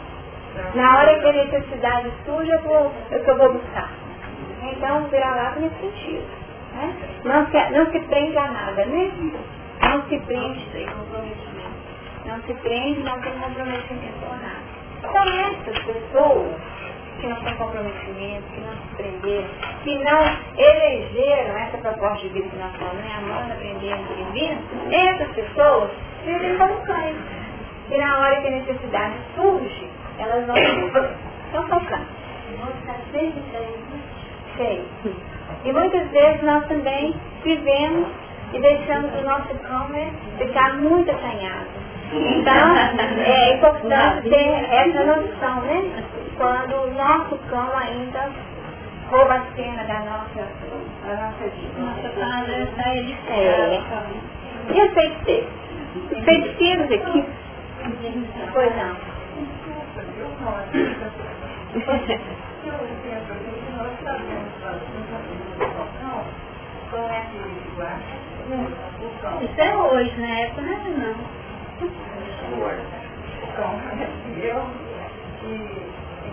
Na 0.75 0.99
hora 0.99 1.19
que 1.19 1.27
a 1.27 1.33
necessidade 1.33 2.13
surge, 2.25 2.51
eu 2.51 2.61
vou, 2.63 2.93
eu, 3.11 3.19
eu 3.19 3.37
vou 3.37 3.53
buscar. 3.55 3.91
Então, 4.63 5.05
vira-lata 5.09 5.61
nesse 5.61 5.77
sentido. 5.77 6.27
Né? 6.75 6.95
Não, 7.25 7.47
se, 7.47 7.71
não 7.71 7.91
se 7.91 8.01
prende 8.01 8.37
a 8.39 8.51
nada, 8.51 8.85
né? 8.87 9.13
Não 9.83 10.03
se 10.09 10.19
prende. 10.21 10.87
Não 12.25 12.41
se 12.43 12.55
prende, 12.55 13.01
não 13.03 13.21
tem 13.21 13.33
comprometimento 13.33 14.19
com 14.21 14.37
nada. 14.37 14.82
Então, 15.03 15.25
essas 15.25 15.79
pessoas 15.85 16.57
que 17.21 17.27
não 17.27 17.37
têm 17.43 17.55
comprometimento, 17.57 18.43
que 18.53 18.61
não 18.61 18.73
se 18.73 18.97
prenderam, 18.97 19.49
que 19.83 19.99
não 19.99 20.21
elegeram 20.57 21.57
essa 21.59 21.79
proposta 21.79 22.19
de 22.19 22.29
vida 22.29 22.49
que 22.49 22.57
nós 22.57 22.75
falamos, 22.77 23.03
né? 23.03 23.11
Amando, 23.19 23.53
aprendendo, 23.53 24.09
servindo, 24.09 24.95
essas 24.95 25.29
pessoas 25.35 25.91
vivem 26.25 26.57
como 26.57 26.75
cães. 26.83 27.17
E 27.91 27.99
na 27.99 28.19
hora 28.19 28.41
que 28.41 28.47
a 28.47 28.51
necessidade 28.51 29.15
surge, 29.35 29.89
elas 30.19 30.41
estão 30.41 31.69
focando. 31.69 32.07
Vão 32.59 32.73
ficar 32.81 32.97
sempre 33.13 33.43
cheios. 34.57 34.89
E 35.65 35.73
muitas 35.73 36.09
vezes 36.11 36.43
nós 36.43 36.67
também 36.67 37.15
vivemos 37.45 38.09
e 38.53 38.61
deixamos 38.61 39.13
o 39.15 39.23
nosso 39.23 39.55
cão 39.67 39.89
né, 39.89 40.13
ficar 40.39 40.75
muito 40.77 41.11
acanhado. 41.11 41.82
Então, 42.13 42.77
é 43.25 43.55
importante 43.55 44.29
ter 44.29 44.71
essa 44.71 45.05
noção, 45.05 45.63
né? 45.63 46.05
Quando 46.37 46.75
o 46.75 46.95
nosso 46.95 47.39
cão 47.49 47.71
ainda 47.77 48.29
rouba 49.11 49.35
a 49.35 49.57
cena 49.57 49.83
da 49.85 50.01
nossa, 50.01 50.47
da 51.07 51.17
nossa 51.17 51.45
vida. 51.45 51.79
Nossa 51.79 52.09
casa 52.11 52.53
está 52.53 52.97
edificada. 52.97 53.83
E 54.75 54.81
a 54.81 54.91
feiticeira? 54.91 55.47
Feiticeiros 56.25 56.91
aqui? 56.91 57.25
Pois 58.53 58.77
não. 58.77 58.97
Isso 69.43 69.61
é 69.61 69.77
hoje, 69.77 70.21
na 70.21 70.41
época 70.41 70.63
não 70.63 70.73
é 70.73 70.77
não. 70.91 71.42
Então, 73.43 73.75
e 75.43 75.93
e 76.25 76.31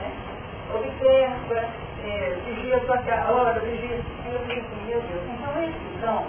né? 0.00 0.12
Observa, 0.72 1.68
é, 2.04 2.36
vigia 2.46 2.76
a 2.76 2.80
sua 2.80 2.96
hora, 3.30 3.60
vigia 3.60 4.00
o 4.24 4.46
meu 4.86 5.00
Deus. 5.02 5.22
Então 5.28 5.62
esse 5.62 6.00
cão, 6.00 6.24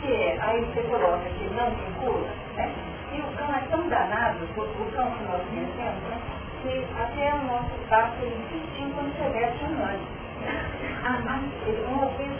que 0.00 0.12
é, 0.12 0.38
aí 0.40 0.64
você 0.64 0.82
coloca 0.82 1.18
que 1.18 1.44
não 1.54 1.70
vincula, 1.70 2.28
né? 2.56 2.72
E 3.12 3.20
o 3.20 3.36
cão 3.36 3.54
é 3.54 3.60
tão 3.70 3.88
danado, 3.88 4.44
o 4.44 4.92
cão 4.92 5.10
que 5.10 5.24
nós 5.24 5.42
conhecemos, 5.48 6.02
né? 6.10 6.18
Que 6.62 6.86
até 7.00 7.34
o 7.34 7.42
nosso 7.44 7.74
passo 7.88 8.14
ele 8.22 8.36
insistiu 8.44 8.90
quando 8.94 9.16
você 9.16 9.28
veste 9.30 9.64
um 9.64 9.82
ano. 9.82 10.20
Ah, 11.04 11.40
ele 11.66 11.84
uma 11.86 12.06
vez 12.06 12.32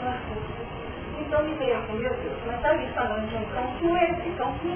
me 1.38 1.54
meu 1.54 2.10
Deus, 2.10 2.38
mas 2.46 2.56
está 2.56 2.70
ali 2.70 2.86
falando 2.94 3.28
de 3.28 3.36
um 3.36 3.44
cão 3.54 3.66
cão 4.36 4.52
que 4.58 4.68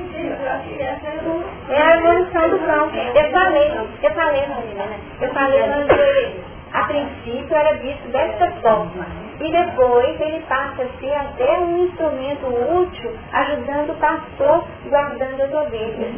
É 1.73 1.83
a 1.83 1.97
evolução 1.97 2.49
do 2.51 2.59
cão. 2.61 2.91
Eu 2.95 3.31
falei, 3.33 3.73
eu 4.03 4.11
falei, 4.13 4.47
menina, 4.47 4.85
né? 4.87 5.01
Eu 5.21 5.29
falei 5.35 5.63
que 5.63 6.55
a 6.73 6.85
princípio 6.85 7.57
era 7.57 7.77
visto 7.79 8.09
dessa 8.11 8.51
forma. 8.63 9.07
E 9.41 9.51
depois 9.51 10.21
ele 10.21 10.41
passa 10.49 10.85
a 10.85 10.99
ser 11.01 11.15
até 11.15 11.59
um 11.59 11.87
instrumento 11.87 12.47
útil, 12.47 13.13
ajudando 13.33 13.91
o 13.91 13.97
pastor, 13.97 14.65
guardando 14.89 15.43
as 15.43 15.53
ovelhas. 15.53 16.15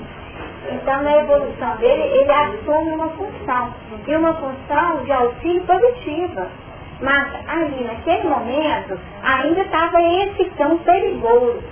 Então, 0.70 1.02
na 1.02 1.16
evolução 1.16 1.76
dele, 1.76 2.02
ele 2.02 2.32
assume 2.32 2.92
uma 2.92 3.08
função. 3.10 3.74
E 4.06 4.16
uma 4.16 4.34
função 4.34 5.04
de 5.04 5.12
auxílio 5.12 5.62
positiva. 5.62 6.48
Mas 7.00 7.28
ali 7.48 7.84
naquele 7.84 8.28
momento 8.28 8.98
ainda 9.22 9.60
estava 9.60 10.00
esse 10.00 10.44
cão 10.56 10.78
perigoso, 10.78 11.62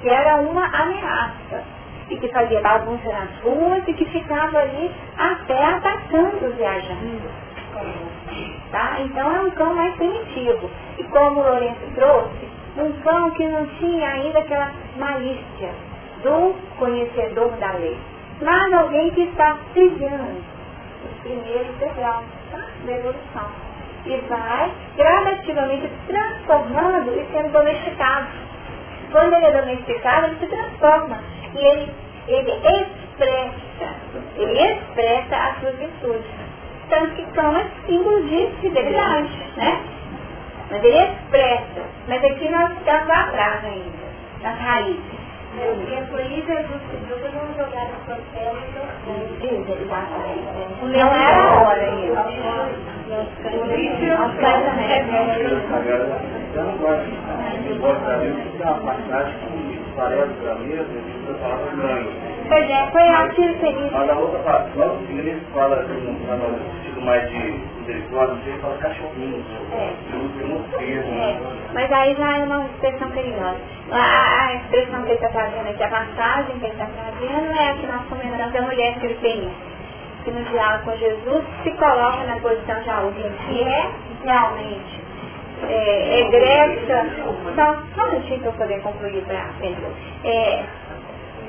que 0.00 0.08
era 0.08 0.36
uma 0.38 0.64
ameaça, 0.64 1.62
e 2.10 2.16
que 2.16 2.28
fazia 2.28 2.60
bagunça 2.60 3.08
nas 3.10 3.30
ruas 3.42 3.82
e 3.86 3.94
que 3.94 4.04
ficava 4.06 4.58
ali 4.58 4.90
até 5.16 5.64
atacando 5.64 6.46
os 6.46 6.54
viajantes. 6.56 7.22
Tá? 8.70 8.96
Então 9.00 9.34
é 9.34 9.40
um 9.40 9.50
cão 9.50 9.74
mais 9.74 9.94
primitivo. 9.94 10.70
E 10.98 11.04
como 11.04 11.40
o 11.40 11.44
Lourenço 11.44 11.80
trouxe, 11.94 12.48
um 12.76 12.92
cão 13.02 13.30
que 13.30 13.46
não 13.46 13.66
tinha 13.78 14.08
ainda 14.08 14.40
aquela 14.40 14.72
malícia 14.96 15.70
do 16.22 16.54
conhecedor 16.78 17.50
da 17.58 17.72
lei. 17.72 17.98
Mas 18.40 18.72
alguém 18.72 19.10
que 19.10 19.22
está 19.22 19.56
trilhando 19.72 20.42
os 21.04 21.18
primeiros 21.22 21.76
degraus 21.76 22.24
da 22.84 22.92
evolução 22.92 23.71
e 24.04 24.16
vai 24.28 24.72
gradativamente 24.96 25.90
transformando 26.06 27.12
e 27.12 27.26
sendo 27.32 27.52
domesticado. 27.52 28.26
Quando 29.10 29.34
ele 29.34 29.46
é 29.46 29.60
domesticado, 29.60 30.26
ele 30.26 30.36
se 30.40 30.46
transforma 30.46 31.18
e 31.54 31.58
ele, 31.58 31.92
ele 32.28 32.52
expressa, 32.52 33.94
ele 34.36 34.58
expressa 34.58 35.36
as 35.36 35.60
suas 35.60 35.76
virtudes. 35.76 36.30
Tanto 36.88 37.14
que 37.14 37.26
são 37.34 37.56
é 37.56 37.66
símbolo 37.86 38.22
de 38.24 38.50
fidelidade, 38.60 39.30
né? 39.56 39.80
Mas 40.70 40.84
ele 40.84 40.98
expressa. 40.98 41.82
Mas 42.08 42.24
aqui 42.24 42.48
nós 42.48 42.72
estamos 42.72 43.10
atrás 43.10 43.64
ainda, 43.64 43.98
nas 44.42 44.58
raízes. 44.58 45.21
E 45.54 45.94
é 45.94 46.00
por 46.10 46.20
isso 46.20 46.46
Jesus 46.46 46.80
pediu 46.90 47.16
para 47.18 47.30
não 47.30 47.46
jogar 47.54 47.84
as 47.84 48.04
suas 48.06 48.22
pedras 48.32 48.64
no 48.72 49.12
Diz, 49.38 49.68
exatamente. 49.68 50.48
Não 50.82 51.08
era 51.14 51.42
a 51.42 51.62
hora 51.62 51.82
ainda. 51.82 52.22
Os 53.12 54.34
cães 54.40 54.64
também. 54.64 54.92
Eu 56.54 56.64
não 56.64 56.76
gosto 56.78 57.04
de 57.04 57.78
gostaria 57.78 58.30
de 58.30 58.48
ter 58.50 58.62
uma 58.62 58.74
passagem 58.80 59.34
que 59.40 59.78
parece 59.96 60.48
a 60.48 60.54
mesma, 60.54 60.84
e 60.84 61.24
você 61.26 61.34
fala 61.38 61.70
ganho. 61.76 62.10
Pois 62.48 62.70
é, 62.70 62.90
foi 62.90 63.08
aquilo 63.08 63.54
que 63.54 63.66
ele 63.66 63.90
Mas 63.92 64.10
a 64.10 64.18
outra 64.18 64.38
parte, 64.40 64.78
logo 64.78 64.94
em 64.96 65.06
seguida 65.06 65.28
ele 65.30 65.46
fala 65.52 65.84
de 65.84 65.92
um 65.92 66.16
sentido 66.82 67.02
mais 67.02 67.30
de 67.30 67.72
intelectual, 67.82 68.28
não 68.28 68.38
sei, 68.42 68.58
fala 68.58 68.78
cachorrinho. 68.78 69.44
É. 69.72 69.92
Muito. 70.12 70.80
É, 70.80 71.40
mas 71.72 71.92
aí 71.92 72.14
já 72.14 72.38
é 72.38 72.44
uma 72.44 72.64
expressão 72.66 73.10
perigosa. 73.10 73.81
A, 73.92 74.46
a 74.46 74.54
expressão 74.54 75.02
que 75.02 75.10
ele 75.10 75.14
está 75.14 75.28
trazendo 75.28 75.68
aqui, 75.68 75.82
a 75.82 75.88
passagem 75.88 76.58
que 76.58 76.64
ele 76.64 76.72
está 76.72 76.86
trazendo 76.86 77.52
é 77.52 77.70
a 77.70 77.74
que 77.74 77.86
nós 77.86 78.04
comentamos 78.08 78.52
da 78.52 78.62
mulher 78.62 78.98
filipense, 79.00 79.54
que 80.24 80.30
no 80.30 80.42
diálogo 80.44 80.84
com 80.84 80.96
Jesus 80.96 81.44
se 81.62 81.70
coloca 81.72 82.24
na 82.24 82.36
posição 82.36 82.80
de 82.82 82.90
alguém 82.90 83.30
que 83.46 83.62
é 83.62 83.90
realmente 84.24 85.00
é, 85.68 86.20
egressa. 86.20 87.06
Só, 87.54 87.76
só 87.94 88.08
um 88.08 88.12
minutinho 88.12 88.40
para 88.40 88.48
eu 88.48 88.52
poder 88.54 88.80
concluir 88.80 89.22
para 89.24 89.50
é, 90.24 90.64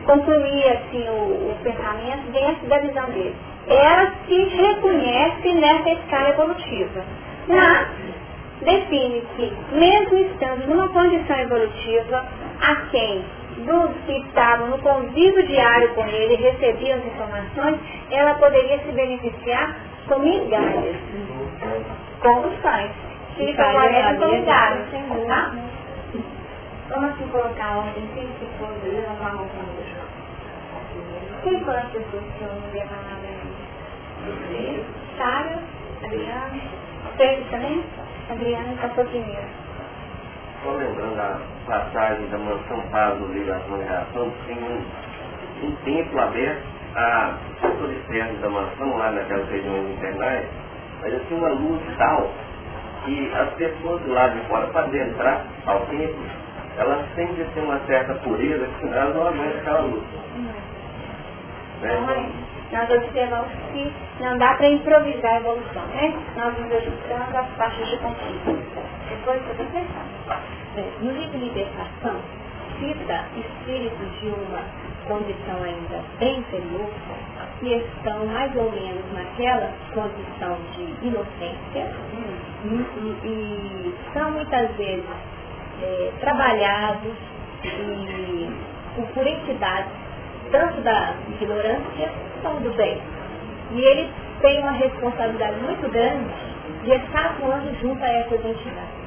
concluir 0.06 0.68
assim, 0.68 1.08
o, 1.10 1.52
o 1.52 1.58
pensamento 1.64 2.32
dentro 2.32 2.68
da 2.68 2.80
visão 2.80 3.06
dele. 3.12 3.36
Ela 3.68 4.12
se 4.28 4.36
reconhece 4.36 5.54
nessa 5.54 5.90
escala 5.92 6.30
evolutiva. 6.30 7.04
Mas 7.48 7.88
define 8.64 9.22
que, 9.36 9.54
mesmo 9.74 10.18
estando 10.18 10.68
numa 10.68 10.90
condição 10.90 11.38
evolutiva, 11.38 12.26
a 12.62 12.76
quem 12.92 13.24
dos 13.66 13.92
que 14.06 14.18
estavam 14.28 14.68
no 14.68 14.78
convívio 14.80 15.46
diário 15.48 15.94
com 15.94 16.06
ele 16.06 16.36
recebiam 16.36 16.98
as 16.98 17.06
informações, 17.06 17.80
ela 18.12 18.34
poderia 18.36 18.80
se 18.80 18.92
beneficiar 18.92 19.76
com 20.08 20.20
migalhas, 20.20 20.96
com 22.22 22.48
os 22.48 22.56
pães. 22.62 22.92
Fica 23.38 23.64
agora 23.64 24.16
com 24.16 24.28
migalhas, 24.28 24.88
tá? 25.28 25.54
Vamos 26.90 27.12
assim 27.12 27.28
colocar 27.28 27.78
ordem, 27.78 28.08
quem 28.14 28.28
se 28.28 28.46
for, 28.60 28.70
levar 28.84 29.26
a 29.26 29.30
roupa 29.30 29.54
no 29.58 29.84
chão. 29.84 30.04
Quem 31.44 31.60
foram 31.64 31.80
as 31.80 31.90
pessoas 31.90 32.24
que 32.38 32.42
eu 32.42 32.50
não 32.50 32.70
vi 32.72 32.82
a 32.82 32.86
palavra 32.86 33.28
ainda? 33.28 34.84
Sara, 35.18 35.60
Adriana, 36.04 36.62
Pedro 37.18 37.46
também? 37.50 37.84
Adriana 38.30 38.76
passou 38.82 39.06
primeiro. 39.06 39.48
Só 40.64 40.72
lembrando 40.72 41.20
a 41.20 41.40
passagem 41.66 42.28
da 42.30 42.38
mansão 42.38 42.82
paz 42.90 43.18
do 43.20 43.28
livro 43.34 43.54
Ação 43.54 43.82
e 43.82 43.84
Reação, 43.84 44.34
tem 44.48 44.58
um, 44.58 45.68
um 45.68 45.76
templo 45.84 46.22
aberto 46.22 46.74
a 46.96 47.38
externo 47.92 48.40
da 48.40 48.50
mansão, 48.50 48.98
lá 48.98 49.12
naquelas 49.12 49.50
regiões 49.50 49.90
internais, 49.92 50.46
mas 51.02 51.14
assim 51.14 51.36
uma 51.36 51.50
luz 51.50 51.82
tal 51.98 52.30
que 53.06 53.32
as 53.34 53.50
pessoas 53.56 54.02
do 54.04 54.14
lado 54.14 54.40
de 54.40 54.48
fora, 54.48 54.68
para 54.68 54.86
adentrar 54.86 55.46
ao 55.66 55.86
templo, 55.88 56.24
elas 56.78 57.06
têm 57.16 57.28
de 57.34 57.44
ter 57.44 57.60
uma 57.60 57.80
certa 57.86 58.14
pureza, 58.16 58.68
senão 58.80 58.98
elas 58.98 59.16
não 59.16 59.28
aguentam 59.28 59.60
aquela 59.60 59.82
luz. 59.82 60.04
Né? 61.82 62.32
Nós 62.74 62.90
observamos 62.90 63.48
que 63.72 63.94
não 64.20 64.38
dá 64.38 64.56
para 64.56 64.68
improvisar 64.68 65.34
a 65.34 65.38
evolução, 65.38 65.86
né? 65.88 66.14
Nós 66.36 66.58
nos 66.58 66.72
ajustamos 66.72 67.36
às 67.36 67.48
faixas 67.56 67.88
de 67.88 67.98
conquista. 67.98 68.82
Depois 69.10 69.42
você 69.44 69.64
pensar. 69.66 70.42
No 71.02 71.12
livro 71.12 71.38
libertação, 71.38 72.16
cita 72.80 73.26
espíritos 73.38 74.20
de 74.20 74.28
uma 74.30 74.62
condição 75.08 75.62
ainda 75.64 76.02
bem 76.20 76.40
inferior, 76.40 76.90
que 77.60 77.74
estão 77.76 78.26
mais 78.26 78.56
ou 78.56 78.72
menos 78.72 79.04
naquela 79.14 79.70
condição 79.94 80.58
de 80.76 81.08
inocência 81.08 81.92
e, 82.64 82.68
e- 82.68 83.20
e 83.24 83.96
são 84.14 84.32
muitas 84.32 84.72
vezes 84.76 85.06
é, 85.84 86.12
trabalhados 86.22 87.14
e, 87.64 88.50
por 89.14 89.28
entidades 89.28 89.92
tanto 90.52 90.82
da 90.82 91.14
ignorância 91.40 92.12
como 92.44 92.60
do 92.60 92.70
bem. 92.76 93.02
E 93.72 93.82
ele 93.82 94.12
tem 94.42 94.60
uma 94.60 94.74
responsabilidade 94.74 95.60
muito 95.62 95.90
grande 95.90 96.30
de 96.84 96.92
estar 96.92 97.26
atuando 97.26 97.74
junto 97.82 98.04
a 98.04 98.08
essas 98.08 98.46
entidades. 98.46 99.04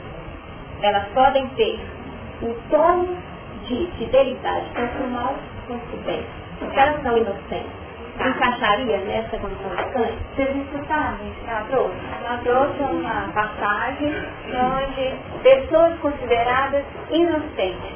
Elas 0.83 1.05
podem 1.15 1.47
ter 1.51 1.79
o 2.43 2.55
tom 2.71 3.17
de 3.67 3.87
fidelidade 3.99 4.67
tanto 4.75 5.03
o 5.03 5.11
mal 5.11 5.35
quanto 5.67 5.95
o 5.95 6.01
bem. 6.05 6.25
Porque 6.59 6.79
elas 6.79 7.03
são 7.03 7.17
inocentes. 7.17 7.87
Encaixaria 8.19 8.97
nessa 8.99 9.37
condição 9.37 9.71
de 9.77 9.85
câncer? 9.93 10.15
Vocês 10.35 10.57
escutaram 10.57 11.19
ela 11.47 11.67
trouxe? 11.69 11.97
Ela 12.19 12.39
trouxe 12.39 12.83
uma 12.83 13.29
passagem 13.35 14.15
onde 14.55 15.15
pessoas 15.43 15.99
consideradas 16.01 16.83
inocentes 17.11 17.93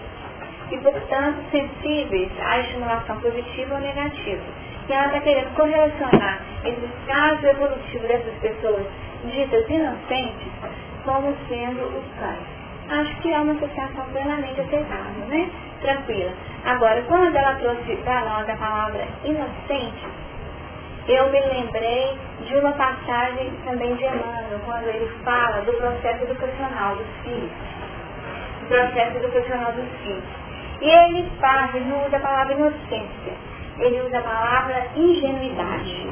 e, 0.70 0.78
portanto, 0.78 1.38
sensíveis 1.50 2.30
à 2.42 2.58
estimulação 2.60 3.18
positiva 3.20 3.74
ou 3.74 3.80
negativa. 3.80 4.42
Ela 4.92 5.06
está 5.06 5.20
querendo 5.20 5.54
correlacionar 5.54 6.40
esses 6.64 6.90
casos 7.06 7.44
evolutivos 7.44 8.08
dessas 8.08 8.34
pessoas 8.40 8.86
ditas 9.24 9.68
inocentes 9.68 10.48
como 11.04 11.34
sendo 11.48 11.82
os 11.86 12.04
pais. 12.18 12.60
Acho 12.90 13.14
que 13.20 13.32
é 13.32 13.38
uma 13.38 13.52
associação 13.52 14.04
plenamente 14.10 14.60
aceitável, 14.60 15.26
né? 15.28 15.48
Tranquila. 15.80 16.32
Agora, 16.64 17.02
quando 17.02 17.36
ela 17.36 17.54
trouxe 17.54 17.96
para 18.04 18.20
nós 18.22 18.48
a 18.48 18.56
palavra 18.56 19.06
inocente, 19.24 20.08
eu 21.06 21.30
me 21.30 21.40
lembrei 21.40 22.18
de 22.46 22.56
uma 22.56 22.72
passagem 22.72 23.50
também 23.64 23.94
de 23.94 24.04
Emmanuel, 24.04 24.60
quando 24.64 24.88
ele 24.88 25.08
fala 25.24 25.62
do 25.62 25.72
processo 25.72 26.24
educacional 26.24 26.96
dos 26.96 27.06
filhos. 27.22 27.50
O 28.62 28.66
processo 28.66 29.16
educacional 29.16 29.72
dos 29.72 29.88
filhos. 30.02 30.24
E 30.80 30.88
ele 30.88 31.30
fala, 31.40 31.70
ele 31.74 31.92
usa 32.06 32.16
a 32.16 32.20
palavra 32.20 32.54
inocência, 32.54 33.34
ele 33.80 34.00
usa 34.02 34.18
a 34.18 34.22
palavra 34.22 34.86
ingenuidade. 34.96 36.06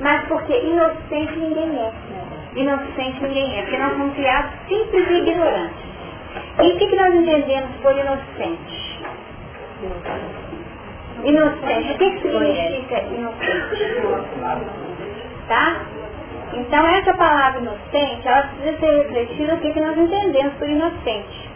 Mas 0.00 0.26
porque 0.26 0.58
inocente 0.58 1.38
ninguém 1.38 1.78
é. 1.78 1.92
Inocente 2.56 3.22
ninguém 3.22 3.58
é, 3.58 3.62
porque 3.62 3.78
nós 3.78 3.92
somos 3.92 4.14
criados 4.14 4.50
simples 4.68 5.08
e 5.08 5.14
ignorantes. 5.14 5.92
E 6.60 6.72
o 6.72 6.78
que, 6.78 6.86
que 6.86 6.96
nós 6.96 7.14
entendemos 7.14 7.70
por 7.82 7.92
inocente? 7.96 9.00
Inocente. 11.24 11.92
O 11.92 11.98
que, 11.98 12.10
que 12.10 12.22
significa 12.22 13.02
inocente? 13.02 13.82
Tá? 15.48 15.80
Então 16.54 16.86
essa 16.86 17.14
palavra 17.14 17.60
inocente, 17.60 18.28
ela 18.28 18.42
precisa 18.42 18.78
ser 18.78 18.98
refletida 18.98 19.54
o 19.54 19.58
que, 19.58 19.72
que 19.72 19.80
nós 19.80 19.96
entendemos 19.96 20.54
por 20.54 20.68
inocente. 20.68 21.50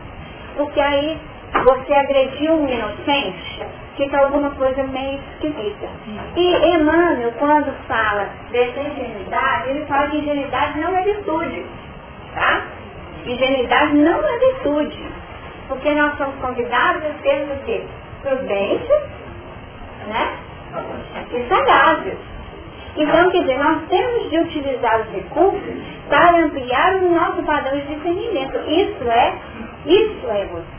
Porque 0.56 0.80
aí 0.80 1.18
você 1.64 1.92
agrediu 1.92 2.54
um 2.54 2.68
inocente, 2.68 3.62
fica 3.96 4.18
alguma 4.18 4.50
coisa 4.50 4.82
meio 4.84 5.18
esquisita. 5.32 5.88
E 6.36 6.76
Emmanuel, 6.76 7.32
quando 7.38 7.72
fala 7.86 8.28
dessa 8.50 8.80
ingenuidade, 8.80 9.70
ele 9.70 9.86
fala 9.86 10.08
que 10.08 10.18
ingenuidade 10.18 10.78
não 10.78 10.96
é 10.96 11.02
virtude. 11.02 11.66
Tá? 12.34 12.62
Ingenuidade 13.24 13.94
não 13.94 14.22
é 14.22 14.38
virtude. 14.38 15.06
Porque 15.68 15.94
nós 15.94 16.16
somos 16.16 16.36
convidados 16.36 17.02
a 17.04 17.22
sermos 17.22 17.56
o 17.56 17.64
quê? 17.64 17.82
Prudentes, 18.22 18.88
né? 20.06 20.38
E 21.32 21.48
sagazes. 21.48 22.18
Então, 22.96 23.30
quer 23.30 23.40
dizer, 23.40 23.58
nós 23.58 23.82
temos 23.88 24.30
de 24.30 24.38
utilizar 24.38 25.00
os 25.00 25.08
recursos 25.12 25.74
para 26.08 26.38
ampliar 26.38 26.94
o 26.96 27.10
nosso 27.10 27.42
padrão 27.42 27.78
de 27.78 27.94
discernimento. 27.94 28.56
Isso 28.68 29.10
é, 29.10 29.34
isso 29.86 30.30
é 30.30 30.42
evolução. 30.42 30.75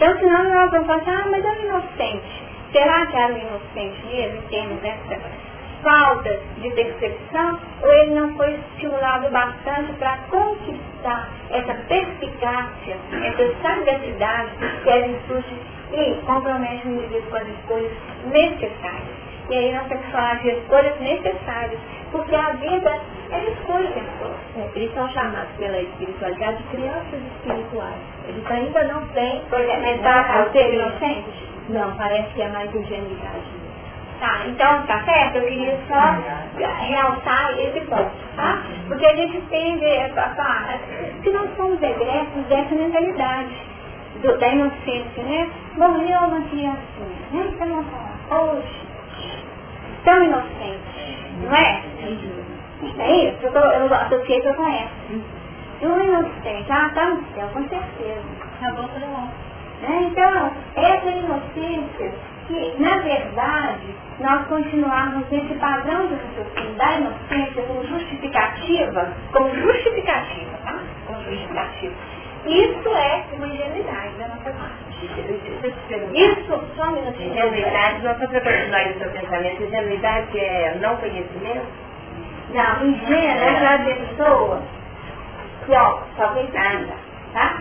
Então, 0.00 0.18
senão 0.18 0.44
nós 0.44 0.70
vamos 0.70 0.86
falar, 0.86 1.02
ah, 1.08 1.28
mas 1.30 1.44
é 1.44 1.50
um 1.50 1.60
inocente. 1.60 2.42
Será 2.72 3.04
que 3.04 3.16
era 3.18 3.34
um 3.34 3.36
inocente 3.36 4.06
mesmo, 4.06 4.38
em 4.38 4.48
termos 4.48 4.80
dessa 4.80 5.20
falta 5.82 6.40
de 6.56 6.70
percepção? 6.70 7.60
Ou 7.82 7.92
ele 7.92 8.14
não 8.14 8.34
foi 8.34 8.54
estimulado 8.54 9.28
bastante 9.28 9.92
para 9.98 10.16
conquistar 10.30 11.28
essa 11.50 11.74
perspicácia, 11.86 12.96
essa 13.12 13.54
sagacidade 13.60 14.50
que 14.82 14.88
é 14.88 15.02
virtude 15.06 15.56
e 15.92 16.14
compromete 16.24 16.88
o 16.88 16.92
indivíduo 16.92 17.30
com 17.30 17.36
as 17.36 17.48
escolhas 17.48 17.92
necessárias? 18.24 19.20
E 19.50 19.54
aí 19.54 19.74
nós 19.74 19.86
temos 19.88 20.06
que 20.06 20.12
falar 20.12 20.40
de 20.40 20.48
escolhas 20.48 20.98
necessárias, 21.00 21.80
porque 22.10 22.34
a 22.34 22.50
vida 22.50 23.00
é 23.30 23.44
escolha. 23.50 24.02
É, 24.56 24.68
eles 24.74 24.92
são 24.94 25.08
chamados 25.10 25.50
pela 25.58 25.80
espiritualidade 25.80 26.58
de 26.58 26.64
crianças 26.64 27.20
espirituais. 27.36 28.00
Eles 28.28 28.50
ainda 28.50 28.84
não 28.84 29.06
têm. 29.08 29.40
Por 29.48 29.60
exemplo, 29.60 29.82
mas 29.82 30.02
dá 30.02 30.48
ser 30.52 30.74
inocente? 30.74 31.48
Não, 31.68 31.96
parece 31.96 32.28
que 32.34 32.42
é 32.42 32.48
mais 32.48 32.74
ingenuidade. 32.74 33.60
Tá, 34.20 34.42
então 34.46 34.82
tá 34.82 35.02
certo, 35.04 35.36
eu 35.36 35.44
queria 35.44 35.78
só 35.88 36.62
realçar 36.84 37.58
esse 37.58 37.80
ponto, 37.86 38.10
tá? 38.36 38.62
Porque 38.86 39.06
a 39.06 39.16
gente 39.16 39.40
tende 39.48 39.86
a 39.86 40.10
falar, 40.34 40.78
se 41.22 41.30
nós 41.30 41.48
somos 41.56 41.82
egressos 41.82 42.44
dessa 42.50 42.74
mentalidade, 42.74 43.56
do, 44.22 44.36
da 44.36 44.48
inocência, 44.48 45.22
né? 45.22 45.50
Morreu 45.74 46.18
uma 46.18 46.40
nem 47.32 47.42
você 47.44 47.64
não 47.64 47.82
falar, 47.84 48.42
hoje, 48.42 48.82
tão 50.04 50.22
inocente, 50.22 50.89
não 51.40 51.54
é? 51.54 51.82
É 52.98 53.28
isso, 53.28 53.38
eu, 53.42 53.52
tô, 53.52 53.58
eu 53.58 53.94
associei 53.94 54.40
que 54.40 54.48
eu 54.48 54.54
conheço. 54.54 54.90
Um 55.82 56.00
inocente, 56.02 56.70
ah, 56.70 56.90
tá 56.94 57.10
no 57.10 57.24
céu, 57.34 57.48
com 57.52 57.68
certeza. 57.68 58.22
Acabou 58.60 58.88
por 58.88 59.00
lá. 59.00 59.28
Né? 59.82 60.10
Então, 60.10 60.52
essa 60.76 61.10
inocência, 61.10 62.12
que 62.46 62.74
na 62.78 62.98
verdade 62.98 63.94
nós 64.20 64.46
continuarmos 64.48 65.28
nesse 65.30 65.54
padrão 65.54 66.06
de 66.06 66.14
raciocínio 66.14 66.74
da 66.74 66.98
inocência 66.98 67.62
como 67.62 67.86
justificativa, 67.86 69.12
como 69.32 69.54
justificativa, 69.54 70.50
tá? 70.64 70.78
Como 71.06 71.22
justificativa. 71.22 71.94
Isso 72.46 72.88
é 72.88 73.24
uma 73.34 73.46
ingenuidade. 73.46 73.89
Isso 75.62 76.64
só 76.76 76.84
um 76.84 76.92
minutinho. 76.92 77.32
Ingenuidade, 77.32 78.02
não 78.02 78.14
para 78.14 78.40
continuar 78.40 78.86
o 78.86 78.98
seu 78.98 79.10
pensamento, 79.10 79.62
ingenuidade 79.62 80.38
é 80.38 80.78
não 80.80 80.96
conhecimento? 80.96 81.66
Não, 82.54 82.86
ingênua 82.86 83.44
é 83.44 83.50
aquela 83.50 83.78
pessoa 83.78 84.62
que, 85.66 85.72
ó, 85.72 85.98
só 86.16 86.28
pensando, 86.28 86.92
tá? 87.32 87.58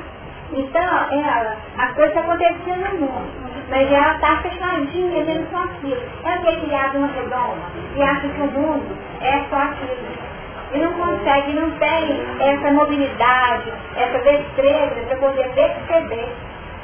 Então, 0.52 0.82
ela, 1.12 1.58
a 1.78 1.88
coisa 1.94 2.20
acontecia 2.22 2.76
no 2.76 3.00
mundo, 3.00 3.32
mas 3.70 3.92
ela 3.92 4.16
está 4.16 4.38
fechadinha 4.38 5.24
dentro 5.26 5.48
só 5.52 5.64
aquilo. 5.64 6.02
Ela 6.24 6.38
quer 6.40 6.60
criar 6.62 6.96
uma 6.96 7.08
redonda 7.08 7.62
e 7.96 8.02
acha 8.02 8.28
que 8.28 8.42
o 8.42 8.48
mundo 8.48 8.98
é 9.22 9.44
só 9.50 9.58
aquilo. 9.58 10.30
E 10.74 10.78
não 10.80 10.94
consegue, 10.94 11.54
não 11.54 11.70
tem 11.72 12.26
essa 12.40 12.72
mobilidade, 12.72 13.74
essa 13.96 14.20
destreza 14.20 15.06
para 15.08 15.18
poder 15.18 15.50
perceber 15.50 16.30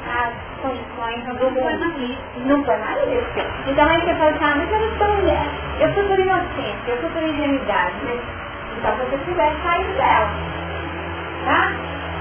as 0.08 0.32
condições 0.62 1.24
do 1.24 1.34
mundo. 1.34 1.60
Não 2.46 2.64
foi 2.64 2.76
na 2.76 2.94
lista. 3.06 3.44
Então 3.66 3.88
aí 3.88 4.00
você 4.00 4.14
fala 4.14 4.30
assim, 4.30 4.44
ah, 4.44 4.54
mas 4.56 4.72
eu 4.72 4.80
não 4.80 4.98
sou 4.98 5.16
mulher. 5.16 5.46
Eu 5.80 5.94
sou 5.94 6.04
por 6.04 6.18
inocência, 6.18 6.88
eu 6.88 7.00
sou 7.00 7.10
por 7.10 7.22
ingenuidade. 7.22 7.94
Então 8.78 8.96
você 8.96 9.18
tivesse 9.24 9.62
saído 9.62 9.92
dela. 9.94 10.30
Tá? 11.44 11.70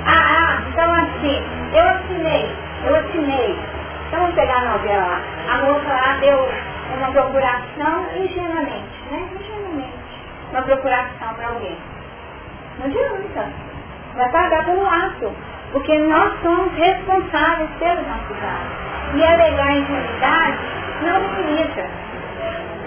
Ah, 0.08 0.38
ah, 0.38 0.62
então 0.70 0.94
assim, 0.94 1.44
eu 1.74 1.88
assinei, 1.90 2.56
eu 2.86 2.96
assinei. 2.96 3.60
Então 4.08 4.20
vamos 4.20 4.36
pegar 4.36 4.58
a 4.58 4.66
novela 4.66 5.06
lá. 5.06 5.20
A 5.50 5.58
moça 5.64 5.88
lá 5.88 6.18
deu 6.20 6.50
uma 6.98 7.12
procuração 7.12 8.06
ingenuamente, 8.16 9.04
né? 9.12 9.30
Ingenuamente. 9.40 9.94
Uma 10.52 10.62
procuração 10.62 11.34
para 11.36 11.48
alguém. 11.48 11.78
Não 12.80 12.86
adianta. 12.86 13.50
Vai 14.16 14.32
pagar 14.32 14.66
pelo 14.66 14.86
ato. 14.86 15.34
Porque 15.72 15.98
nós 16.00 16.34
somos 16.42 16.74
responsáveis 16.76 17.70
pelos 17.80 18.08
nossos 18.08 18.38
atos. 18.38 18.86
E 19.16 19.24
alegar 19.24 19.68
a 19.68 19.78
ingenuidade 19.78 20.58
não 21.02 21.20
minimiza. 21.20 21.90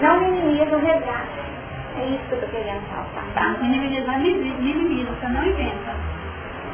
Não 0.01 0.19
minimiza 0.21 0.77
o 0.77 0.79
resgate. 0.79 1.39
É 1.97 2.05
isso 2.05 2.23
que 2.29 2.33
eu 2.33 2.39
estou 2.39 2.49
querendo 2.49 2.81
falar. 2.89 3.25
Tá? 3.33 3.55
Minimizar 3.61 4.19
minimiza, 4.19 5.11
você 5.11 5.27
não 5.27 5.45
inventa. 5.45 5.95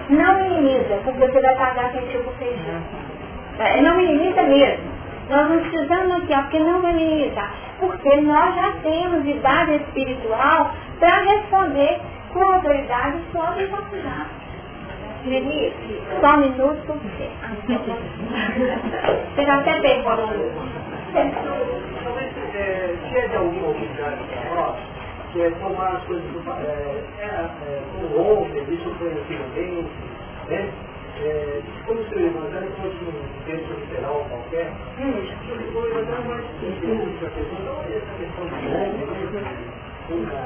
Não 0.10 0.36
minimiza, 0.36 1.02
porque 1.04 1.20
você 1.20 1.42
vai 1.42 1.56
pagar 1.56 1.86
aquele 1.86 2.08
tipo 2.08 2.32
feijão. 2.34 2.82
É, 3.60 3.82
não 3.82 3.96
minimiza 3.96 4.44
mesmo. 4.44 4.96
Nós 5.30 5.50
não 5.50 5.60
precisamos 5.60 6.18
aqui, 6.18 6.34
ó, 6.34 6.42
porque 6.42 6.60
não 6.60 6.82
vai 6.82 6.94
minimizar. 6.94 7.52
Porque 7.80 8.22
nós 8.22 8.56
já 8.56 8.72
temos 8.84 9.26
idade 9.26 9.76
espiritual 9.76 10.72
para 11.00 11.22
responder 11.22 12.00
com 12.32 12.52
autoridade 12.52 13.18
sobre 13.32 13.64
os 13.64 13.72
nossos 13.72 14.06
atos. 14.06 14.45
Só 16.22 16.36
um 16.36 16.38
minuto. 16.38 16.94
Você 19.36 19.46
já 19.46 19.56
até 19.60 19.82
pegou 19.82 20.14
o 20.14 20.16
Talvez 22.04 22.32
seja 23.12 23.38
alguma 23.40 23.70
oportunidade 23.70 24.24
para 24.26 24.56
nós, 24.56 24.76
que 25.34 25.42
é 25.42 25.50
tomar 25.52 25.96
as 25.96 26.04
coisas 26.04 26.24
é, 26.60 27.04
é, 27.22 27.82
como 27.94 28.20
ontem, 28.22 28.62
isso 28.74 28.90
foi 29.00 29.12
antigamente, 29.12 29.90
né? 30.50 30.70
É, 31.24 31.62
como 31.88 32.04
se 32.04 32.16
o 32.16 32.20
evangelho 32.20 32.72
fosse 32.82 32.98
um 33.06 33.46
texto 33.46 33.72
literal 33.80 34.26
qualquer, 34.30 34.68
o 35.00 35.88
evangelho 35.88 36.26
mais 36.28 36.46
científico, 36.60 37.26
a 37.26 37.30
pessoa 37.30 37.62
não 37.66 37.82
é 37.84 37.98
essa 37.98 38.14
questão 38.20 38.46
de 38.46 38.54
ontem, 38.76 39.06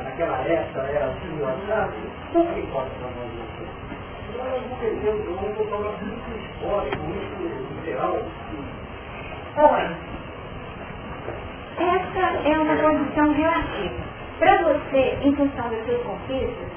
naquela 0.03 0.37
época 0.37 0.81
era 0.81 1.05
assim, 1.07 1.43
assado, 1.43 1.93
não 2.33 2.45
que 2.45 2.59
importa 2.59 2.91
para 2.99 3.09
nós 3.09 3.28
Olha, 9.57 9.97
essa 11.77 12.47
é 12.47 12.57
uma 12.57 12.77
condição 12.77 13.33
relativa. 13.33 13.95
Para 14.39 14.57
você, 14.63 15.17
em 15.21 15.35
função 15.35 15.69
das 15.69 15.85
suas 15.85 16.01
conquistas, 16.03 16.67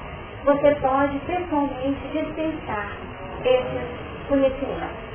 você 0.43 0.75
pode 0.81 1.17
pessoalmente 1.19 2.01
dispensar 2.11 2.91
esses 3.45 4.27
conhecimentos. 4.27 5.13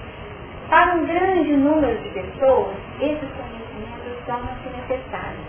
Para 0.71 0.95
um 0.95 1.05
grande 1.05 1.53
número 1.53 1.99
de 1.99 2.09
pessoas, 2.11 2.75
esses 3.01 3.29
conhecimentos 3.31 4.25
tornam-se 4.27 4.69
necessários. 4.71 5.45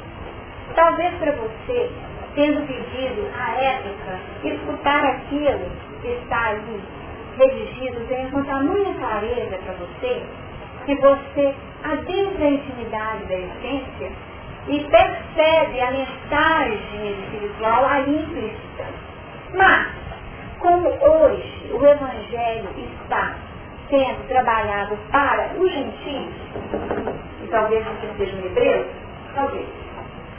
Talvez 0.76 1.14
para 1.16 1.32
você, 1.32 1.89
tendo 2.36 2.68
pedido 2.68 3.28
à 3.38 3.52
época, 3.52 4.20
escutar 4.43 5.06
aquilo 5.06 5.89
que 6.02 6.08
está 6.08 6.50
ali 6.50 6.82
redigido, 7.38 8.06
venha 8.08 8.30
com 8.32 8.43
tamanha 8.43 8.93
clareza 8.95 9.58
para 9.58 9.74
você, 9.74 10.24
que 10.86 10.95
você 10.95 11.56
adentra 11.84 12.45
a 12.45 12.50
intimidade 12.50 13.26
da 13.26 13.36
essência 13.36 14.12
e 14.68 14.80
percebe 14.84 15.82
a 15.82 15.91
mensagem 15.91 17.20
espiritual 17.22 17.86
ali 17.86 18.18
implícita. 18.18 18.86
Mas, 19.54 19.88
como 20.60 20.89
hoje 20.89 21.72
o 21.72 21.86
Evangelho 21.86 22.70
está 22.78 23.36
sendo 23.89 24.28
trabalhado 24.28 24.97
para 25.12 25.54
os 25.58 25.72
gentios, 25.72 26.34
e 27.43 27.47
talvez 27.50 27.84
você 27.86 28.08
seja 28.18 28.36
um 28.36 28.45
hebreu, 28.45 28.86
talvez, 29.34 29.68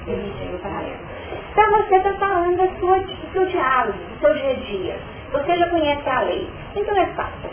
existe 0.06 0.54
o 0.54 0.58
paralelo. 0.58 1.10
Então 1.50 1.70
você 1.70 1.96
está 1.96 2.14
falando 2.14 2.56
da 2.56 2.78
sua, 2.78 2.98
do 2.98 3.32
seu 3.32 3.46
diálogo, 3.46 3.98
do 3.98 4.20
seu 4.20 4.34
dia 4.34 4.50
a 4.50 4.54
dia. 4.54 4.98
Você 5.32 5.56
já 5.56 5.68
conhece 5.68 6.08
a 6.08 6.20
lei. 6.20 6.48
Então 6.76 6.96
é 6.96 7.06
fácil. 7.06 7.50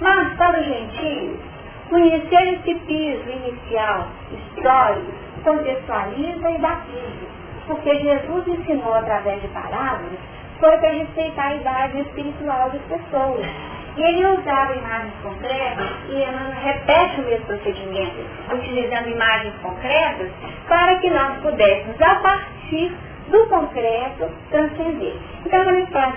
Mas 0.00 0.34
para 0.34 0.60
os 0.60 0.66
gentios, 0.66 1.38
conhecer 1.88 2.54
esse 2.54 2.74
piso 2.80 3.30
inicial, 3.30 4.08
histórico, 4.32 5.12
contextualiza 5.44 6.50
e 6.50 6.58
batiza. 6.58 7.34
Porque 7.66 7.94
Jesus 8.00 8.48
ensinou 8.48 8.94
através 8.94 9.40
de 9.40 9.48
parábolas 9.48 10.18
foi 10.60 10.78
para 10.78 10.90
respeitar 10.90 11.48
a 11.48 11.54
idade 11.56 12.00
espiritual 12.00 12.70
das 12.70 12.82
pessoas. 12.82 13.46
E 13.96 14.02
ele 14.02 14.26
usava 14.26 14.74
imagens 14.74 15.12
concretas 15.22 15.88
e 16.08 16.14
Emmanuel 16.14 16.60
repete 16.62 17.20
o 17.20 17.24
mesmo 17.24 17.46
procedimento, 17.46 18.16
utilizando 18.52 19.08
imagens 19.08 19.54
concretas 19.62 20.30
para 20.66 20.96
que 20.98 21.10
nós 21.10 21.38
pudéssemos, 21.42 22.00
a 22.02 22.14
partir 22.16 22.92
do 23.28 23.46
concreto, 23.48 24.30
transcender. 24.50 25.14
Então, 25.46 25.60
ele 25.60 25.86
fala, 25.86 26.14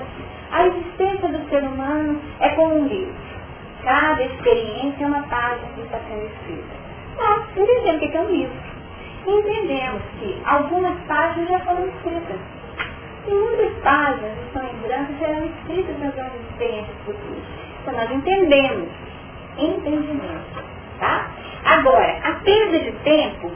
a 0.51 0.67
existência 0.67 1.27
do 1.27 1.49
ser 1.49 1.63
humano 1.63 2.21
é 2.39 2.49
como 2.49 2.79
um 2.79 2.87
livro. 2.87 3.13
Cada 3.83 4.23
experiência 4.23 5.03
é 5.03 5.07
uma 5.07 5.23
página 5.23 5.67
que 5.75 5.81
está 5.81 5.99
sendo 5.99 6.25
escrita. 6.25 6.75
Nós 7.17 7.43
entendemos 7.55 7.95
o 7.95 7.99
que 7.99 8.17
é 8.17 8.21
um 8.21 8.31
livro. 8.31 8.57
Entendemos 9.27 10.01
que 10.19 10.41
algumas 10.45 10.97
páginas 11.07 11.49
já 11.49 11.59
foram 11.59 11.87
escritas 11.87 12.39
e 13.27 13.33
muitas 13.33 13.73
páginas 13.83 14.37
estão 14.45 14.63
em 14.63 14.87
branco 14.87 15.13
serão 15.19 15.45
escritas 15.45 15.99
nas 15.99 16.15
nossas 16.15 16.41
experiências 16.49 16.97
futuras. 17.05 17.43
Então 17.81 17.93
nós 17.93 18.11
entendemos. 18.11 18.89
Entendimento. 19.57 20.63
Tá? 20.99 21.29
Agora, 21.65 22.19
a 22.23 22.31
perda 22.43 22.79
de 22.79 22.91
tempo, 23.03 23.51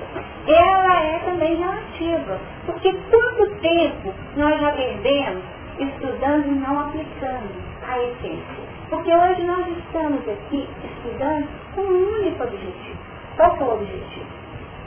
ela 0.47 1.03
é 1.03 1.19
também 1.19 1.55
relativa. 1.55 2.39
Porque 2.65 2.91
quanto 3.09 3.55
tempo 3.61 4.13
nós 4.35 4.59
já 4.59 4.71
perdemos 4.71 5.43
estudando 5.83 6.47
e 6.47 6.51
não 6.51 6.79
aplicando 6.79 7.49
a 7.87 7.99
essência? 7.99 8.71
Porque 8.89 9.13
hoje 9.13 9.43
nós 9.43 9.67
estamos 9.67 10.27
aqui 10.27 10.67
estudando 10.83 11.47
com 11.75 11.81
um 11.81 12.19
único 12.19 12.43
objetivo. 12.43 12.99
Qual 13.35 13.55
é 13.57 13.63
o 13.63 13.73
objetivo? 13.73 14.27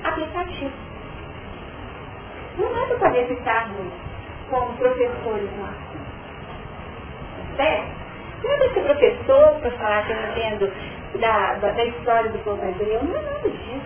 Aplicativo. 0.04 0.72
Não 2.58 2.66
é 2.66 2.86
para 2.86 2.98
poder 2.98 3.26
ficar 3.26 3.70
como 4.50 4.76
professores 4.76 5.50
lá. 5.58 5.74
Certo? 7.56 8.04
Não 8.44 8.52
é 8.52 8.68
ser 8.74 8.80
professor 8.82 9.60
para 9.60 9.70
falar 9.70 10.06
que 10.06 10.12
eu 10.12 10.30
entendo 10.30 10.72
da, 11.18 11.54
da, 11.54 11.70
da 11.70 11.84
história 11.84 12.30
do 12.30 12.38
povo 12.40 12.62
hebreu, 12.64 13.02
não 13.02 13.16
é 13.16 13.22
nada 13.22 13.48
disso. 13.48 13.80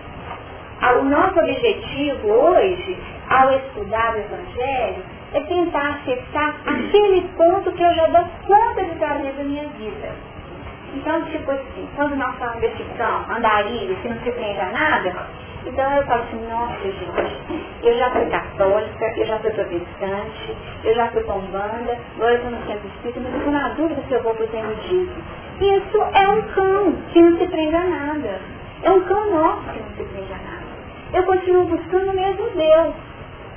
Ah, 0.81 0.93
o 0.95 1.03
nosso 1.05 1.39
objetivo 1.39 2.27
hoje, 2.27 2.97
ao 3.29 3.51
estudar 3.53 4.15
o 4.15 4.19
Evangelho, 4.19 5.03
é 5.33 5.39
tentar 5.41 6.01
acessar 6.01 6.55
aquele 6.65 7.21
ponto 7.37 7.71
que 7.71 7.83
eu 7.83 7.93
já 7.95 8.07
dou 8.07 8.25
conta 8.47 8.83
de 8.83 8.95
trazer 8.95 9.31
da 9.33 9.43
minha 9.43 9.67
vida. 9.69 10.09
Então, 10.95 11.21
tipo 11.25 11.51
assim, 11.51 11.87
quando 11.95 12.15
nós 12.15 12.35
falamos 12.37 12.61
desse 12.61 12.83
cão, 12.97 13.25
andarilho, 13.29 13.95
que 13.97 14.09
não 14.09 14.17
se 14.21 14.31
prende 14.31 14.59
a 14.59 14.71
nada, 14.71 15.27
então 15.65 15.91
eu 15.97 16.03
falo 16.05 16.23
assim, 16.23 16.47
nossa 16.49 16.81
gente, 16.81 17.59
eu 17.83 17.97
já 17.97 18.09
fui 18.09 18.25
católica, 18.25 19.13
eu 19.17 19.25
já 19.27 19.37
fui 19.39 19.51
protestante, 19.51 20.57
eu 20.83 20.95
já 20.95 21.07
fui 21.09 21.23
pombanda, 21.23 21.97
agora 22.15 22.31
eu 22.31 22.35
estou 22.37 22.51
no 22.51 22.65
centro 22.65 22.87
espírita, 22.87 23.19
mas 23.19 23.33
eu 23.33 23.37
estou 23.39 23.53
na 23.53 23.69
dúvida 23.69 24.01
se 24.07 24.13
eu 24.13 24.23
vou 24.23 24.33
para 24.33 24.45
o 24.45 24.75
disso. 24.75 25.15
Isso 25.61 25.97
é 26.13 26.29
um 26.29 26.41
cão 26.53 26.93
que 27.11 27.21
não 27.21 27.37
se 27.37 27.47
prende 27.47 27.75
a 27.75 27.83
nada. 27.83 28.39
É 28.81 28.91
um 28.91 29.01
cão 29.01 29.29
nosso 29.29 29.69
que 29.73 29.79
não 29.79 29.89
se 29.89 30.03
prende 30.03 30.33
a 30.33 30.37
nada. 30.37 30.69
Eu 31.13 31.23
continuo 31.23 31.65
buscando 31.65 32.11
o 32.11 32.15
mesmo 32.15 32.49
Deus. 32.55 33.08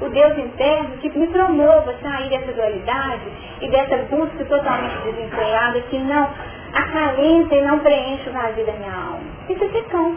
O 0.02 0.08
Deus 0.08 0.36
interno 0.36 0.98
que 0.98 1.16
me 1.16 1.28
promova 1.28 1.94
sair 2.02 2.28
dessa 2.28 2.52
dualidade 2.52 3.22
e 3.60 3.68
dessa 3.68 3.96
busca 4.10 4.44
totalmente 4.44 4.98
desenfreada 5.04 5.80
que 5.82 5.98
não 5.98 6.28
acalenta 6.74 7.54
e 7.54 7.62
não 7.62 7.78
preenche 7.78 8.28
o 8.28 8.32
vazio 8.32 8.66
da 8.66 8.72
minha 8.72 8.92
alma. 8.92 9.20
Isso 9.48 9.64
é 9.64 9.82
cão. 9.82 10.16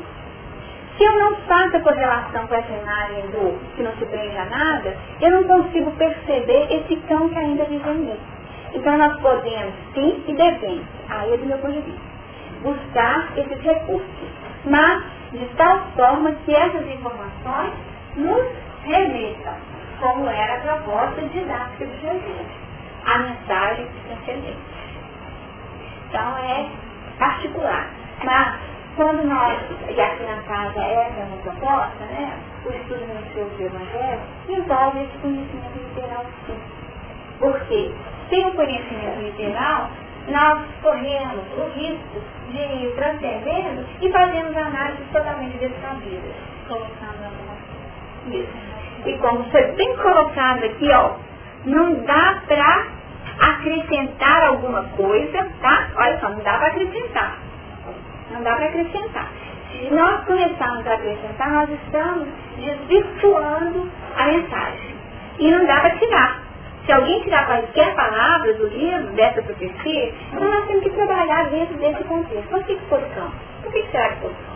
Se 0.97 1.03
eu 1.03 1.19
não 1.19 1.35
faço 1.47 1.77
a 1.77 1.79
correlação 1.81 2.47
com 2.47 2.55
essa 2.55 2.71
imagem 2.71 3.27
do 3.27 3.59
que 3.75 3.83
não 3.83 3.91
se 3.97 4.05
prende 4.05 4.35
a 4.37 4.45
nada, 4.45 4.97
eu 5.21 5.29
não 5.29 5.43
consigo 5.43 5.91
perceber 5.91 6.67
esse 6.71 6.95
cão 7.07 7.29
que 7.29 7.37
ainda 7.37 7.65
vive 7.65 7.87
em 7.87 7.95
mim. 7.95 8.19
Então 8.73 8.97
nós 8.97 9.19
podemos, 9.21 9.73
sim, 9.93 10.23
e 10.27 10.33
devemos, 10.33 10.85
aí 11.09 11.33
é 11.33 11.37
do 11.37 11.45
meu 11.45 11.57
ponto 11.59 11.73
de 11.73 11.81
vista, 11.81 12.01
buscar 12.63 13.37
esses 13.37 13.61
recursos. 13.61 14.29
Mas 14.65 15.03
de 15.31 15.45
tal 15.57 15.79
forma 15.95 16.31
que 16.43 16.55
essas 16.55 16.87
informações 16.87 17.73
nos 18.15 18.45
remetam, 18.83 19.53
como 19.99 20.27
era 20.27 20.55
a 20.55 20.77
proposta 20.77 21.21
didática 21.21 21.85
de 21.85 22.01
Jesus, 22.01 22.47
a 23.05 23.17
mensagem 23.19 23.87
transcendente. 24.07 24.57
Então 26.07 26.37
é 26.37 26.69
particular. 27.17 27.89
Mas 28.23 28.59
quando 28.95 29.23
nós, 29.27 29.59
e 29.89 30.01
aqui 30.01 30.23
na 30.23 30.41
casa 30.43 30.79
essa 30.79 31.19
é 31.19 31.25
uma 31.25 31.37
proposta, 31.37 32.05
né, 32.05 32.33
o 32.65 32.69
estudo 32.69 33.05
minucioso 33.07 33.55
do 33.55 33.63
Evangelho, 33.63 34.21
envolve 34.49 35.03
esse 35.03 35.17
conhecimento 35.17 35.77
literal 35.77 36.25
sim. 36.45 36.59
Porque 37.39 37.91
sem 38.29 38.47
o 38.47 38.51
conhecimento 38.53 39.19
literal, 39.19 39.89
nós 40.29 40.65
corremos 40.81 41.43
o 41.57 41.69
risco 41.77 42.21
de 42.49 42.57
ir 42.57 42.95
transcendendo 42.95 43.85
e 44.01 44.11
fazendo 44.11 44.57
análises 44.57 45.07
totalmente 45.11 45.57
descabidas. 45.57 46.35
Colocando 46.67 47.25
a 47.25 48.29
Isso. 48.31 48.74
E 49.05 49.17
como 49.19 49.43
foi 49.51 49.63
bem 49.73 49.95
colocado 49.97 50.63
aqui, 50.63 50.91
ó, 50.91 51.11
não 51.65 51.93
dá 52.05 52.41
para 52.47 52.87
acrescentar 53.39 54.47
alguma 54.47 54.83
coisa, 54.95 55.47
tá? 55.61 55.87
Olha 55.95 56.19
só, 56.19 56.29
não 56.29 56.39
dá 56.39 56.57
para 56.57 56.67
acrescentar. 56.67 57.37
Não 58.31 58.41
dá 58.43 58.55
para 58.55 58.65
acrescentar. 58.65 59.27
Se 59.71 59.93
nós 59.93 60.23
começarmos 60.25 60.87
a 60.87 60.93
acrescentar, 60.93 61.51
nós 61.51 61.69
estamos 61.69 62.27
desvirtuando 62.57 63.89
a 64.17 64.25
mensagem. 64.25 64.95
E 65.39 65.51
não 65.51 65.65
dá 65.65 65.81
para 65.81 65.97
tirar. 65.97 66.41
Se 66.85 66.91
alguém 66.91 67.21
tirar 67.23 67.45
qualquer 67.47 67.95
palavra 67.95 68.53
do 68.53 68.67
livro, 68.67 69.07
dessa 69.13 69.41
profecia, 69.41 70.13
então 70.31 70.47
nós 70.47 70.65
temos 70.67 70.83
que 70.83 70.89
trabalhar 70.91 71.49
dentro 71.49 71.75
desse 71.77 72.03
contexto. 72.03 72.47
Por 72.49 72.63
que 72.63 72.75
posição? 72.89 73.31
Por 73.63 73.71
que 73.71 73.83
será 73.91 74.09
que 74.09 74.21
posição? 74.21 74.55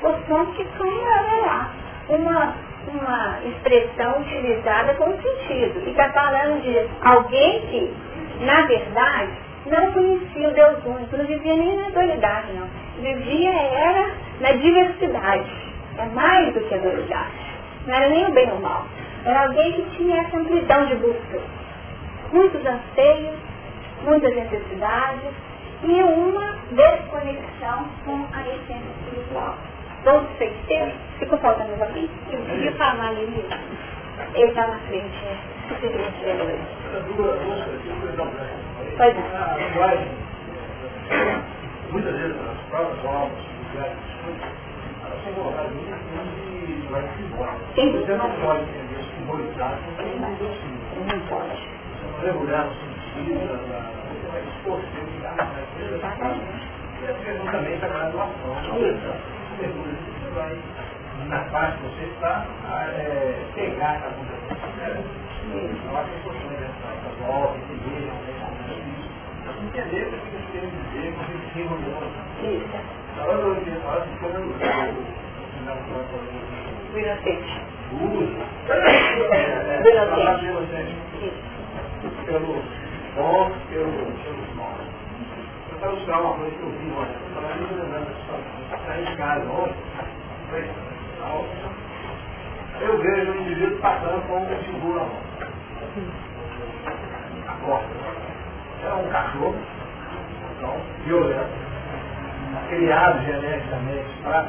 Posição 0.00 0.46
porque 0.46 0.62
é 0.62 1.46
lá 1.46 1.70
uma, 2.08 2.54
uma 2.86 3.38
expressão 3.44 4.20
utilizada 4.20 4.94
com 4.94 5.06
sentido. 5.06 5.82
E 5.86 5.90
está 5.90 6.10
falando 6.10 6.62
de 6.62 6.88
alguém 7.02 7.60
que, 7.66 7.94
na 8.44 8.62
verdade, 8.62 9.32
não 9.66 9.92
conhecia 9.92 10.48
o 10.48 10.52
Deus 10.52 10.84
único, 10.84 11.16
não 11.16 11.24
vivia 11.26 11.56
nem 11.56 11.76
na 11.76 11.90
dualidade, 11.90 12.52
não. 12.52 12.68
Vivia 13.00 13.52
era 13.52 14.10
na 14.40 14.52
diversidade. 14.52 15.50
É 15.98 16.04
mais 16.06 16.54
do 16.54 16.60
que 16.60 16.74
a 16.74 16.78
dualidade. 16.78 17.32
Não 17.86 17.94
era 17.94 18.08
nem 18.08 18.26
o 18.26 18.32
bem 18.32 18.50
ou 18.50 18.58
o 18.58 18.62
mal. 18.62 18.86
Era 19.24 19.42
alguém 19.42 19.72
que 19.72 19.96
tinha 19.96 20.20
essa 20.20 20.36
amplidão 20.36 20.86
de 20.86 20.94
busca. 20.96 21.40
Muitos 22.32 22.64
anseios, 22.64 23.36
muitas 24.04 24.34
necessidades 24.34 25.30
e 25.82 26.02
uma 26.02 26.56
desconexão 26.70 27.86
com 28.04 28.26
a 28.32 28.40
essência 28.40 28.90
espiritual. 29.00 29.56
Todos 30.08 30.26
vocês 30.38 30.54
têm? 30.68 30.90
Ficou 31.18 31.36
faltando 31.36 31.68
mais 31.76 31.82
alguém? 31.82 32.08
Eu 32.32 32.40
queria 32.46 32.72
falar 32.76 33.08
ali 33.08 33.26
mesmo. 33.26 33.50
Ele 34.34 34.48
está 34.48 34.66
na 34.66 34.78
frente, 34.78 35.18
é. 35.22 35.36
Pois 38.96 39.14
é. 39.14 39.22
Muitas 41.92 42.14
vezes 42.14 42.36
as 42.40 42.58
próprias 42.70 43.04
obras, 43.04 43.38
elas 43.76 45.24
são 45.24 45.32
colocadas 45.34 45.72
muito 45.72 46.90
vai 46.90 47.02
embora. 47.20 47.58
Você 47.76 48.16
não 48.16 48.30
pode 48.40 48.62
entender 48.62 49.04
simbolizar 49.14 49.78
como 49.92 51.04
Não 51.04 51.20
pode. 51.28 51.68
Regular 52.24 52.66
o 52.66 52.72
sentido 53.14 53.44
da 53.44 53.78
possibilidade 54.64 55.48
também 57.52 57.74
está 57.74 57.88
na 57.88 58.08
doação. 58.08 58.56
Vai, 60.38 60.54
na 61.26 61.40
parte 61.50 61.78
que 61.78 61.82
você 61.88 62.04
está, 62.04 62.46
é, 62.70 63.34
pegar 63.56 63.96
essa 63.96 64.10
conversa. 64.14 64.54
Eu 65.50 65.96
acho 65.98 66.10
que 66.10 66.14
é 66.14 66.18
importante 66.18 66.62
essa 66.62 67.10
volta, 67.26 67.58
entender, 67.58 68.06
entender 69.66 70.04
o 70.04 70.10
que 70.12 70.30
você 70.30 70.38
quer 70.52 70.62
dizer 70.70 71.08
com 71.14 71.22
esse 71.26 71.58
do 71.66 71.90
outro. 71.92 72.22
Isso. 72.44 72.78
Na 73.16 73.22
hora 73.24 73.40
eu 73.40 73.56
queria 73.56 73.80
falar 73.80 74.06
de 74.06 74.14
como 74.18 74.34
eu 74.34 74.42
Vinotete. 76.94 77.54
Uso. 77.94 78.38
Vinotete. 79.82 80.94
Pelo 82.26 82.62
bom, 83.16 83.50
pelo. 83.70 83.90
Eu 85.70 85.78
quero 85.80 85.96
usar 86.02 86.20
uma 86.20 86.34
coisa 86.34 86.56
que 86.56 86.62
eu 86.62 86.70
vi 86.70 86.90
ontem. 86.92 87.16
Eu 87.22 87.28
estava 87.28 87.54
me 87.54 87.66
lembrando 87.66 88.04
dessa 88.06 88.20
situação. 88.20 88.58
Saí 88.86 89.04
de 89.04 89.16
casa 89.16 89.50
ontem. 89.50 89.97
Eu 92.80 92.98
vejo 93.02 93.32
um 93.32 93.40
indivíduo 93.42 93.78
passando 93.80 94.26
com 94.26 94.38
um 94.38 94.64
seguro 94.64 94.94
na 94.94 95.04
mão. 95.04 95.20
A 97.46 97.52
porta. 97.66 97.88
Era 98.82 98.94
um 98.96 99.10
cachorro, 99.10 99.56
então, 100.56 100.76
violento. 101.04 101.68
Criado 102.68 103.24
geneticamente 103.26 104.08
para 104.22 104.46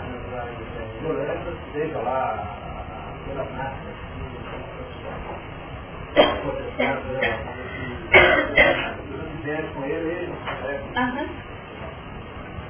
violência, 1.01 1.53
seja 1.73 1.97
lá 1.97 2.37
pela 3.27 3.43
máscara, 3.43 3.89
com 9.73 9.83
ele, 9.83 10.09
ele 10.09 10.33
Uhum. 10.95 11.27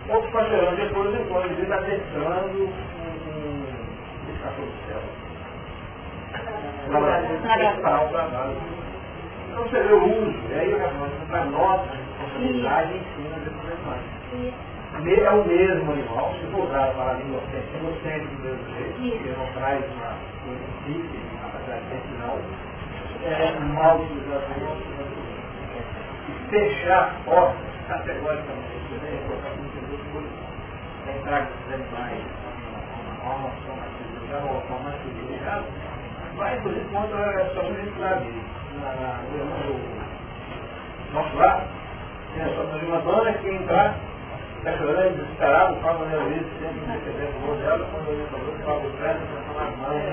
Outros 0.10 0.32
parceirão 0.32 0.76
depois, 0.76 1.12
depois, 1.12 1.52
ele 1.52 1.74
adentrando 1.74 2.64
um 2.64 2.74
cachorro 4.42 4.68
do 4.68 4.88
céu. 4.88 5.02
Então 9.50 9.64
você 9.64 9.82
vê 9.82 9.94
o 9.94 10.04
uso, 10.06 10.38
e 10.50 10.54
aí 10.54 10.76
para 11.28 11.46
nós, 11.46 11.82
a 11.82 11.96
responsabilidade 11.96 12.94
ensina 12.94 13.40
depois 13.44 13.80
mais 13.86 14.20
é 15.24 15.30
o 15.32 15.46
mesmo 15.46 15.92
animal, 15.92 16.34
se 16.40 16.46
for 16.52 16.66
usado 16.66 16.94
para 16.96 17.12
a 17.12 17.14
língua 17.14 17.42
inocente 17.80 18.26
do 18.28 18.44
mesmo 18.44 18.66
jeito, 18.76 18.94
que 18.98 19.30
não 19.38 19.48
traz 19.54 19.84
uma 19.94 20.14
coisa 20.46 20.66
uma 21.32 21.42
capacidade 21.42 21.82
de 21.82 21.90
decisão, 21.90 22.36
é 23.24 23.60
mal 23.74 23.98
utilizado 24.00 24.44
fechar 26.50 27.00
a 27.00 27.04
porta 27.26 27.58
categoricamente, 27.88 28.82
também 28.90 29.18
colocar 29.28 29.50
a 31.08 31.12
entrada 31.18 31.46
dos 31.46 31.74
animais, 31.74 32.24
uma 33.24 33.50
mais 33.78 33.94
privilegiada, 33.98 34.46
uma 34.46 34.62
forma 34.62 34.84
mais 34.84 34.98
privilegiada, 35.02 35.58
vai, 35.58 35.58
inclusive, 35.58 35.58
contra 35.58 35.58
a 35.58 35.58
situação 35.58 35.58
que 35.58 35.58
a 35.58 35.58
gente 35.58 35.58
sabe, 35.58 35.58
no 35.58 35.58
nosso 35.58 35.58
lado, 35.58 35.58
tem 35.58 35.58
a 35.58 35.58
situação 35.58 35.68
de 35.70 35.80
uma 35.80 35.89
dona 43.00 43.34
que 43.34 43.50
entrar 43.50 43.96
Está 44.60 44.76
chorando, 44.76 45.16
desesperado, 45.16 45.76
fala 45.78 46.06
meu 46.06 46.32
isso, 46.34 46.50
sempre 46.60 46.84
recebendo 46.92 47.32
o 47.46 47.48
outro 47.48 47.64
dela, 47.64 47.88
quando 47.94 48.10
ele 48.10 48.28
falou, 48.28 48.54
fala 48.66 48.84
o 48.84 48.92
pé, 49.00 49.16
está 49.16 49.40
nas 49.56 49.72
mãos, 49.78 50.04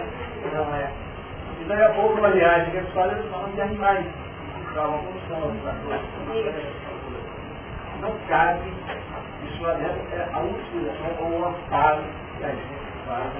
não 0.54 0.74
é. 0.76 0.92
E 1.60 1.64
daí 1.64 1.82
a 1.82 1.90
pouco 1.90 2.14
uma 2.14 2.30
viagem 2.30 2.70
que 2.70 2.76
eles 2.76 2.92
fazem, 2.92 3.18
eles 3.18 3.28
falam 3.32 3.50
de 3.50 3.60
animais, 3.60 4.06
que 4.06 4.68
estavam 4.68 4.98
com 5.00 5.10
os 5.10 5.22
cachorros. 5.26 5.56
Não 8.00 8.12
cabe, 8.28 8.72
isso 9.50 9.66
é 9.66 10.28
a 10.32 10.38
utilização 10.38 11.10
ou 11.22 11.40
o 11.40 11.48
amparo 11.48 12.04
que 12.38 12.44
a 12.44 12.48
gente 12.50 12.76
faz 13.04 13.32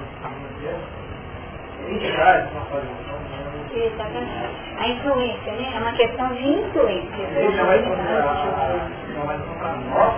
Exatamente. 3.73 4.57
A 4.79 4.87
influência, 4.87 5.51
né? 5.53 5.71
É 5.75 5.79
uma 5.79 5.91
questão 5.93 6.33
de 6.33 6.47
influência. 6.49 7.27
Não 9.15 9.31
é 9.31 9.37
para 9.37 9.73
nós, 9.75 10.13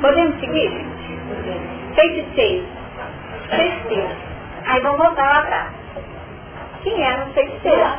Podemos 0.00 0.40
seguir? 0.40 0.70
Feiticeiro. 1.94 2.66
Feiticeiro. 3.50 4.08
Aí 4.66 4.80
vamos 4.80 4.98
voltar 4.98 5.24
lá 5.24 5.38
atrás. 5.40 5.68
Quem 6.82 7.02
eram 7.02 7.26
os 7.26 7.32
feiticeiros? 7.34 7.92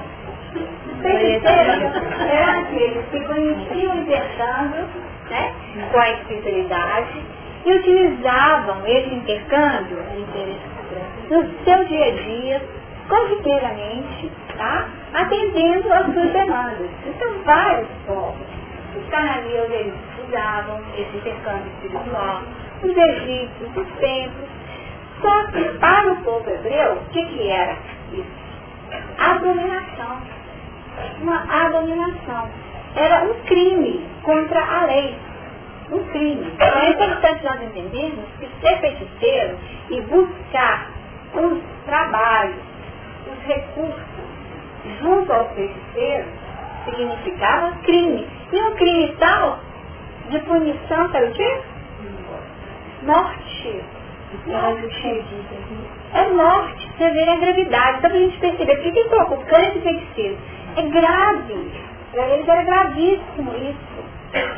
Feiticeiros 1.02 1.96
eram 2.32 2.60
aqueles 2.62 3.06
que 3.10 3.20
conheciam 3.22 3.98
intercâmbio 3.98 4.88
né, 5.30 5.54
com 5.92 6.00
a 6.00 6.12
espiritualidade 6.12 7.24
e 7.66 7.72
utilizavam 7.74 8.86
esse 8.86 9.16
intercâmbio 9.16 9.98
no 11.30 11.64
seu 11.64 11.86
dia 11.86 12.06
a 12.06 12.12
dia, 12.12 12.62
corriqueiramente, 13.10 14.32
tá? 14.58 14.88
atendendo 15.14 15.92
às 15.94 16.06
suas 16.14 16.32
demandas. 16.32 16.90
Então, 17.06 17.34
vários 17.44 17.88
povos. 18.06 18.48
Os 18.96 19.10
canalias, 19.10 19.72
eles 19.72 19.94
usavam 20.28 20.82
esse 20.98 21.18
intercâmbio 21.18 21.72
espiritual, 21.74 22.44
os 22.84 22.98
egípcios, 22.98 23.76
os 23.76 24.00
templos. 24.00 24.50
Só 25.22 25.44
que 25.48 25.64
para 25.80 26.12
o 26.12 26.16
povo 26.18 26.50
hebreu, 26.50 26.94
o 26.94 27.10
que, 27.10 27.26
que 27.26 27.50
era 27.50 27.78
isso? 28.12 28.46
Abominação. 29.18 30.22
Uma 31.22 31.66
abominação. 31.66 32.50
Era 32.96 33.26
um 33.26 33.34
crime 33.46 34.06
contra 34.24 34.60
a 34.60 34.86
lei. 34.86 35.16
Um 35.92 36.04
crime. 36.06 36.52
Então 36.54 36.80
é 36.80 36.90
importante 36.90 37.44
nós 37.44 37.62
entendermos 37.62 38.26
que 38.40 38.50
ser 38.62 38.80
feiticeiro 38.80 39.58
e 39.90 40.02
buscar 40.02 40.90
os 41.34 41.60
trabalhos, 41.86 42.56
os 43.32 43.46
recursos 43.46 44.02
junto 45.02 45.32
ao 45.32 45.50
feiticeiro 45.54 46.26
significava 46.86 47.72
crime. 47.84 48.28
E 48.52 48.62
um 48.62 48.76
crime 48.76 49.16
tal 49.20 49.60
de 50.30 50.40
punição 50.40 51.10
para 51.10 51.26
o 51.26 51.32
quê? 51.34 51.62
Morte. 53.04 53.84
É 56.14 56.28
morte. 56.34 56.92
Você 56.98 57.10
vê 57.10 57.30
a 57.30 57.36
gravidade. 57.36 58.02
Só 58.02 58.10
para 58.10 58.18
a 58.18 58.22
gente 58.22 58.40
perceber. 58.40 58.76
Por 58.78 58.92
que 58.94 59.04
colocou 59.10 59.38
câncer 59.46 59.78
e 59.78 59.82
feiticeiro? 59.82 60.38
É 60.78 60.82
grave. 60.84 61.72
Para 62.16 62.30
eles 62.30 62.48
era 62.48 62.64
gravíssimo 62.64 63.54
isso. 63.58 64.06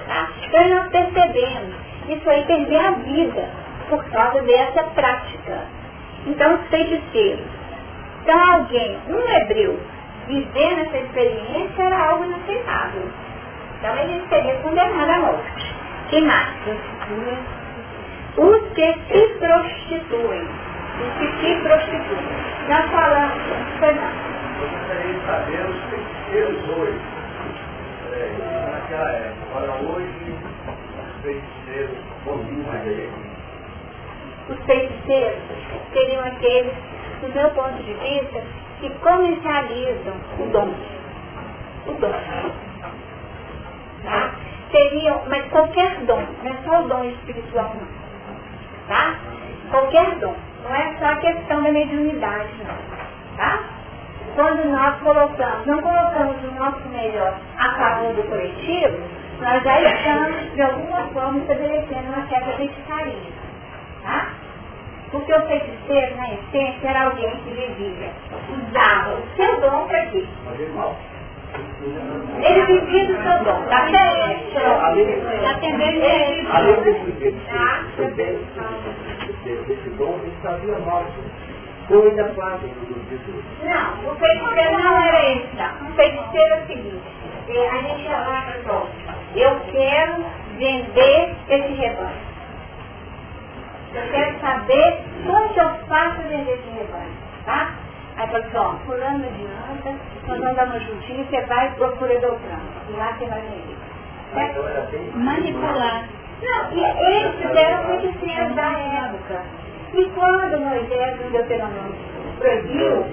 Tá? 0.06 0.30
Então 0.44 0.70
nós 0.70 0.90
percebemos. 0.90 1.76
Isso 2.08 2.30
aí 2.30 2.46
perder 2.46 2.86
a 2.86 2.92
vida 2.92 3.50
por 3.90 4.04
causa 4.12 4.44
dessa 4.44 4.84
prática. 4.84 5.66
Então 6.28 6.54
os 6.54 6.68
feiticeiros. 6.68 7.48
Então 8.22 8.54
alguém, 8.54 9.00
um 9.10 9.36
hebreu, 9.36 9.80
viver 10.28 10.76
nessa 10.76 10.98
experiência 11.00 11.82
era 11.82 12.10
algo 12.10 12.26
inaceitável. 12.26 13.10
Então 13.80 13.98
ele 13.98 14.24
seria 14.30 14.56
condenado 14.58 15.10
à 15.10 15.20
morte. 15.20 15.76
Quem 16.10 16.26
mais? 16.26 16.48
Os 18.38 18.74
que 18.76 18.94
se 18.94 19.40
prostituem. 19.40 20.48
Os 21.02 21.14
que 21.18 21.28
se 21.42 21.56
prostituem. 21.64 22.28
Nós 22.70 22.92
falamos, 22.92 23.42
Fernando. 23.80 24.28
Eu 24.62 24.70
gostaria 24.70 25.14
de 25.14 25.26
saber 25.26 25.66
os 25.66 25.84
feiticeiros 25.90 26.70
hoje. 26.78 27.17
Naquela 28.18 29.12
época. 29.12 29.38
Hoje, 29.84 30.36
os 30.98 31.22
feiticeiros. 31.22 31.98
Os 34.50 34.66
feiticeiros 34.66 35.40
seriam 35.94 36.26
aqueles, 36.26 36.74
do 37.22 37.30
meu 37.30 37.50
ponto 37.52 37.84
de 37.84 37.94
vista, 37.94 38.42
que 38.80 38.90
comercializam 38.90 40.16
o 40.40 40.46
dom. 40.52 40.74
O 41.88 41.94
dom. 41.94 42.12
Tá? 44.04 44.32
Seriam, 44.72 45.22
mas 45.28 45.50
qualquer 45.50 45.98
dom, 46.06 46.24
não 46.44 46.52
é 46.52 46.56
só 46.66 46.84
o 46.84 46.88
dom 46.88 47.04
espiritual 47.04 47.76
não. 47.76 47.88
Tá? 48.88 49.16
Qualquer 49.70 50.16
dom. 50.16 50.36
Não 50.64 50.76
é 50.76 50.96
só 51.00 51.06
a 51.06 51.16
questão 51.18 51.62
da 51.64 51.72
mediunidade 51.72 52.50
não. 52.66 53.38
Tá? 53.38 53.77
Quando 54.38 54.66
nós 54.70 54.96
colocamos, 55.00 55.66
não 55.66 55.82
colocamos 55.82 56.36
o 56.44 56.52
nosso 56.60 56.88
melhor 56.90 57.34
a 57.58 57.74
favor 57.74 58.14
do 58.14 58.22
coletivo, 58.30 59.00
nós 59.42 59.64
já 59.64 59.82
estamos, 59.82 60.54
de 60.54 60.62
alguma 60.62 61.08
forma, 61.08 61.40
estabelecendo 61.40 62.14
uma 62.14 62.28
certa 62.28 62.52
feitiçaria. 62.52 63.32
Tá? 64.04 64.28
Porque 65.10 65.34
o 65.34 65.42
feiticeiro, 65.42 66.18
na 66.18 66.34
essência, 66.36 66.88
era 66.88 67.06
alguém 67.06 67.36
que 67.38 67.50
vivia, 67.50 68.12
usava 68.70 69.16
o 69.16 69.24
seu 69.36 69.60
dom 69.60 69.88
para 69.88 70.06
quê? 70.06 70.24
Ele 72.44 72.62
vivia 72.68 73.08
do 73.08 73.24
seu 73.24 73.44
dom, 73.44 73.66
da 73.66 73.88
fé, 73.88 74.38
atendendo 75.50 76.06
ele. 76.06 76.48
Além 76.52 76.84
desse, 76.84 77.32
tá? 77.48 77.80
desse 79.66 79.90
dom, 79.98 80.20
ele 80.22 80.34
sabia 80.44 80.78
mal. 80.86 81.04
Coisa 81.88 82.34
fácil 82.36 82.70
Jesus. 83.10 83.46
Não, 83.64 84.12
o 84.12 84.16
feiticeiro 84.16 84.84
não 84.84 85.02
era 85.02 85.32
esse, 85.32 85.56
não. 85.56 85.90
O 85.90 85.94
feiticeiro 85.94 86.54
é 86.54 86.58
o 86.58 86.68
seguinte, 86.68 87.02
é, 87.48 87.70
a 87.70 87.82
gente 87.82 88.08
lá 88.10 88.44
para 88.64 88.84
eu 89.36 89.60
quero 89.72 90.26
vender 90.58 91.36
esse 91.50 91.74
rebanho. 91.74 92.28
Eu 93.94 94.12
quero 94.12 94.40
saber 94.42 95.04
como 95.26 95.50
que 95.54 95.60
eu 95.60 95.70
faço 95.88 96.22
vender 96.24 96.54
esse 96.54 96.70
rebanho, 96.78 97.14
tá? 97.46 97.72
Aí 98.18 98.28
fala 98.28 98.46
assim, 98.46 98.58
ó, 98.58 98.74
fulano 98.86 99.26
adianta, 99.26 99.96
nós 100.28 100.40
vamos 100.40 100.56
dar 100.56 100.66
uma 100.66 100.80
juntinha, 100.80 101.24
você 101.24 101.42
vai 101.42 101.72
procurar 101.76 102.20
doutrão. 102.20 102.60
E 102.90 102.92
lá 102.94 103.14
você 103.14 103.26
vai 103.28 103.42
vender. 103.42 103.78
Certo? 104.34 105.18
Manipular. 105.18 106.04
Não, 106.42 106.72
e 106.74 106.84
eles 106.84 107.36
fizeram 107.42 107.86
feiticeiros 107.86 108.56
da 108.56 108.72
época. 108.72 109.42
E 109.98 110.06
quando 110.10 110.60
Moisés 110.60 111.20
no 111.20 111.32
Deuteronômio 111.32 111.96
proibiu, 112.38 113.04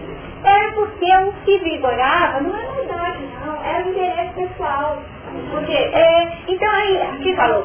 era 0.45 0.73
porque 0.75 1.17
o 1.17 1.33
que 1.45 1.59
vigorava 1.61 2.41
não 2.43 2.55
era 2.55 2.73
verdade, 2.73 3.29
não, 3.45 3.65
era 3.65 3.87
o 3.87 3.91
interesse 3.91 4.35
pessoal. 4.35 4.99
Porque, 5.51 5.73
é, 5.73 6.33
então 6.47 6.71
aí, 6.71 7.03
aqui 7.03 7.35
falou, 7.35 7.65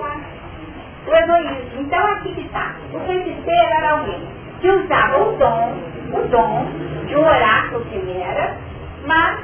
o 1.06 1.16
egoísmo. 1.16 1.82
Então 1.82 2.06
aqui 2.06 2.34
que 2.34 2.42
está. 2.42 2.76
O 2.94 3.00
feiticeiro 3.02 3.74
era 3.78 3.92
alguém 3.92 4.22
que 4.62 4.70
usava 4.70 5.22
o 5.22 5.38
dom, 5.38 5.74
o 6.14 6.28
dom 6.30 6.66
de 7.06 7.16
um 7.18 7.20
oráculo 7.20 7.84
que 7.86 7.96
ele 7.96 8.22
era, 8.22 8.56
mas 9.06 9.40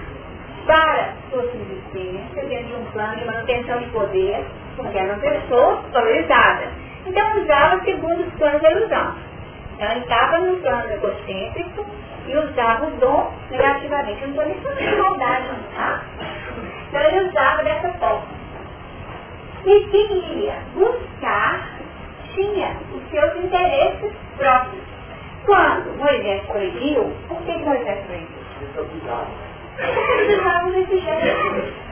para 0.65 1.13
sua 1.29 1.43
subsistência, 1.43 2.45
dentro 2.47 2.67
de 2.67 2.73
um 2.75 2.85
plano 2.91 3.17
de 3.17 3.25
manutenção 3.25 3.79
de 3.79 3.85
poder, 3.87 4.45
porque 4.77 4.97
era 4.97 5.13
uma 5.13 5.21
pessoa 5.21 5.83
valorizada. 5.91 6.63
Então 7.05 7.41
usava 7.41 7.83
segundo 7.83 8.21
os 8.21 8.33
planos 8.35 8.61
da 8.61 8.71
ilusão. 8.71 9.24
Estava 9.79 10.39
no 10.39 10.57
plano 10.57 10.91
egocêntrico 10.91 11.85
e 12.27 12.37
usava 12.37 12.87
o 12.87 12.91
dom 12.91 13.33
negativamente. 13.51 14.21
Eu 14.21 14.29
não 14.29 14.45
estou 14.45 14.45
nem 14.45 14.61
falando 14.61 14.79
de 14.79 14.95
maldade, 14.95 15.47
tá? 15.75 16.01
Então 16.87 17.01
ele 17.01 17.29
usava 17.29 17.63
dessa 17.63 17.89
forma 17.93 18.35
e 19.65 19.79
queria 19.89 20.53
buscar, 20.75 21.67
tinha 22.33 22.77
os 22.93 23.09
seus 23.09 23.43
interesses 23.43 24.13
próprios. 24.37 24.83
Quando 25.45 25.97
Moisés 25.97 26.43
proibiu, 26.45 27.11
por 27.27 27.41
que 27.41 27.57
Moisés 27.57 27.99
proibiu? 28.05 28.27
Precisavam 29.75 30.71
desse 30.71 30.99
jeito. 30.99 31.85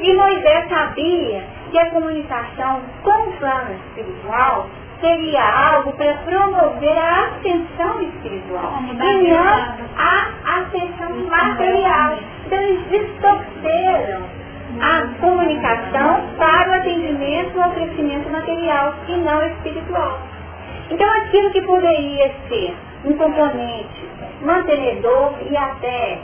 E 0.00 0.14
Moisés 0.14 0.68
sabia 0.68 1.44
que 1.70 1.78
a 1.78 1.90
comunicação 1.90 2.82
com 3.02 3.10
o 3.10 3.32
plano 3.38 3.74
espiritual 3.74 4.68
seria 5.00 5.72
algo 5.72 5.92
para 5.92 6.14
promover 6.14 6.98
a 6.98 7.26
ascensão 7.26 8.02
espiritual 8.02 8.74
e 8.82 8.94
não 8.94 9.38
a 9.96 10.60
ascensão 10.60 11.10
material. 11.28 12.18
Então 12.46 12.58
eles 12.58 12.88
distorceram 12.90 14.22
a 14.80 15.20
comunicação 15.20 16.28
para 16.36 16.70
o 16.70 16.74
atendimento 16.74 17.60
ao 17.60 17.70
crescimento 17.70 18.30
material 18.30 18.94
e 19.08 19.16
não 19.16 19.46
espiritual. 19.46 20.18
Então 20.90 21.10
aquilo 21.10 21.50
que 21.50 21.62
poderia 21.62 22.32
ser 22.48 22.76
um 23.04 23.12
componente 23.14 24.08
mantenedor 24.42 25.34
e 25.50 25.56
até 25.56 26.18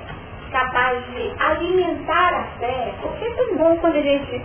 capaz 0.51 1.05
de 1.12 1.32
alimentar 1.38 2.32
a 2.32 2.44
fé, 2.59 2.94
porque 3.02 3.24
é 3.24 3.30
tão 3.30 3.56
bom 3.56 3.76
quando 3.78 3.96
a 3.96 4.02
gente 4.02 4.40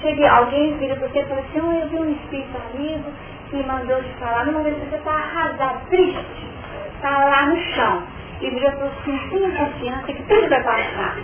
chega, 0.00 0.30
alguém 0.30 0.76
vira 0.78 0.96
para 0.96 1.08
você 1.08 1.20
e 1.20 1.24
fala 1.24 1.40
assim, 1.40 1.60
oh, 1.60 1.72
eu 1.72 1.88
vi 1.88 1.96
um 1.96 2.10
espírito 2.10 2.56
amigo 2.74 3.04
que 3.52 3.62
mandou 3.66 4.02
te 4.02 4.08
falar, 4.14 4.46
numa 4.46 4.62
vez 4.62 4.78
você 4.78 4.96
está 4.96 5.12
arrasado, 5.12 5.86
triste, 5.90 6.48
está 6.96 7.18
lá 7.18 7.46
no 7.46 7.56
chão 7.74 8.02
e 8.40 8.50
virou 8.50 8.72
para 8.72 8.86
assim, 8.86 9.28
tenha 9.28 9.50
confiança 9.50 10.06
que 10.06 10.22
tudo 10.22 10.48
vai 10.48 10.62
passar. 10.62 11.16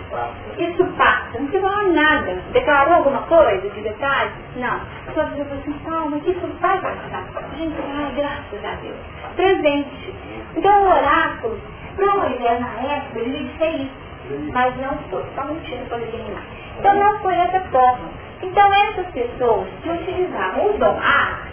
Isso 0.57 0.85
passa, 0.95 1.39
não 1.39 1.49
se 1.49 1.59
falou 1.59 1.91
nada. 1.91 2.33
Declarou 2.53 2.93
alguma 2.93 3.23
coisa 3.23 3.67
de 3.69 3.81
detalhe? 3.81 4.31
Não. 4.55 4.79
Só 5.13 5.23
dizia 5.23 5.43
assim, 5.43 5.73
calma, 5.83 6.17
isso 6.17 6.47
vai 6.61 6.79
passar. 6.79 7.23
Gente, 7.57 7.75
graças 8.15 8.63
a 8.63 8.75
Deus. 8.75 8.95
Presente. 9.35 10.15
Então 10.55 10.83
o 10.83 10.87
oráculo, 10.87 11.59
para 11.95 12.15
Moisés 12.15 12.59
na 12.61 12.93
época, 12.93 13.19
ele 13.19 13.49
disse 13.49 13.83
isso. 13.83 14.09
Mas 14.53 14.77
não 14.77 14.95
foi, 15.09 15.25
só 15.35 15.43
mentira 15.45 15.83
poligenismo. 15.89 16.39
Então 16.77 16.93
não 16.93 17.19
foi 17.19 17.35
dessa 17.35 17.59
forma. 17.71 18.09
Então 18.41 18.73
essas 18.73 19.07
pessoas 19.07 19.67
que 19.81 19.89
utilizavam 19.89 20.67
o 20.67 20.77
dom 20.77 20.97
arte, 21.01 21.48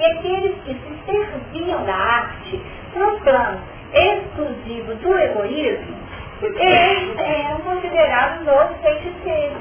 e 0.00 0.04
aqueles 0.06 0.54
que 0.64 0.72
se 0.72 1.04
serviam 1.04 1.84
da 1.84 1.94
arte 1.94 2.60
no 2.96 3.20
plano 3.20 3.60
exclusivo 3.92 4.94
do 4.94 5.18
egoísmo, 5.18 5.96
eles 6.42 7.18
eram 7.18 7.60
considerados 7.60 8.46
os 8.46 8.80
feiticeiros. 8.80 9.58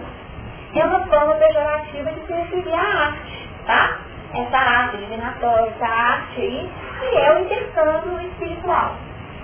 É 0.75 0.83
uma 0.85 1.05
forma 1.07 1.35
pejorativa 1.35 2.11
de 2.11 2.21
se 2.27 2.73
à 2.73 2.79
arte, 2.79 3.49
tá? 3.65 3.99
Essa 4.33 4.57
arte 4.57 4.97
divinatória, 4.97 5.73
essa 5.75 5.85
arte 5.85 6.39
aí, 6.39 6.69
que 6.99 7.17
é 7.17 7.33
o 7.33 7.39
intercâmbio 7.41 8.21
espiritual. 8.21 8.95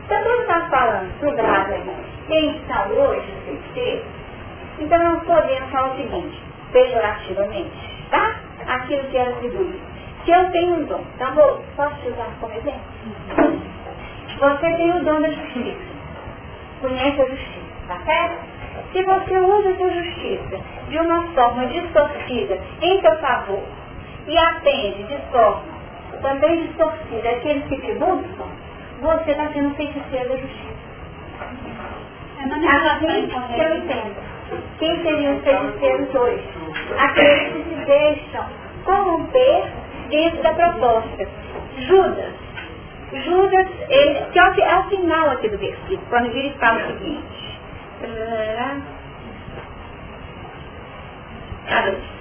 Então, 0.05 0.22
quando 0.22 0.41
estamos 0.41 0.69
falando 0.69 1.19
do 1.19 1.31
grado 1.35 1.73
aí, 1.73 1.91
quem 2.27 2.61
são 2.67 2.88
hoje 2.91 3.34
os 3.34 3.43
feiticeiros, 3.43 4.05
então 4.80 4.99
não 4.99 5.19
podemos 5.22 5.69
falar 5.72 5.93
o 5.93 5.95
seguinte, 5.97 6.41
pejorativamente, 6.72 8.05
tá? 8.11 8.35
Aquilo 8.67 9.03
que 9.09 9.17
era 9.17 9.31
atribuído. 9.31 9.94
Se 10.26 10.31
eu 10.31 10.52
tenho 10.52 10.76
um 10.76 10.84
dom, 10.85 11.03
então 11.15 11.35
vou, 11.35 11.64
posso 11.76 11.95
te 12.02 12.07
usar 12.07 12.27
como 12.39 12.53
exemplo? 12.53 12.81
Você 14.39 14.73
tem 14.73 14.91
o 14.91 15.03
dom 15.03 15.22
da 15.22 15.30
justiça. 15.30 15.95
Conhece 16.81 17.22
a 17.22 17.26
justiça, 17.26 17.88
tá 17.88 17.99
certo? 18.06 18.56
Se 18.91 19.03
você 19.03 19.38
usa 19.38 19.69
essa 19.69 19.89
justiça 19.89 20.60
de 20.89 20.97
uma 20.97 21.22
forma 21.34 21.68
distorcida 21.68 22.60
em 22.81 23.02
seu 23.02 23.18
favor 23.18 23.64
e 24.27 24.38
atende 24.38 25.03
de 25.03 25.18
forma 25.31 25.76
também 26.22 26.68
distorcida 26.68 27.30
aqueles 27.30 27.65
que 27.65 27.77
te 27.81 27.93
buscam, 27.93 28.47
você 29.02 29.31
está 29.31 29.47
sendo 29.53 29.76
feiticeiro 29.76 30.30
da 30.30 30.38
justiça. 30.38 30.76
É 32.39 32.88
assim 32.88 33.27
que 33.27 33.60
eu 33.60 33.77
entendo. 33.77 34.15
Quem 34.80 35.03
seriam 35.03 35.38
os 35.38 35.43
feiticeiros 35.43 36.15
hoje? 36.15 36.43
Aqueles 36.97 37.53
que 37.53 37.64
se 37.64 37.85
deixam 37.85 38.45
corromper 38.84 39.65
dentro 40.10 40.41
da 40.44 40.53
proposta. 40.53 41.27
Judas. 41.77 42.34
Judas, 43.11 43.68
ele, 43.90 44.26
que 44.32 44.40
é 44.40 44.44
o, 44.44 44.61
é 44.61 44.84
final 44.90 45.30
aqui 45.32 45.49
do 45.49 45.57
versículo, 45.57 46.02
quando 46.10 46.26
ele 46.26 46.49
fala 46.60 46.82
o 46.82 46.88
seguinte. 46.88 47.45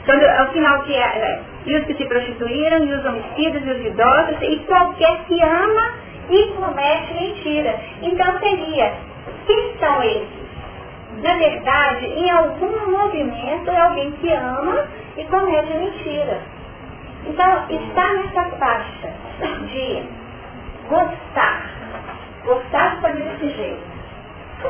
Quando, 0.05 0.24
ao 0.24 0.52
final 0.52 0.82
que 0.82 0.94
é, 0.94 1.01
é, 1.01 1.40
e 1.66 1.77
os 1.77 1.85
que 1.86 1.94
se 1.94 2.05
prostituíram, 2.06 2.85
e 2.85 2.93
os 2.93 3.05
homicidas, 3.05 3.62
e 3.65 3.70
os 3.70 3.86
idólatras, 3.86 4.43
e 4.43 4.59
qualquer 4.66 5.24
que 5.24 5.43
ama 5.43 5.93
e 6.31 6.47
comete 6.52 7.15
mentira. 7.15 7.81
Então 8.02 8.39
seria, 8.39 8.93
quem 9.47 9.77
são 9.78 10.02
esses? 10.02 10.44
Na 11.23 11.35
verdade, 11.36 12.06
em 12.06 12.31
algum 12.31 12.90
movimento 12.90 13.70
é 13.70 13.81
alguém 13.81 14.12
que 14.12 14.31
ama 14.32 14.85
e 15.16 15.24
comete 15.24 15.73
mentira. 15.73 16.40
Então, 17.26 17.66
está 17.70 18.12
nessa 18.14 18.44
faixa 18.59 19.12
de 19.66 20.02
gostar, 20.88 21.70
gostar 22.44 22.96
de 22.96 23.01
fazer 23.01 23.22
desse 23.22 23.56
jeito, 23.56 23.82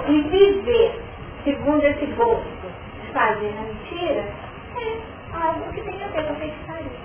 e 0.06 0.20
viver 0.22 1.02
segundo 1.43 1.85
esse 1.85 2.06
gosto. 2.06 2.64
De 3.01 3.12
fazer 3.12 3.55
a 3.59 3.62
mentira, 3.62 4.24
é 4.81 4.98
algo 5.32 5.72
que 5.72 5.81
tem 5.82 6.02
a 6.02 6.06
ver 6.09 6.24
com 6.24 6.32
a 6.32 6.36
feitiçaria. 6.36 7.05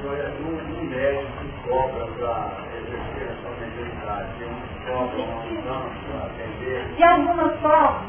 Agora, 0.00 0.32
no 0.40 0.84
médico 0.84 1.32
que 1.40 1.68
cobra 1.68 2.06
para 2.18 2.50
exercer 2.78 3.28
a 3.28 3.42
sua 3.42 3.50
mediunidade, 3.60 4.28
ele 4.40 4.56
cobra 4.86 5.22
uma 5.22 6.26
atender. 6.26 6.84
De 6.96 7.02
alguma 7.02 7.48
forma, 7.60 8.00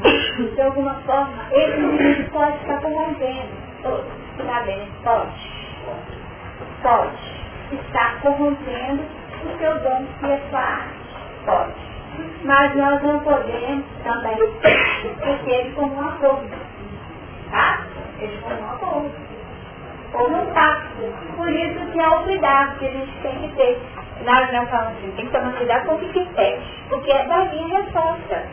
de 0.54 0.60
alguma 0.62 0.94
forma, 1.06 1.46
ele 1.50 2.24
pode 2.30 2.56
estar 2.56 2.80
corrompendo. 2.80 3.60
Está 4.38 4.60
bem, 4.62 4.88
pode 5.04 6.19
Pode. 6.82 7.40
Está 7.72 8.14
corrompendo 8.22 9.02
o 9.44 9.58
seu 9.58 9.78
dom 9.80 10.06
e 10.22 10.32
a 10.32 10.40
sua 10.48 10.60
arte. 10.60 10.94
Pode. 11.44 11.90
Mas 12.44 12.74
nós 12.74 13.02
não 13.02 13.20
podemos 13.20 13.84
também 14.02 14.36
ter 14.62 15.50
ele 15.50 15.72
como 15.72 15.94
um 15.94 16.08
acordo. 16.08 16.50
Tá? 17.50 17.80
Ele 18.18 18.38
como 18.42 18.60
um 18.60 18.70
acordo. 18.70 19.12
Como 20.12 20.42
um 20.42 20.46
pacto. 20.52 21.02
Por 21.36 21.48
isso 21.50 21.92
que 21.92 22.00
é 22.00 22.08
o 22.08 22.22
cuidado 22.24 22.78
que 22.78 22.86
a 22.86 22.90
gente 22.90 23.12
tem 23.22 23.38
que 23.40 23.56
ter. 23.56 23.80
Nós 24.24 24.52
não 24.52 24.66
falamos 24.66 24.98
assim, 24.98 25.12
tem 25.12 25.26
que 25.26 25.32
tomar 25.32 25.52
cuidado 25.52 25.86
com 25.86 25.94
o 25.94 25.98
que 25.98 26.12
se 26.12 26.24
pede, 26.34 26.62
porque 26.90 27.10
é 27.10 27.26
da 27.26 27.44
minha 27.46 27.78
resposta. 27.78 28.44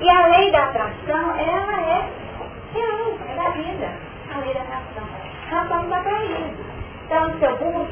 E 0.00 0.08
a 0.08 0.26
lei 0.28 0.50
da 0.50 0.64
atração, 0.64 1.38
ela 1.38 1.80
é 1.82 2.08
real, 2.72 3.18
é 3.28 3.34
da 3.34 3.50
vida. 3.50 3.88
A 4.34 4.38
lei 4.38 4.54
da 4.54 4.60
atração. 4.60 5.04
Nós 5.50 5.68
somos. 5.68 6.69
Então, 7.10 7.28
se 7.40 7.44
eu 7.44 7.56
busco, 7.56 7.90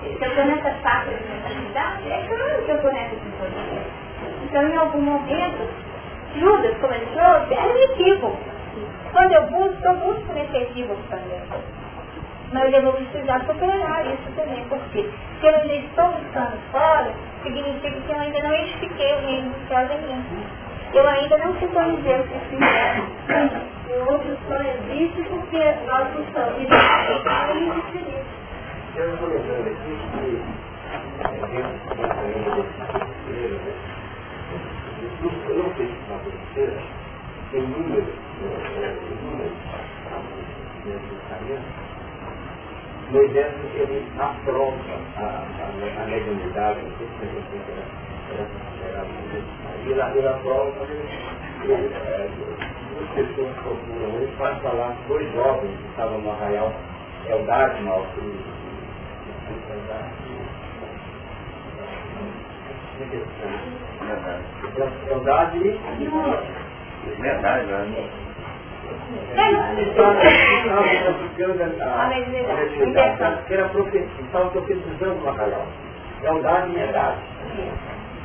se 0.00 0.24
eu 0.24 0.28
estou 0.30 0.44
nessa 0.46 0.70
faixa 0.82 1.10
de 1.10 1.22
necessidade, 1.22 2.10
é 2.10 2.26
claro 2.28 2.62
que 2.64 2.70
eu 2.70 2.76
estou 2.76 2.92
nessa 2.94 3.14
sintonia. 3.16 3.82
Então, 4.42 4.62
em 4.62 4.74
algum 4.74 5.02
momento, 5.02 5.68
Judas, 6.34 6.74
como 6.80 6.94
ele 6.94 7.06
trouxe, 7.12 7.52
é 7.52 7.60
um 7.60 7.76
equívoco. 7.76 8.38
Quando 9.12 9.32
eu 9.32 9.42
busco, 9.48 9.84
eu 9.84 9.94
busco 9.96 10.32
nesse 10.32 10.56
equívoco 10.56 11.02
também. 11.10 11.42
Mas 12.50 12.72
eu 12.72 12.82
vou 12.84 12.94
precisar 12.94 13.40
superar 13.40 14.06
isso 14.06 14.32
também, 14.34 14.64
porque 14.70 15.02
se 15.40 15.46
eu 15.46 15.54
ainda 15.54 15.74
estou 15.74 16.08
buscando 16.08 16.58
fora, 16.72 17.12
significa 17.42 18.00
que 18.00 18.12
eu 18.12 18.18
ainda 18.18 18.42
não 18.44 18.54
edifiquei 18.54 19.12
o 19.12 19.20
reino 19.26 19.50
dos 19.50 19.68
céus 19.68 19.90
em 19.90 20.06
mim. 20.06 20.46
Eu 20.94 21.06
ainda 21.06 21.36
não 21.36 21.54
sintonizei 21.58 22.18
o 22.18 22.24
que 22.24 22.38
se 22.48 22.56
E 23.90 24.10
outros 24.10 24.38
só 24.48 24.56
existem 24.62 25.24
porque 25.24 25.58
nós 25.86 26.08
estamos. 26.18 26.62
E 26.62 26.66
não 26.66 27.68
existem 27.68 28.27
eu 28.98 29.14
estou 29.14 29.28
lembrando 29.28 29.68
aqui 29.68 29.92
que 35.18 35.50
eu 35.50 35.56
não 35.56 35.74
sei 35.76 35.86
se 35.86 35.98
na 36.10 36.18
terceira 36.18 36.82
tem 37.52 37.62
números, 37.62 38.14
números 39.22 39.56
dentro 40.84 41.08
do 41.08 41.18
caminho. 41.28 41.62
Ele 43.10 44.04
afronta 44.18 44.94
a, 45.16 45.22
a, 45.22 46.02
a 46.02 46.06
mediunidade, 46.06 46.80
não 46.82 46.90
sei 46.98 47.06
se 47.06 47.24
era 48.84 49.04
considerado 49.06 50.40
e 51.62 51.70
ele, 51.70 51.72
ele 51.72 51.94
é, 51.94 52.28
duas 52.94 53.08
pessoas 53.14 53.54
ele 54.16 54.28
dois 55.08 55.32
jovens 55.32 55.76
que 55.78 55.86
estavam 55.88 56.18
no 56.20 56.30
arraial 56.32 56.72
Eldade, 57.28 57.82
mal, 57.82 58.06
que 58.14 58.67
Verdade 65.06 65.58
e 65.58 66.08
Verdade, 67.20 67.66
né? 67.66 68.08
Era 73.50 73.68
profecia, 73.68 74.06
estavam 74.20 74.48
profetizando 74.50 75.14
no 75.14 75.28
arraial. 75.28 75.66
Verdade 76.20 76.70
e 76.70 76.74
verdade. 76.74 77.18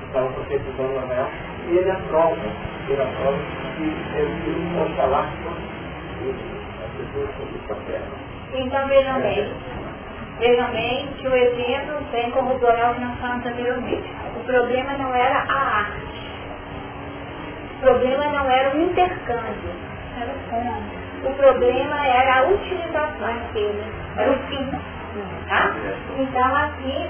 Estavam 0.08 0.32
profetizando 0.34 0.94
no 0.94 1.00
arraial. 1.00 1.30
E 1.70 1.78
ele 1.78 1.92
aprova, 1.92 2.36
ele 2.90 3.02
aprova 3.02 3.38
que 3.78 3.84
ele 3.84 4.78
pode 4.78 4.94
falar 4.96 5.30
com 5.44 5.50
as 6.84 6.92
pessoas 6.98 7.30
sobre 7.38 7.56
essa 7.64 7.76
terra. 7.86 8.08
Então, 8.54 8.88
vejam 8.88 9.22
bem, 9.22 9.52
Vejam 10.40 10.72
bem 10.72 11.08
que 11.20 11.28
o 11.28 11.36
exemplo 11.36 12.00
vem 12.12 12.32
corroborar 12.32 12.92
o 12.92 12.96
que 12.96 13.02
nós 13.02 13.20
falamos 13.20 13.46
anteriormente. 13.46 14.10
O 14.36 14.44
problema 14.44 14.94
não 14.98 15.14
era 15.14 15.46
a 15.48 15.78
arte. 15.80 16.14
O 17.76 17.80
problema 17.82 18.26
não 18.28 18.50
era 18.50 18.76
o 18.76 18.82
intercâmbio. 18.82 19.72
Era 20.20 20.32
o. 20.32 21.04
O 21.24 21.34
problema 21.36 22.06
era 22.06 22.40
a 22.40 22.44
utilização 22.50 23.20
daquele. 23.20 23.84
Era 24.18 24.32
o 24.32 24.38
fim. 24.48 24.72
Tá? 25.48 25.74
Então, 26.18 26.56
aqui, 26.56 27.10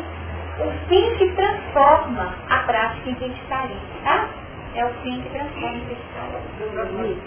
o 0.60 0.88
fim 0.88 1.18
que 1.18 1.32
transforma 1.32 2.36
a 2.50 2.60
prática 2.60 3.10
em 3.10 3.16
feitiçaria. 3.16 3.78
Tá? 4.04 4.28
É 4.76 4.86
o 4.86 4.90
fim 5.02 5.22
que 5.22 5.30
transforma 5.30 5.80
feitiçaria. 5.88 7.18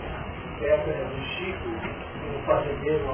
Essa 0.62 0.90
é 0.90 1.06
fazendeiro, 2.47 3.05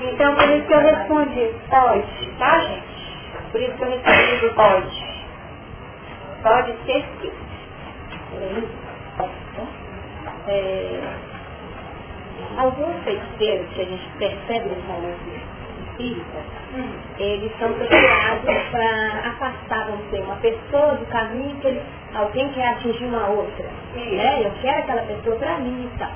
Então, 0.00 0.34
por 0.34 0.48
isso 0.48 0.66
que 0.66 0.74
eu 0.74 0.80
respondi, 0.80 1.54
pode, 1.68 2.32
tá, 2.38 2.58
gente? 2.60 2.82
Por 3.52 3.60
isso 3.60 3.76
que 3.76 3.84
eu 3.84 3.88
respondi, 3.90 4.54
pode. 4.54 5.07
Pode 6.42 6.72
ser 6.86 7.04
sim. 7.20 7.32
É, 10.46 11.00
alguns 12.56 13.02
feiticeiros 13.04 13.68
que 13.74 13.80
a 13.80 13.84
gente 13.84 14.08
percebe 14.18 14.68
nos 14.68 14.84
momentos 14.84 15.26
espíritas, 15.90 16.44
hum. 16.74 16.92
eles 17.18 17.52
são 17.58 17.72
procurados 17.72 18.70
para 18.70 19.30
afastar, 19.30 19.86
vamos 19.86 20.04
dizer, 20.06 20.22
uma 20.22 20.36
pessoa 20.36 20.94
do 20.94 21.06
caminho 21.06 21.56
que 21.56 21.66
ele, 21.66 21.82
alguém 22.14 22.48
quer 22.52 22.68
atingir 22.68 23.04
uma 23.04 23.28
outra. 23.28 23.66
Né? 23.94 24.42
Eu 24.44 24.52
quero 24.62 24.78
aquela 24.78 25.02
pessoa 25.02 25.36
para 25.36 25.58
mim 25.58 25.90
e 25.92 25.98
tal. 25.98 26.10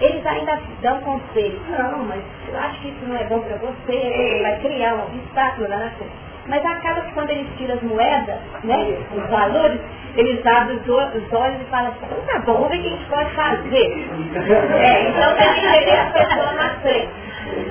Eles 0.00 0.26
ainda 0.26 0.60
dão 0.80 1.00
conselho. 1.02 1.60
Não, 1.68 2.04
mas 2.04 2.22
eu 2.48 2.58
acho 2.58 2.80
que 2.80 2.88
isso 2.88 3.06
não 3.06 3.16
é 3.16 3.24
bom 3.24 3.40
para 3.40 3.56
você, 3.58 4.40
vai 4.42 4.58
criar 4.60 4.94
um 4.94 5.04
obstáculo 5.04 5.68
na 5.68 5.90
frente. 5.90 6.31
Mas 6.46 6.64
acaba 6.66 7.02
que 7.02 7.12
quando 7.12 7.30
eles 7.30 7.46
tiram 7.56 7.74
as 7.76 7.82
moedas, 7.82 8.38
né, 8.64 8.96
os 9.14 9.30
valores, 9.30 9.80
eles 10.16 10.44
abrem 10.44 10.78
os 10.78 10.88
olhos 11.32 11.60
e 11.60 11.64
falam 11.70 11.88
assim, 11.88 12.26
tá 12.26 12.38
bom, 12.40 12.54
vamos 12.54 12.70
ver 12.70 12.78
o 12.78 12.82
que 12.82 12.88
a 12.88 12.90
gente 12.90 13.04
pode 13.08 13.30
fazer. 13.30 14.08
É, 14.80 15.08
então 15.08 15.36
tem 15.36 15.54
que 15.54 15.84
ter 15.84 15.98
a 15.98 16.10
pessoa 16.10 16.52
na 16.52 16.70
frente. 16.80 17.08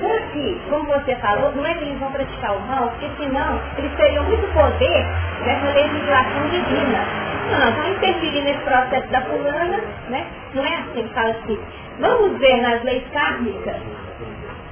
Porque, 0.00 0.58
como 0.70 0.84
você 0.84 1.16
falou, 1.16 1.52
não 1.54 1.66
é 1.66 1.74
que 1.74 1.84
eles 1.84 1.98
vão 1.98 2.12
praticar 2.12 2.56
o 2.56 2.60
mal, 2.60 2.88
porque 2.88 3.10
senão 3.22 3.60
eles 3.78 3.92
teriam 3.96 4.24
muito 4.24 4.46
poder 4.54 5.06
nessa 5.44 5.72
legislação 5.72 6.48
divina. 6.50 7.04
Não, 7.50 7.72
vão 7.72 7.92
interferir 7.92 8.42
nesse 8.42 8.60
processo 8.60 9.08
da 9.08 9.20
fulana, 9.22 9.80
né? 10.08 10.26
Não 10.54 10.64
é 10.64 10.74
assim 10.74 11.06
que 11.06 11.14
fala 11.14 11.30
assim. 11.30 11.58
Vamos 11.98 12.38
ver 12.38 12.60
nas 12.62 12.82
leis 12.84 13.04
kármicas 13.12 13.76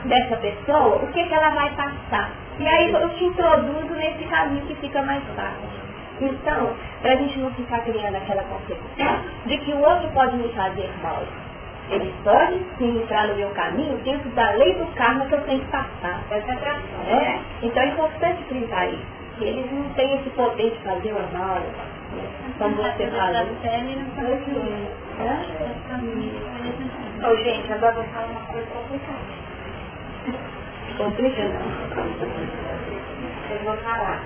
dessa 0.05 0.37
pessoa 0.37 0.97
o 0.97 1.07
que, 1.09 1.25
que 1.25 1.35
ela 1.35 1.51
vai 1.51 1.71
passar. 1.75 2.31
E 2.59 2.67
aí 2.67 2.93
eu 2.93 3.09
te 3.11 3.25
introduzo 3.25 3.95
nesse 3.95 4.25
caminho 4.25 4.67
que 4.67 4.75
fica 4.77 5.03
mais 5.03 5.23
fácil. 5.35 5.81
Então, 6.21 6.77
para 7.01 7.13
a 7.13 7.17
gente 7.17 7.39
não 7.39 7.51
ficar 7.53 7.81
criando 7.81 8.17
aquela 8.17 8.43
concepção 8.45 9.21
de 9.47 9.57
que 9.59 9.73
o 9.73 9.81
outro 9.81 10.09
pode 10.11 10.37
me 10.37 10.49
fazer 10.53 10.91
mal. 11.03 11.23
Ele 11.89 12.15
pode 12.23 12.61
sim 12.79 13.03
entrar 13.03 13.27
no 13.29 13.37
meu 13.37 13.51
caminho 13.51 13.97
dentro 14.05 14.29
da 14.31 14.51
lei 14.53 14.75
do 14.75 14.87
karma 14.95 15.25
que 15.27 15.35
eu 15.35 15.41
tenho 15.43 15.61
que 15.61 15.71
passar. 15.71 16.23
É? 17.09 17.41
Então 17.63 17.83
é 17.83 17.87
importante 17.87 18.45
frisar 18.45 18.89
isso. 18.89 19.21
Que 19.39 19.45
eles 19.45 19.73
não 19.73 19.89
têm 19.95 20.17
esse 20.17 20.31
poder 20.31 20.71
de 20.71 20.79
fazer 20.81 21.13
o 21.13 21.37
mal. 21.37 21.59
Como 22.59 22.77
você 22.77 23.07
falou. 23.09 23.33
Ô, 27.23 27.37
gente, 27.37 27.73
agora 27.73 27.93
vou 27.95 28.05
falar 28.05 28.27
uma 28.27 28.41
coisa 28.41 28.67
complicada 28.67 29.40
complicado. 31.01 31.55
Eu 33.51 33.59
vou 33.65 33.77
falar. 33.79 34.21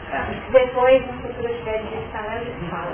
Depois, 0.52 1.06
no 1.06 1.12
futuro, 1.14 1.48
se 1.48 1.54
tiver 1.54 1.78
de 1.82 2.12
falar, 2.12 2.42
eu 2.42 2.52
falo. 2.68 2.90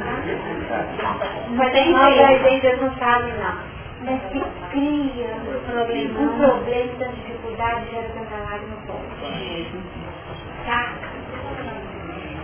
Mas 1.57 1.73
tem 1.73 1.97
Às 1.97 2.43
vezes 2.43 2.81
não 2.81 2.95
sabe, 2.97 3.33
não. 3.33 3.81
Mas 4.03 4.21
se 4.33 4.41
cria 4.71 5.35
um 5.35 5.71
problema, 5.71 6.21
um 6.21 6.39
problema 6.39 6.95
da 6.99 7.07
dificuldade 7.09 7.87
tanta 7.91 8.37
lágrima 8.37 8.77
no 8.77 8.87
povo. 8.87 9.05
Tá? 10.67 10.93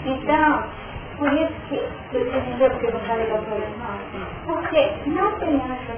Então, 0.04 0.64
por 1.16 1.32
isso 1.32 1.54
que, 1.68 1.80
você 2.12 2.18
entendeu 2.20 2.70
porque 2.70 2.86
eu 2.86 3.00
falei 3.00 3.26
da 3.26 3.38
problema? 3.38 3.98
Porque 4.44 4.90
não 5.06 5.32
tem 5.38 5.56
essa 5.56 5.96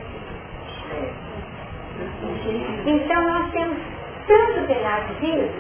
Então 2.86 3.22
nós 3.24 3.50
temos 3.50 3.78
tanto 4.28 4.66
pela 4.66 5.00
vida, 5.20 5.50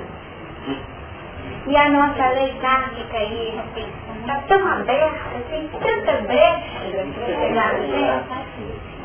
e 1.66 1.76
a 1.76 1.88
nossa 1.90 2.28
lei 2.30 2.54
kármica 2.60 3.16
aí 3.16 3.60
está 4.20 4.40
tão 4.46 4.66
aberta, 4.66 5.38
tem 5.50 5.68
tanta 5.68 6.12
brecha 6.22 6.78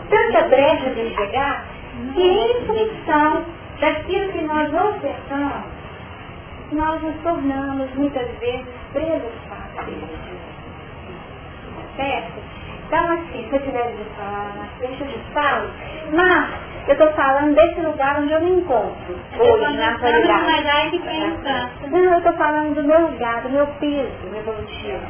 tanta 0.10 0.48
brecha 0.48 0.90
de 0.92 1.16
chegar, 1.16 1.66
que 2.14 2.22
em 2.22 2.66
função 2.66 3.46
daquilo 3.80 4.32
que 4.32 4.42
nós 4.42 4.74
ofertamos, 4.74 5.74
nós 6.72 7.02
nos 7.02 7.16
tornamos 7.22 7.94
muitas 7.96 8.28
vezes 8.40 8.66
presos 8.94 9.34
fáceis. 9.50 9.98
Certo? 11.96 12.34
Então 12.88 13.12
assim, 13.14 13.48
se 13.50 13.56
eu 13.56 13.62
tiver 13.62 13.92
de 13.92 14.04
falar 14.16 14.68
frente, 14.78 15.02
eu 15.02 15.08
te 15.08 15.20
falo, 15.34 15.70
mas 16.12 16.73
eu 16.88 16.94
estou 16.94 17.12
falando 17.14 17.56
desse 17.56 17.80
lugar 17.80 18.20
onde 18.20 18.34
eu 18.34 18.42
me 18.42 18.52
encontro. 18.52 19.20
Hoje, 19.40 19.78
na 19.78 19.92
atualidade. 19.96 20.46
Não, 21.90 22.00
eu 22.00 22.18
estou 22.18 22.34
falando 22.34 22.76
do 22.76 22.84
meu 22.84 23.02
lugar, 23.10 23.42
do 23.42 23.50
meu 23.50 23.68
peso 23.80 24.36
evolutivo. 24.36 25.06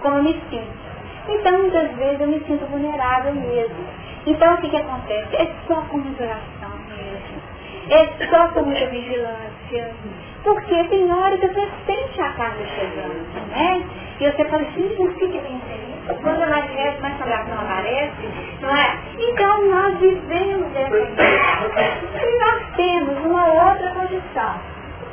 Como 0.00 0.16
eu 0.16 0.22
me 0.22 0.32
sinto. 0.50 0.84
Então, 1.28 1.58
muitas 1.58 1.90
vezes 1.92 2.20
eu 2.20 2.26
me 2.26 2.40
sinto 2.40 2.66
vulnerável 2.66 3.34
mesmo. 3.34 3.86
Então, 4.26 4.54
o 4.54 4.58
que, 4.58 4.68
que 4.68 4.76
acontece? 4.76 5.36
É 5.36 5.48
só 5.66 5.80
com 5.82 5.98
oração 5.98 6.78
mesmo. 6.88 7.42
É 7.90 8.26
só 8.28 8.48
com 8.48 8.62
muita 8.62 8.86
vigilância. 8.86 9.94
Porque 10.42 10.84
tem 10.84 11.10
hora 11.10 11.38
que 11.38 11.46
você 11.46 11.68
sente 11.86 12.20
a 12.20 12.32
carga 12.32 12.66
chegando, 12.66 13.48
né? 13.48 13.82
E 14.20 14.30
você 14.30 14.44
fala 14.44 14.62
assim, 14.62 14.94
o 14.98 15.14
que, 15.14 15.28
que 15.28 15.38
quando 16.06 16.42
a 16.42 16.46
matéria 16.46 17.00
mais 17.00 17.18
não 17.48 17.60
aparece, 17.60 18.28
não 18.60 18.76
é? 18.76 18.98
Então 19.18 19.70
nós 19.70 19.98
vivemos 19.98 20.76
essa 20.76 20.96
E 20.96 22.38
nós 22.38 22.76
temos 22.76 23.24
uma 23.24 23.46
outra 23.46 23.90
condição, 23.90 24.60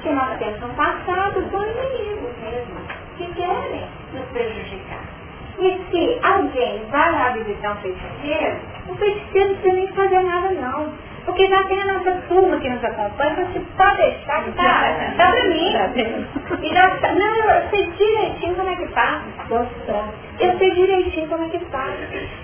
que 0.01 0.09
nós 0.09 0.37
temos 0.37 0.61
um 0.63 0.73
passado 0.75 1.41
com 1.49 1.61
inimigos 1.63 2.37
mesmo, 2.41 2.81
que 3.17 3.25
querem 3.35 3.87
nos 4.13 4.25
prejudicar. 4.33 5.03
E 5.59 5.79
se 5.91 6.19
alguém 6.25 6.85
vai 6.89 7.11
lá 7.11 7.29
visitar 7.29 7.73
um 7.73 7.75
feiticeiro, 7.77 8.57
o 8.89 8.95
feiticeiro 8.95 9.49
não 9.49 9.55
precisa 9.57 9.75
nem 9.75 9.87
fazer 9.89 10.21
nada 10.21 10.49
não. 10.51 11.10
Porque 11.25 11.47
já 11.47 11.63
tem 11.65 11.81
a 11.81 11.85
nossa 11.85 12.11
turma 12.27 12.57
que 12.59 12.69
nos 12.69 12.83
acompanha, 12.83 13.35
você 13.35 13.59
pode 13.77 13.97
deixar 13.97 14.43
que 14.43 14.51
tá, 14.53 14.95
tá 15.17 15.31
pra 15.31 15.43
mim. 15.45 15.71
E 16.61 16.73
já, 16.73 16.87
não, 17.13 17.51
eu 17.51 17.69
sei 17.69 17.91
direitinho 17.91 18.55
como 18.55 18.69
é 18.69 18.75
que 18.75 18.87
passa. 18.87 19.23
Eu 20.39 20.57
sei 20.57 20.71
direitinho 20.71 21.27
como 21.27 21.45
é 21.45 21.49
que 21.49 21.59
passa. 21.65 21.97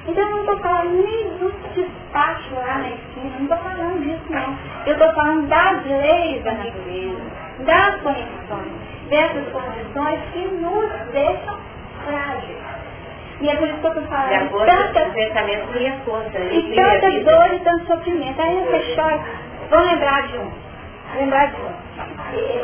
Então 0.08 0.24
eu 0.24 0.30
não 0.30 0.40
estou 0.42 0.58
falando 0.60 1.04
nem 1.04 1.24
do 1.40 1.52
despacho 1.74 2.54
lá 2.56 2.78
na 2.78 2.90
esquina, 2.90 3.32
não 3.40 3.44
estou 3.44 3.58
falando 3.58 4.04
disso 4.04 4.26
não. 4.30 4.58
Eu 4.86 4.94
estou 4.94 5.14
falando 5.14 5.48
das 5.48 5.86
leis 5.86 6.44
da 6.44 6.52
natureza, 6.54 7.22
das 7.60 8.02
conexões, 8.02 8.74
dessas 9.10 9.48
condições 9.52 10.20
que 10.34 10.48
nos 10.48 10.92
deixam 11.12 11.58
frágeis. 12.06 12.77
E 13.40 13.50
é 13.50 13.56
por 13.56 13.68
isso 13.68 13.78
que 13.80 13.86
eu 13.86 13.92
estou 13.92 14.08
falando. 14.08 14.30
De 14.30 14.36
acordo 14.36 14.66
tanta, 14.66 15.06
com 15.06 15.12
pensamento 15.12 15.68
cria 15.74 15.94
força. 16.06 16.40
E 16.40 16.76
tanta 16.76 17.10
dor 17.24 17.54
e 17.54 17.60
tanto 17.60 17.86
sofrimento. 17.86 18.42
Aí 18.42 18.66
você 18.66 18.96
chora. 18.96 19.20
Vou 19.70 19.80
lembrar 19.80 20.28
de 20.28 20.38
um. 20.38 20.52
Lembrar 21.16 21.48
de 21.48 21.62
um. 21.62 21.78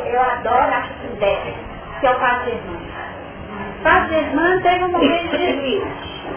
Eu 0.06 0.20
adoro 0.20 0.74
a 0.74 0.88
ideia, 1.12 1.54
que 2.00 2.06
é 2.06 2.10
o 2.10 2.18
Padre 2.18 2.50
Irmão. 2.52 2.80
Padre 3.84 4.16
Irmão 4.16 4.60
teve 4.62 4.84
um 4.84 4.88
momento 4.88 5.30
de 5.30 5.38
desvio. 5.38 5.86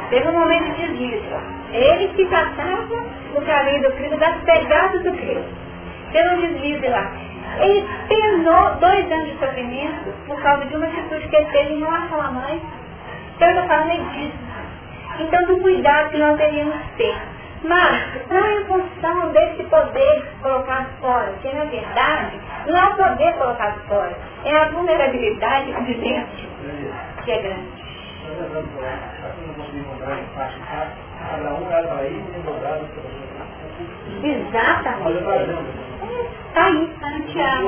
Teve 0.10 0.28
um 0.28 0.40
momento 0.40 0.76
de 0.76 0.88
desvio. 0.88 1.24
Ele 1.74 2.08
que 2.10 2.26
passava 2.26 3.06
no 3.34 3.42
caminho 3.42 3.82
do 3.84 3.92
Cristo, 3.94 4.18
das 4.18 4.36
pegadas 4.44 5.04
do 5.04 5.12
Cristo. 5.14 5.46
Teve 6.12 6.30
um 6.30 6.42
desvio 6.42 6.80
de 6.80 6.88
lá. 6.88 7.12
Ele 7.60 7.88
penou 8.08 8.76
dois 8.76 9.12
anos 9.12 9.32
de 9.32 9.40
sofrimento 9.40 10.14
por 10.28 10.40
causa 10.42 10.66
de 10.66 10.76
uma 10.76 10.86
atitude 10.86 11.28
que 11.28 11.36
ele 11.36 11.46
teve 11.46 11.74
em 11.74 11.80
relação 11.80 12.22
à 12.22 12.32
mãe 12.32 12.62
então, 13.38 13.50
eu 13.50 13.54
estou 13.54 13.68
falando 13.68 14.12
disso. 14.14 14.38
Então, 15.20 15.46
do 15.46 15.62
cuidado 15.62 16.10
que 16.10 16.18
nós 16.18 16.38
deveríamos 16.38 16.76
ter. 16.98 17.16
Mas, 17.64 18.30
não 18.30 18.46
é 18.46 18.54
em 18.56 18.66
função 18.66 19.32
desse 19.32 19.64
poder 19.66 20.26
colocado 20.42 20.88
fora, 21.00 21.32
que 21.42 21.54
na 21.54 21.66
verdade 21.66 22.40
não 22.68 22.80
é 22.80 22.86
o 22.86 22.96
poder 22.96 23.34
colocado 23.34 23.80
fora, 23.88 24.16
é 24.44 24.58
a 24.58 24.70
vulnerabilidade 24.70 25.72
de 25.86 25.94
dentro 25.96 26.48
que 27.26 27.32
é 27.32 27.42
grande. 27.42 27.88
Exatamente. 34.24 35.24
Tá 36.54 36.66
aí. 36.66 36.90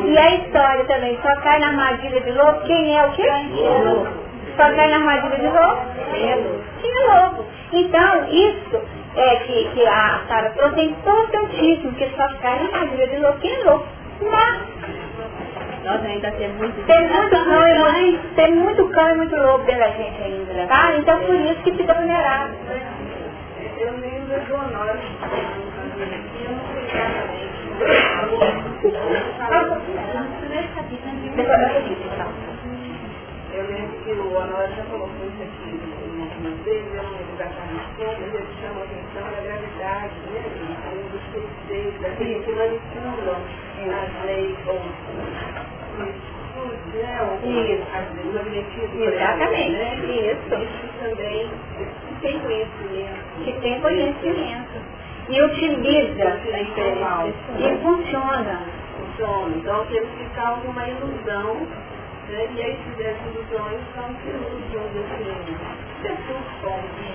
E 0.06 0.18
a 0.18 0.36
história 0.36 0.86
também, 0.86 1.20
só 1.22 1.42
cai 1.42 1.60
na 1.60 1.68
armadilha 1.68 2.22
de 2.22 2.32
louco, 2.32 2.62
quem 2.62 2.98
é 2.98 3.06
o 3.06 3.12
quê? 3.12 3.28
Louco 3.86 4.29
só 4.60 4.76
cai 4.76 4.90
na 4.90 4.98
armadilha 4.98 5.38
de 5.38 5.48
louco? 5.48 5.86
Quem 6.12 6.30
é 6.30 6.36
louco? 6.36 7.46
Então, 7.72 8.28
isso 8.30 8.82
é 9.16 9.36
que, 9.38 9.70
que 9.70 9.88
a 9.88 10.22
Sara 10.28 10.52
falou 10.52 10.74
tem 10.74 10.90
importantíssimo, 10.90 11.94
que 11.94 12.10
só 12.18 12.28
cai 12.42 12.60
na 12.60 12.66
armadilha 12.66 13.08
de 13.08 13.18
louco. 13.20 13.40
Quem 13.40 13.56
é 13.56 13.64
louco? 13.64 13.88
Mas, 14.30 14.60
nós 15.86 16.06
ainda 16.06 16.30
temos 16.32 16.58
muito 16.58 16.86
tem 16.86 17.08
muito 17.08 17.30
cão 17.30 17.68
e 17.68 17.80
muito, 17.80 18.36
tem 18.36 18.54
muito 18.54 18.90
cão 18.90 19.10
e 19.10 19.16
muito 19.16 19.36
louco 19.38 19.66
pela 19.66 19.88
gente 19.92 20.22
ainda. 20.24 20.68
Tá? 20.68 20.94
Então 20.98 21.20
por 21.22 21.36
isso 21.36 21.62
que 21.62 21.72
fica 21.72 21.94
vulnerável. 21.94 22.56
Eu 23.78 23.94
lembro 23.94 24.40
do 24.42 24.58
nós. 24.74 25.00
Eu 32.20 32.49
lembro 33.64 33.98
que 34.04 34.12
o 34.12 34.36
Honório 34.36 34.76
já 34.76 34.84
colocou 34.86 35.28
isso 35.28 35.44
aqui 35.44 35.80
algumas 36.40 36.58
vezes, 36.64 36.94
eu 36.94 37.04
não 37.04 37.12
lembro 37.12 37.34
exatamente 37.36 37.90
como, 37.98 38.20
mas 38.20 38.34
ele 38.34 38.48
chama 38.62 38.80
a 38.80 38.84
atenção 38.84 39.24
da 39.24 39.42
gravidade, 39.42 40.14
né? 40.32 40.44
Um 40.94 41.04
dos 41.10 41.24
conceitos, 41.34 42.02
daquele 42.02 42.40
que 42.44 42.52
manipulam 42.52 43.42
as 43.90 44.26
leis 44.26 44.58
ou 44.68 44.76
isso. 44.76 45.40
Os 48.30 48.36
objetivos. 48.36 49.02
Exatamente. 49.02 49.72
Né? 49.72 49.96
Isso. 50.06 50.56
Isso 50.56 50.90
também 51.00 51.50
tem 52.22 52.40
conhecimento. 52.40 53.44
Que 53.44 53.52
tem 53.62 53.82
conhecimento. 53.82 54.82
E 55.30 55.42
utiliza 55.42 56.40
e 57.60 57.78
funciona. 57.84 58.62
Funciona. 58.98 59.56
Então 59.56 59.86
temos 59.86 60.10
que 60.18 60.26
causa 60.36 60.68
uma 60.68 60.88
ilusão 60.88 61.68
né? 62.30 62.48
E 62.56 62.62
aí 62.62 62.78
essas 63.00 63.36
ilusões 63.36 63.80
são 63.96 64.10
ilusões 64.26 64.96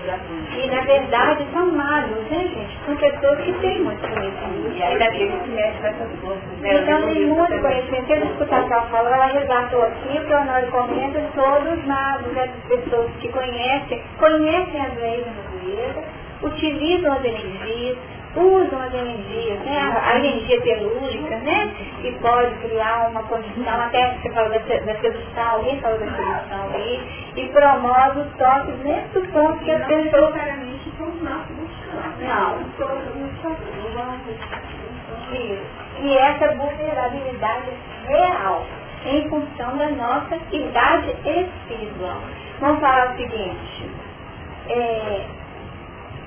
assim, 0.06 0.44
e 0.62 0.66
na 0.70 0.80
verdade 0.82 1.46
são 1.52 1.72
magos, 1.72 2.24
né 2.30 2.48
gente? 2.48 2.78
São 2.84 2.96
pessoas 2.96 3.38
que 3.40 3.52
têm 3.54 3.82
muito 3.82 4.00
conhecimento. 4.00 4.76
E 4.76 4.82
aí 4.82 4.98
daqueles 4.98 5.42
que 5.42 5.50
mexem 5.50 5.80
com 5.80 5.86
essas 5.86 6.20
coisas. 6.20 6.42
Então 6.62 7.02
tem 7.02 7.26
muito 7.26 7.60
conhecimento. 7.60 8.10
Eu 8.10 8.24
escutar 8.26 8.64
ela 8.70 8.86
falou, 8.86 9.12
ela 9.12 9.26
resgatou 9.26 9.82
aqui, 9.82 10.20
para 10.26 10.44
nós 10.44 10.68
comenta, 10.70 11.20
todos 11.34 11.84
magos, 11.86 12.36
essas 12.36 12.64
pessoas 12.64 13.10
que 13.20 13.28
conhecem, 13.28 14.02
conhecem 14.18 14.80
as 14.80 14.94
leis 14.96 15.24
da 15.24 15.32
natureza, 15.32 16.04
utilizam 16.42 17.12
as 17.12 17.24
energias, 17.24 17.98
usam 18.36 18.80
as 18.80 18.92
energias, 18.92 19.60
né? 19.60 19.78
a, 19.80 20.16
energia 20.18 20.60
telúrica, 20.62 21.36
né? 21.38 21.74
que 22.00 22.12
pode 22.20 22.54
criar 22.56 23.08
uma 23.08 23.22
condição, 23.24 23.80
até 23.80 24.18
você 24.18 24.30
falou 24.30 24.50
da, 24.50 24.58
da 24.58 25.00
sedução, 25.00 25.50
alguém 25.50 25.80
falou 25.80 25.98
da 25.98 26.06
sedução 26.06 26.70
aí, 26.74 27.00
e 27.36 27.48
promove 27.48 28.20
os 28.20 28.36
toques 28.36 28.78
nesse 28.84 29.20
ponto 29.28 29.58
que 29.64 29.70
as 29.70 29.86
pessoas... 29.86 30.34
Não. 32.20 32.58
E 36.00 36.16
essa 36.18 36.54
vulnerabilidade 36.54 37.70
real, 38.06 38.66
em 39.06 39.28
função 39.28 39.76
da 39.76 39.90
nossa 39.90 40.36
idade 40.52 41.10
espiritual. 41.24 42.20
Vamos 42.60 42.80
falar 42.80 43.12
o 43.12 43.16
seguinte, 43.16 43.90
é, 44.68 45.24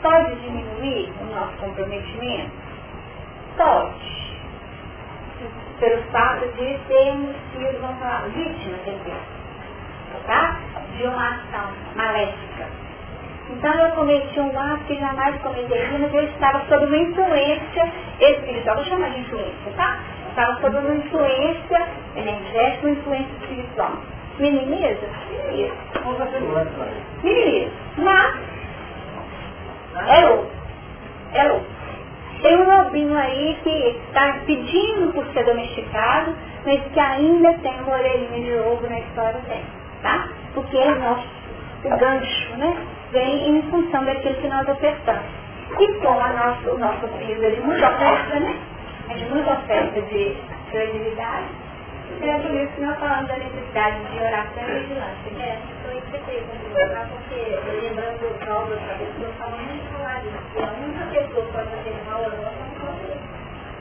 Pode 0.02 0.36
diminuir 0.36 1.12
o 1.22 1.26
nosso 1.34 1.58
comprometimento? 1.58 2.52
Pode. 3.58 4.18
Pelo 5.80 6.04
fato 6.12 6.48
de 6.58 6.78
termos 6.88 7.36
sido, 7.52 7.82
vamos 7.82 8.00
falar, 8.00 8.30
vítimas 8.30 8.80
de. 8.84 8.92
Tá? 10.26 10.60
De 10.96 11.04
uma 11.04 11.30
ação 11.30 11.72
maléfica. 11.96 12.68
Então 13.50 13.74
eu 13.74 13.92
cometi 13.92 14.40
um 14.40 14.60
ato 14.60 14.84
que 14.86 15.00
jamais 15.00 15.42
cometeria, 15.42 16.00
mas 16.00 16.14
eu 16.14 16.24
estava 16.24 16.66
sob 16.68 16.86
uma 16.86 16.98
influência 16.98 17.92
espiritual. 18.20 18.76
Vou 18.76 18.86
chamar 18.86 19.10
de 19.12 19.22
influência, 19.22 19.72
tá? 19.78 20.00
Estava 20.30 20.60
sob 20.62 20.78
uma 20.78 20.96
influência 20.96 21.88
energética, 22.16 22.88
uma 22.88 22.92
influência 22.92 23.32
espiritual. 23.42 23.94
Minimiza? 24.40 25.08
Minimiza. 25.50 25.74
Minimiza. 27.24 27.72
Mas 27.98 28.57
é 30.08 30.30
outro. 30.30 30.52
É 31.34 31.52
outro. 31.52 31.78
Tem 32.42 32.56
um 32.56 32.66
lobinho 32.66 33.18
aí 33.18 33.58
que 33.64 33.98
está 34.08 34.40
pedindo 34.46 35.12
por 35.12 35.26
ser 35.34 35.44
domesticado, 35.46 36.36
mas 36.66 36.82
que 36.94 37.00
ainda 37.00 37.54
tem 37.56 37.74
uma 37.82 37.94
orelhinha 37.94 38.44
de 38.44 38.56
lobo 38.64 38.88
na 38.88 39.00
história 39.00 39.40
tem, 39.48 39.64
tá? 40.04 40.28
Porque 40.54 40.78
é 40.78 40.96
nosso, 40.96 41.28
o 41.84 41.98
gancho, 41.98 42.58
né? 42.58 42.78
Vem 43.12 43.58
em 43.58 43.62
função 43.64 44.06
daquilo 44.06 44.36
que 44.36 44.48
nós 44.48 44.68
ofertamos. 44.68 45.26
E 45.80 45.94
com 46.00 46.20
a 46.20 46.30
nossa, 46.34 46.72
o 46.72 46.78
nosso 46.78 47.08
piso 47.20 47.42
de 47.42 47.62
muita 47.62 47.90
oferta, 47.90 48.40
né? 48.40 48.56
É 49.10 49.14
de 49.16 49.26
muita 49.26 49.54
oferta 49.54 50.02
de 50.02 50.38
credibilidade, 50.70 51.46
é 52.22 52.40
por 52.40 52.52
isso 52.52 52.74
que 52.74 52.82
nós 52.82 53.00
falamos 53.00 53.28
da 53.28 53.38
necessidade 53.38 54.00
de 54.06 54.18
oração 54.20 54.64
e 54.64 54.80
vigilância. 54.80 55.30
É, 55.38 55.60
foi 55.84 55.98
isso 55.98 56.08
que 56.08 56.16
eu 56.16 56.24
queria 56.24 56.48
porque 57.10 57.40
lembrando 57.82 58.18
do 58.20 58.46
Paulo 58.46 58.72
outra 58.72 58.94
vez, 58.96 59.10
eu 59.22 59.30
estava 59.30 59.58
muito 59.58 59.86
falar 59.94 60.22
disso, 60.22 60.38
que 60.54 60.60
a 60.60 60.72
única 60.72 61.06
pessoa 61.12 61.46
que 61.46 61.52
pode 61.54 61.70
fazer 61.70 61.96
mal 62.10 62.24
é 62.24 62.58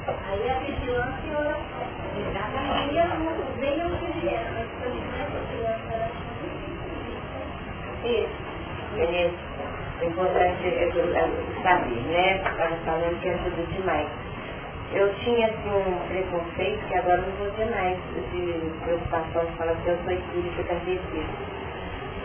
Aí 0.07 0.51
a 0.51 0.55
vigilância 0.61 1.27
e 1.27 1.35
a 1.35 1.39
oração. 1.41 1.87
Exatamente. 2.17 2.95
E 2.95 2.99
as 2.99 3.11
venham 3.59 3.91
que 3.97 4.07
vieram, 4.21 4.53
mas 4.53 4.69
eu 4.85 4.91
tivesse 4.93 5.33
vigilância 5.33 5.53
e 5.53 5.61
oração, 5.63 6.03
Isso. 8.05 8.37
Beleza. 8.95 9.37
É 10.01 10.05
importante 10.05 10.67
é 10.67 10.91
saber, 11.63 12.03
né? 12.07 12.37
Estava 12.37 12.77
falando 12.85 13.21
que 13.21 13.29
ajuda 13.31 13.63
demais 13.73 14.26
eu 14.93 15.13
tinha 15.17 15.47
assim 15.47 15.71
um 15.71 16.09
preconceito 16.09 16.87
que 16.89 16.95
agora 16.95 17.19
não 17.19 17.33
vou 17.39 17.51
ter 17.53 17.67
mais 17.71 17.97
de 18.33 18.71
preocupação 18.85 19.45
de 19.45 19.53
falar 19.53 19.75
que 19.77 19.89
eu 19.89 19.99
sou 20.05 20.13
espírita 20.13 20.63
carnecista. 20.65 21.57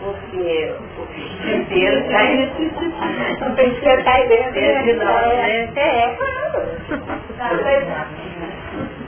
Porque 0.00 0.74
o 0.98 1.06
filho 1.06 1.56
inteiro 1.62 1.98
está 2.00 2.18
aí. 2.18 2.44
O 2.44 3.54
filho 3.54 3.98
está 3.98 4.12
aí 4.14 4.28
dentro. 4.28 4.58
É, 4.58 4.82
de 4.82 4.92
nós, 4.94 5.28
né? 5.28 5.70
É, 5.76 6.16
claro. 6.16 6.62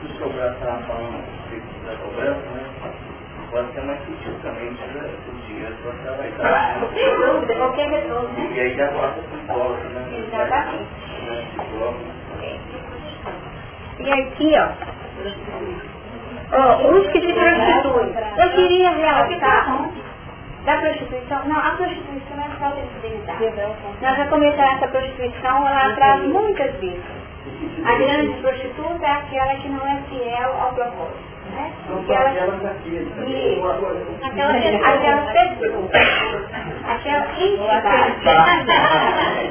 O 0.05 0.09
Sobral 0.19 0.53
estava 0.53 0.79
falando 0.85 1.25
da 1.85 1.95
cobrança, 1.97 2.51
né? 2.51 2.65
Pode 3.51 3.73
ser 3.73 3.83
mais 3.83 4.01
sutil 4.05 4.33
também, 4.43 4.73
tira 4.75 5.11
o 5.29 5.47
dinheiro 5.47 5.75
para 5.83 5.93
trabalhar. 6.15 6.81
Sem 6.95 7.11
dúvida, 7.19 7.55
qualquer 7.57 7.89
retorno. 7.89 8.53
E 8.55 8.61
aí 8.61 8.77
já 8.77 8.87
gosta 8.91 9.21
do 9.21 9.29
psicólogo, 9.29 9.85
né? 9.91 10.01
Exatamente. 10.33 12.24
E 13.99 14.13
aqui, 14.13 14.53
ó, 14.59 14.69
ó 16.53 16.89
os 16.91 17.07
que 17.09 17.21
se 17.21 17.33
prostituem. 17.33 18.15
Eu 18.37 18.51
queria 18.51 18.91
realçar 18.91 19.91
da 20.65 20.77
prostituição. 20.79 21.45
Não, 21.47 21.59
a 21.59 21.71
prostituição 21.77 22.39
é 22.39 22.49
falta 22.59 22.81
de 22.81 22.89
fidelidade. 22.89 23.53
Nós 24.01 24.17
já 24.17 24.27
começamos 24.27 24.73
essa 24.75 24.89
prostituição 24.89 25.63
lá 25.63 25.93
atrás 25.93 26.23
muitas 26.25 26.75
vezes. 26.77 27.05
A 27.85 27.95
grande 27.97 28.41
prostituta 28.41 29.07
é 29.07 29.11
aquela 29.11 29.55
que 29.57 29.69
não 29.69 29.87
é 29.87 30.01
fiel 30.09 30.57
ao 30.61 30.73
propósito. 30.73 31.35
Né? 31.53 31.73
Aquela, 34.23 34.51
aquela, 34.51 34.89
aquela 34.95 35.23
pessoa, 35.33 35.89
aquela 36.87 37.27
entidade. 37.41 38.23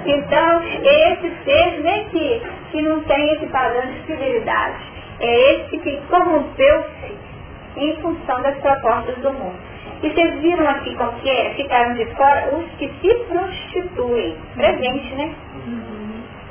Então, 0.05 0.61
esse 0.83 1.31
ser 1.43 1.81
né, 1.81 2.05
que, 2.11 2.41
que 2.71 2.81
não 2.81 2.99
tem 3.01 3.33
esse 3.33 3.45
padrão 3.47 3.81
de 3.87 3.99
fidelidade, 4.01 4.77
é 5.19 5.51
esse 5.53 5.77
que 5.77 5.97
corrompeu-se 6.09 7.17
em 7.77 7.95
função 7.97 8.41
das 8.41 8.57
propostas 8.57 9.15
do 9.17 9.31
mundo. 9.31 9.73
E 10.03 10.09
vocês 10.09 10.41
viram 10.41 10.67
aqui 10.67 10.95
como 10.95 11.13
que 11.19 11.29
é? 11.29 11.53
Ficaram 11.55 11.93
de 11.93 12.05
fora 12.15 12.49
os 12.55 12.69
que 12.77 12.91
se 13.01 13.15
prostituem. 13.25 14.35
Presente, 14.55 15.15
né? 15.15 15.33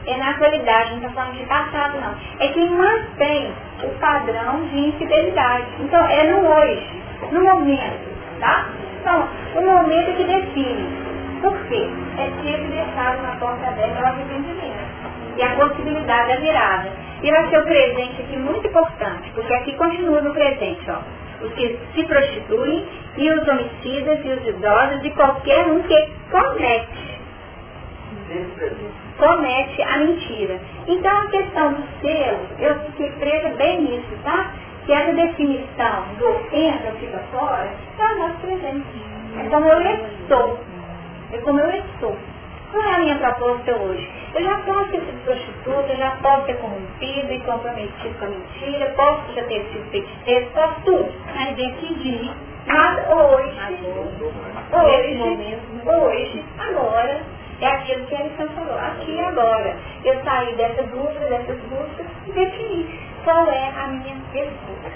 é 0.07 0.17
na 0.17 0.31
atualidade, 0.31 0.91
não 0.91 0.97
está 0.99 1.11
falando 1.11 1.39
de 1.39 1.47
passado 1.47 2.01
não. 2.01 2.15
É 2.41 2.49
quem 2.49 2.71
mantém 2.71 3.53
o 3.85 3.89
padrão 4.01 4.67
de 4.69 4.79
infidelidade. 4.89 5.67
Então, 5.81 6.05
é 6.07 6.25
no 6.25 6.49
hoje, 6.49 7.03
no 7.31 7.43
momento, 7.43 8.41
tá? 8.41 8.67
Então, 9.03 9.29
o 9.57 9.61
momento 9.61 10.17
que 10.17 10.23
define. 10.23 10.87
Por 11.41 11.59
quê? 11.67 11.89
É 12.19 12.31
ter 12.41 12.57
deixado 12.69 13.21
na 13.21 13.35
porta 13.35 13.67
aberta 13.67 14.01
o 14.01 14.07
arrependimento. 14.07 14.79
E 15.37 15.43
a 15.43 15.57
possibilidade 15.57 16.29
da 16.29 16.37
virada. 16.37 16.89
E 17.21 17.31
vai 17.33 17.51
ser 17.51 17.59
o 17.59 17.63
presente 17.65 18.23
aqui 18.23 18.37
muito 18.37 18.65
importante, 18.65 19.29
porque 19.35 19.53
aqui 19.55 19.73
continua 19.77 20.21
no 20.21 20.33
presente, 20.33 20.89
ó. 20.89 21.01
Os 21.45 21.53
que 21.55 21.77
se 21.95 22.05
prostituem 22.05 22.87
e 23.17 23.31
os 23.33 23.49
homicidas 23.49 24.25
e 24.25 24.29
os 24.29 24.47
idosos 24.47 25.05
e 25.05 25.11
qualquer 25.11 25.67
um 25.67 25.83
que 25.83 26.09
comete 26.31 27.13
comete 29.19 29.83
a 29.83 29.99
mentira. 29.99 30.61
Então 30.87 31.11
a 31.11 31.27
questão 31.27 31.73
do 31.73 31.83
selo, 32.01 32.47
eu 32.61 32.81
fiquei 32.87 33.11
presa 33.13 33.49
bem 33.57 33.83
nisso, 33.83 34.17
tá? 34.23 34.53
Que 34.87 34.93
essa 34.93 35.13
definição 35.13 36.05
do 36.19 36.57
entra 36.57 36.93
fica 36.99 37.19
fora 37.31 37.71
é 37.99 38.05
o 38.05 38.19
nosso 38.19 38.37
presente. 38.39 39.03
É 39.39 39.49
como 39.49 39.69
eu 39.69 39.81
estou. 39.81 40.59
É 41.33 41.39
como 41.39 41.61
eu 41.61 41.71
estou. 41.71 42.17
Qual 42.73 42.85
é 42.85 42.95
a 42.95 42.99
minha 42.99 43.17
proposta 43.17 43.77
hoje? 43.77 44.11
Eu 44.35 44.45
já 44.45 44.57
posso 44.59 44.91
ser 44.91 45.01
prostituta, 45.25 45.93
eu 45.93 45.97
já 45.97 46.11
posso 46.23 46.47
ser 46.47 46.55
corrompido 46.55 47.33
e 47.33 47.41
comprometido 47.41 48.19
com 48.19 48.25
a 48.25 48.29
mentira, 48.29 48.87
posso 48.97 49.33
já 49.35 49.43
ter 49.45 49.63
sido 49.71 49.91
feiticeiro, 49.91 50.51
posso 50.55 50.81
tudo. 50.85 51.13
Mas 51.35 51.55
decidir. 51.55 52.31
Mas 52.67 53.09
hoje, 53.09 53.61
hoje, 54.73 55.51
hoje, 55.85 56.45
agora, 56.59 57.21
é 57.61 57.67
aquilo 57.67 58.07
que 58.07 58.17
a 58.17 58.23
lição 58.23 58.49
falou, 58.49 58.79
aqui 58.79 59.13
e 59.13 59.21
agora. 59.21 59.77
Eu 60.05 60.21
saí 60.25 60.55
dessa 60.55 60.83
busca, 60.85 61.27
dessas 61.27 61.59
buscas 61.61 62.07
e 62.27 62.33
defini. 62.33 63.12
Qual 63.25 63.49
é 63.49 63.69
a 63.69 63.89
minha 63.89 64.17
resposta. 64.33 64.93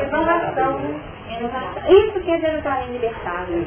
Renovação, 0.00 1.00
renovação. 1.28 1.82
Isso 1.88 2.20
que 2.20 2.30
é 2.30 2.38
Jerusalém 2.38 2.92
libertável. 2.92 3.64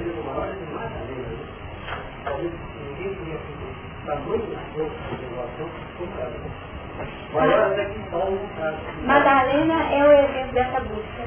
Madalena 9.06 9.84
é 9.94 10.04
o 10.04 10.12
exemplo 10.12 10.54
dessa 10.54 10.80
busca? 10.82 11.22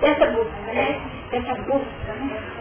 Dessa 0.00 0.26
busca, 0.26 0.72
né? 0.72 1.00
Dessa 1.30 1.54
busca, 1.62 2.12
né? 2.14 2.59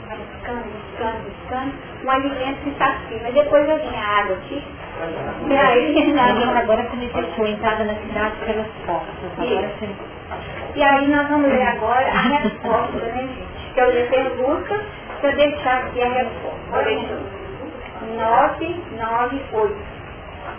Buscando, 0.50 0.64
buscando, 0.64 1.24
buscando, 1.26 1.74
um 2.04 2.12
alimento 2.12 2.64
que 2.64 2.74
sacia. 2.78 3.20
Mas 3.22 3.34
depois 3.34 3.68
vai 3.68 3.80
vir 3.80 3.96
a 3.96 4.20
água 4.20 4.36
aqui. 4.36 4.64
E 5.48 5.56
aí, 5.56 6.20
agora, 6.20 6.60
agora 6.60 6.84
você 6.84 6.96
me 6.98 7.10
fechou, 7.10 7.46
entrada 7.46 7.84
na 7.84 7.96
cidade 7.96 8.36
pelas 8.46 8.68
portas. 8.86 9.16
Agora 9.38 9.68
você... 9.80 9.90
E 10.76 10.84
aí 10.84 11.08
nós 11.08 11.28
vamos 11.30 11.50
ler 11.50 11.68
agora 11.68 12.08
a 12.08 12.22
resposta, 12.22 12.98
né, 12.98 13.12
gente? 13.14 13.74
Que 13.74 13.80
eu 13.80 13.92
lhe 13.92 14.04
pergunto, 14.08 14.82
para 15.22 15.32
deixar 15.32 15.80
aqui 15.80 16.02
a 16.02 16.10
resposta. 16.10 16.60
Olha 16.74 16.88
aí. 16.88 17.40
9, 18.18 18.76
9, 18.98 19.42
8. 19.54 19.76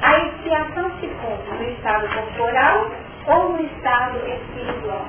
A 0.03 0.19
expiação 0.19 0.91
se 1.01 1.07
cumpre 1.07 1.59
no 1.59 1.71
estado 1.73 2.09
corporal 2.09 2.91
ou 3.27 3.53
no 3.53 3.61
estado 3.61 4.19
espiritual. 4.19 5.05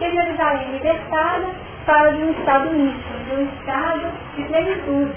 Jerusalém 0.00 0.72
libertada 0.72 1.54
fala 1.84 2.12
de 2.12 2.22
um 2.22 2.30
estado 2.30 2.70
misto, 2.70 3.24
de 3.24 3.34
um 3.34 3.44
estado 3.44 4.12
de 4.36 4.44
plenitude. 4.44 5.14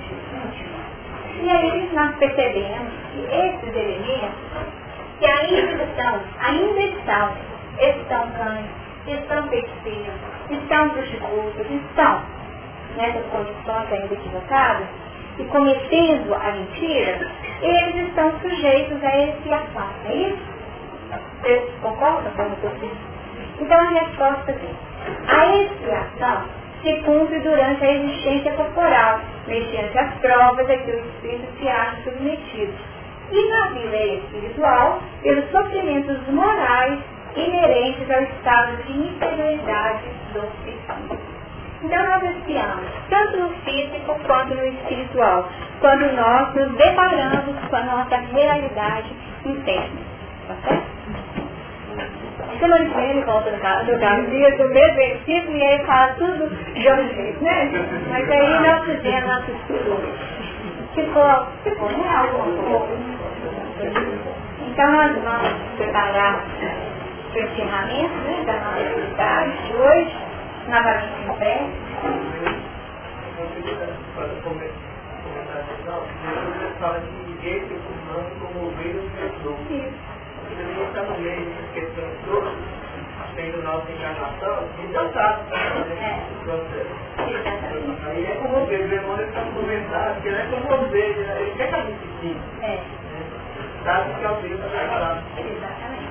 E 1.42 1.50
aí 1.50 1.90
nós 1.94 2.16
percebemos 2.18 2.94
que 3.12 3.20
esses 3.20 3.76
elementos, 3.76 4.34
que 5.20 5.26
ainda 5.26 5.84
estão, 5.84 6.20
ainda 6.40 6.82
estão, 6.82 7.34
estão 7.80 8.32
cães, 8.32 8.66
estão 9.08 9.48
feiticeiros, 9.48 10.16
estão 10.50 10.90
prostitutas, 10.90 11.72
estão 11.72 12.22
nessas 12.98 13.26
condições 13.28 13.94
ainda 13.94 14.14
equivocadas, 14.14 14.88
e 15.38 15.44
cometendo 15.46 16.34
a 16.34 16.52
mentira, 16.52 17.32
eles 17.62 18.08
estão 18.08 18.32
sujeitos 18.42 19.04
a 19.04 19.18
esse 19.20 19.54
afago. 19.54 19.94
É 20.06 20.16
isso? 20.16 20.58
Vocês 21.42 21.72
concordam 21.82 22.32
com 22.34 22.44
o 22.44 22.56
que 22.56 22.66
eu 22.66 22.92
Então 23.62 23.80
a 23.80 23.90
resposta 23.90 24.52
é, 24.52 24.76
a 25.28 25.56
expiação 25.58 26.57
se 26.82 26.94
cumpre 27.04 27.40
durante 27.40 27.84
a 27.84 27.92
existência 27.92 28.54
corporal, 28.54 29.20
mediante 29.48 29.98
as 29.98 30.14
provas 30.16 30.70
a 30.70 30.78
que 30.78 30.92
o 30.92 31.00
espírito 31.00 31.48
se 31.60 31.68
acha 31.68 32.04
submetido. 32.04 32.74
E 33.32 33.50
na 33.50 33.68
vida 33.68 33.98
espiritual, 33.98 35.02
pelos 35.22 35.50
sofrimentos 35.52 36.18
morais 36.30 37.00
inerentes 37.36 38.10
ao 38.10 38.22
estado 38.24 38.84
de 38.84 38.94
inferioridade 38.94 40.04
do 40.34 40.40
espírito. 40.40 41.38
Então 41.84 42.08
nós 42.08 42.24
espiamos, 42.38 42.86
tanto 43.10 43.38
no 43.38 43.50
físico 43.62 44.20
quanto 44.26 44.56
no 44.56 44.66
espiritual, 44.66 45.48
quando 45.80 46.12
nós 46.14 46.56
nos 46.56 46.76
deparamos 46.76 47.56
com 47.70 47.76
a 47.76 47.84
nossa 47.84 48.16
realidade 48.18 49.14
interna. 49.46 50.02
Tá? 50.64 50.88
Semana 52.60 52.86
que 52.86 52.96
vem 52.96 53.10
ele 53.12 53.26
volta 53.26 53.52
no 53.52 53.60
carro, 53.60 53.92
no 53.92 54.00
carro 54.00 54.26
dia 54.28 54.58
do 54.58 54.70
mesmo 54.70 54.96
versículo 54.96 55.58
e 55.58 55.64
aí 55.64 55.86
fala 55.86 56.14
tudo 56.14 56.50
de 56.74 56.90
outro 56.90 57.16
jeito, 57.16 57.44
né? 57.44 57.70
Mas 58.10 58.32
aí 58.32 58.60
nós 58.62 58.84
fizemos 58.86 59.28
nosso 59.28 59.52
estudo. 59.52 60.28
Ficou, 60.96 61.48
ficou, 61.64 61.90
né? 61.92 62.10
Algo 62.16 62.88
Então 64.72 64.92
nós 64.92 65.24
vamos 65.24 65.54
preparar 65.78 66.44
o 67.34 67.38
encerramento 67.38 68.16
né, 68.26 68.44
da 68.46 68.54
nossa 68.54 68.80
atividade 68.80 69.52
de 69.68 69.74
hoje 69.74 70.16
novamente 70.68 71.22
em 71.26 71.34
pé. 71.38 71.68
fala 76.80 77.02
que 77.02 77.48
esse 77.48 77.74
humano 77.74 78.30
como 78.40 78.68
ovelha 78.68 79.02
perdoa. 79.16 79.58
E 79.70 79.94
nós 80.56 80.88
estamos 80.88 81.20
meio 81.20 81.54
todos, 82.26 82.54
tendo 83.36 83.64
nossa 83.64 83.92
encarnação, 83.92 84.64
então 84.84 85.10
tá. 85.10 85.40
Né? 85.90 86.28
Aí 88.06 88.26
é 88.26 88.36
como 88.42 88.66
o 88.66 88.72
irmão 88.72 89.20
está 89.20 89.42
conversando, 89.42 90.14
porque 90.16 90.30
não 90.32 90.40
é 90.40 90.46
como 90.46 90.86
ovelha, 90.86 91.40
ele 91.40 91.52
quer 91.58 91.70
que 91.70 91.76
a 91.76 91.82
gente 91.82 92.08
sim. 92.22 92.42
É. 92.62 92.80
Sabe 93.84 94.14
que 94.14 94.26
é 94.26 94.30
o 94.30 94.36
Deus 94.42 94.60
está 94.60 94.70
preparado. 94.70 95.24
Exatamente. 95.38 96.08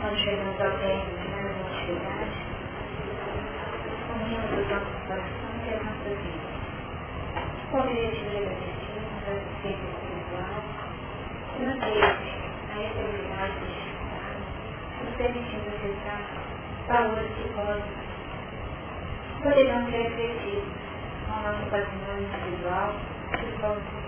Quando 0.00 0.18
chegamos 0.18 0.60
ao 0.60 0.70
término 0.72 1.16
das 1.16 1.66
atividades, 1.66 2.36
unimos 4.14 4.52
os 4.52 4.66
nossos 4.68 4.98
corações 5.08 5.60
e 5.64 5.74
as 5.74 5.82
nossas 5.82 6.16
vidas. 6.22 6.54
Com 7.70 7.76
o 7.76 7.80
objetivo 7.80 8.30
de 8.30 8.36
agradecermos 8.36 8.75
permitindo 15.16 15.68
acessar 15.72 16.20
valores 16.86 17.30
podem, 17.54 17.82
poderão 19.42 19.86
ser 19.86 20.02
refletidos 20.02 20.68
no 21.26 21.34
nosso 21.42 21.64
patrimônio 21.70 22.28
individual, 22.28 22.94
que 23.32 23.46
possam 23.58 23.98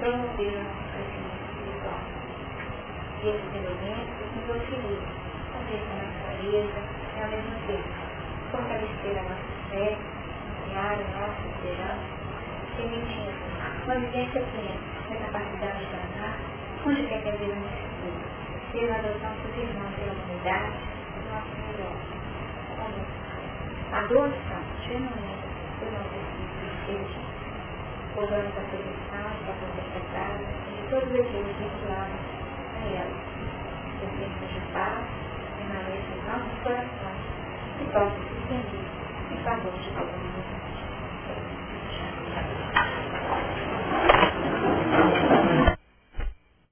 promover 0.00 0.52
o 0.52 0.64
nosso 0.64 0.84
crescimento 0.90 1.44
espiritual. 1.52 2.00
E 3.22 3.28
esses 3.28 3.52
elementos 3.54 4.26
nos 4.34 4.50
auxilia 4.56 5.04
a 5.52 5.58
ter 5.68 5.82
mais 5.94 6.10
clareza 6.22 6.80
e 7.14 7.22
ao 7.22 7.28
mesmo 7.28 7.54
fortalecer 8.50 9.14
a 9.18 9.22
nossa 9.22 9.52
fé, 9.70 9.96
ampliar 10.48 10.96
a 10.96 11.08
nossa 11.14 11.42
esperança, 11.46 12.08
permitindo 12.76 13.35
uma 13.86 13.94
vivência 14.00 14.42
plena 14.42 14.74
da 15.08 15.14
capacidade 15.14 15.86
de 15.86 15.94
amar 15.94 16.34
onde 16.84 17.06
quer 17.06 17.22
que 17.22 17.28
a 17.28 17.32
vida 17.38 17.54
nos 17.54 17.70
segure, 17.70 18.18
pela 18.72 18.98
adoção 18.98 19.30
dos 19.30 19.54
irmãos 19.54 19.94
pela 19.94 20.10
humanidade, 20.10 20.74
do 21.14 21.22
nosso 21.30 21.54
melhor, 21.54 21.94
a 23.92 23.98
adoção 24.00 24.62
genuína 24.82 25.38
do 25.78 25.86
nosso 25.94 26.14
Espírito 26.18 26.66
de 26.66 26.98
Deus, 26.98 27.14
louvando 28.16 28.46
a 28.46 28.58
proteção, 28.58 29.22
a 29.22 29.54
proteção 29.54 30.34
de 30.66 30.82
todos 30.90 31.06
os 31.06 31.30
dias 31.30 31.46
vinculados 31.54 32.22
a 32.74 32.86
ela. 32.90 33.18
Consciência 34.02 34.46
de 34.50 34.60
paz 34.74 34.98
permaneça 35.58 36.10
em 36.10 36.22
nossos 36.26 36.58
corações 36.66 37.22
e 37.78 37.84
possa 37.94 38.18
se 38.18 38.34
estender 38.34 38.82
em 39.30 39.38
favor 39.44 39.72
de 39.78 39.90
todos 39.94 40.15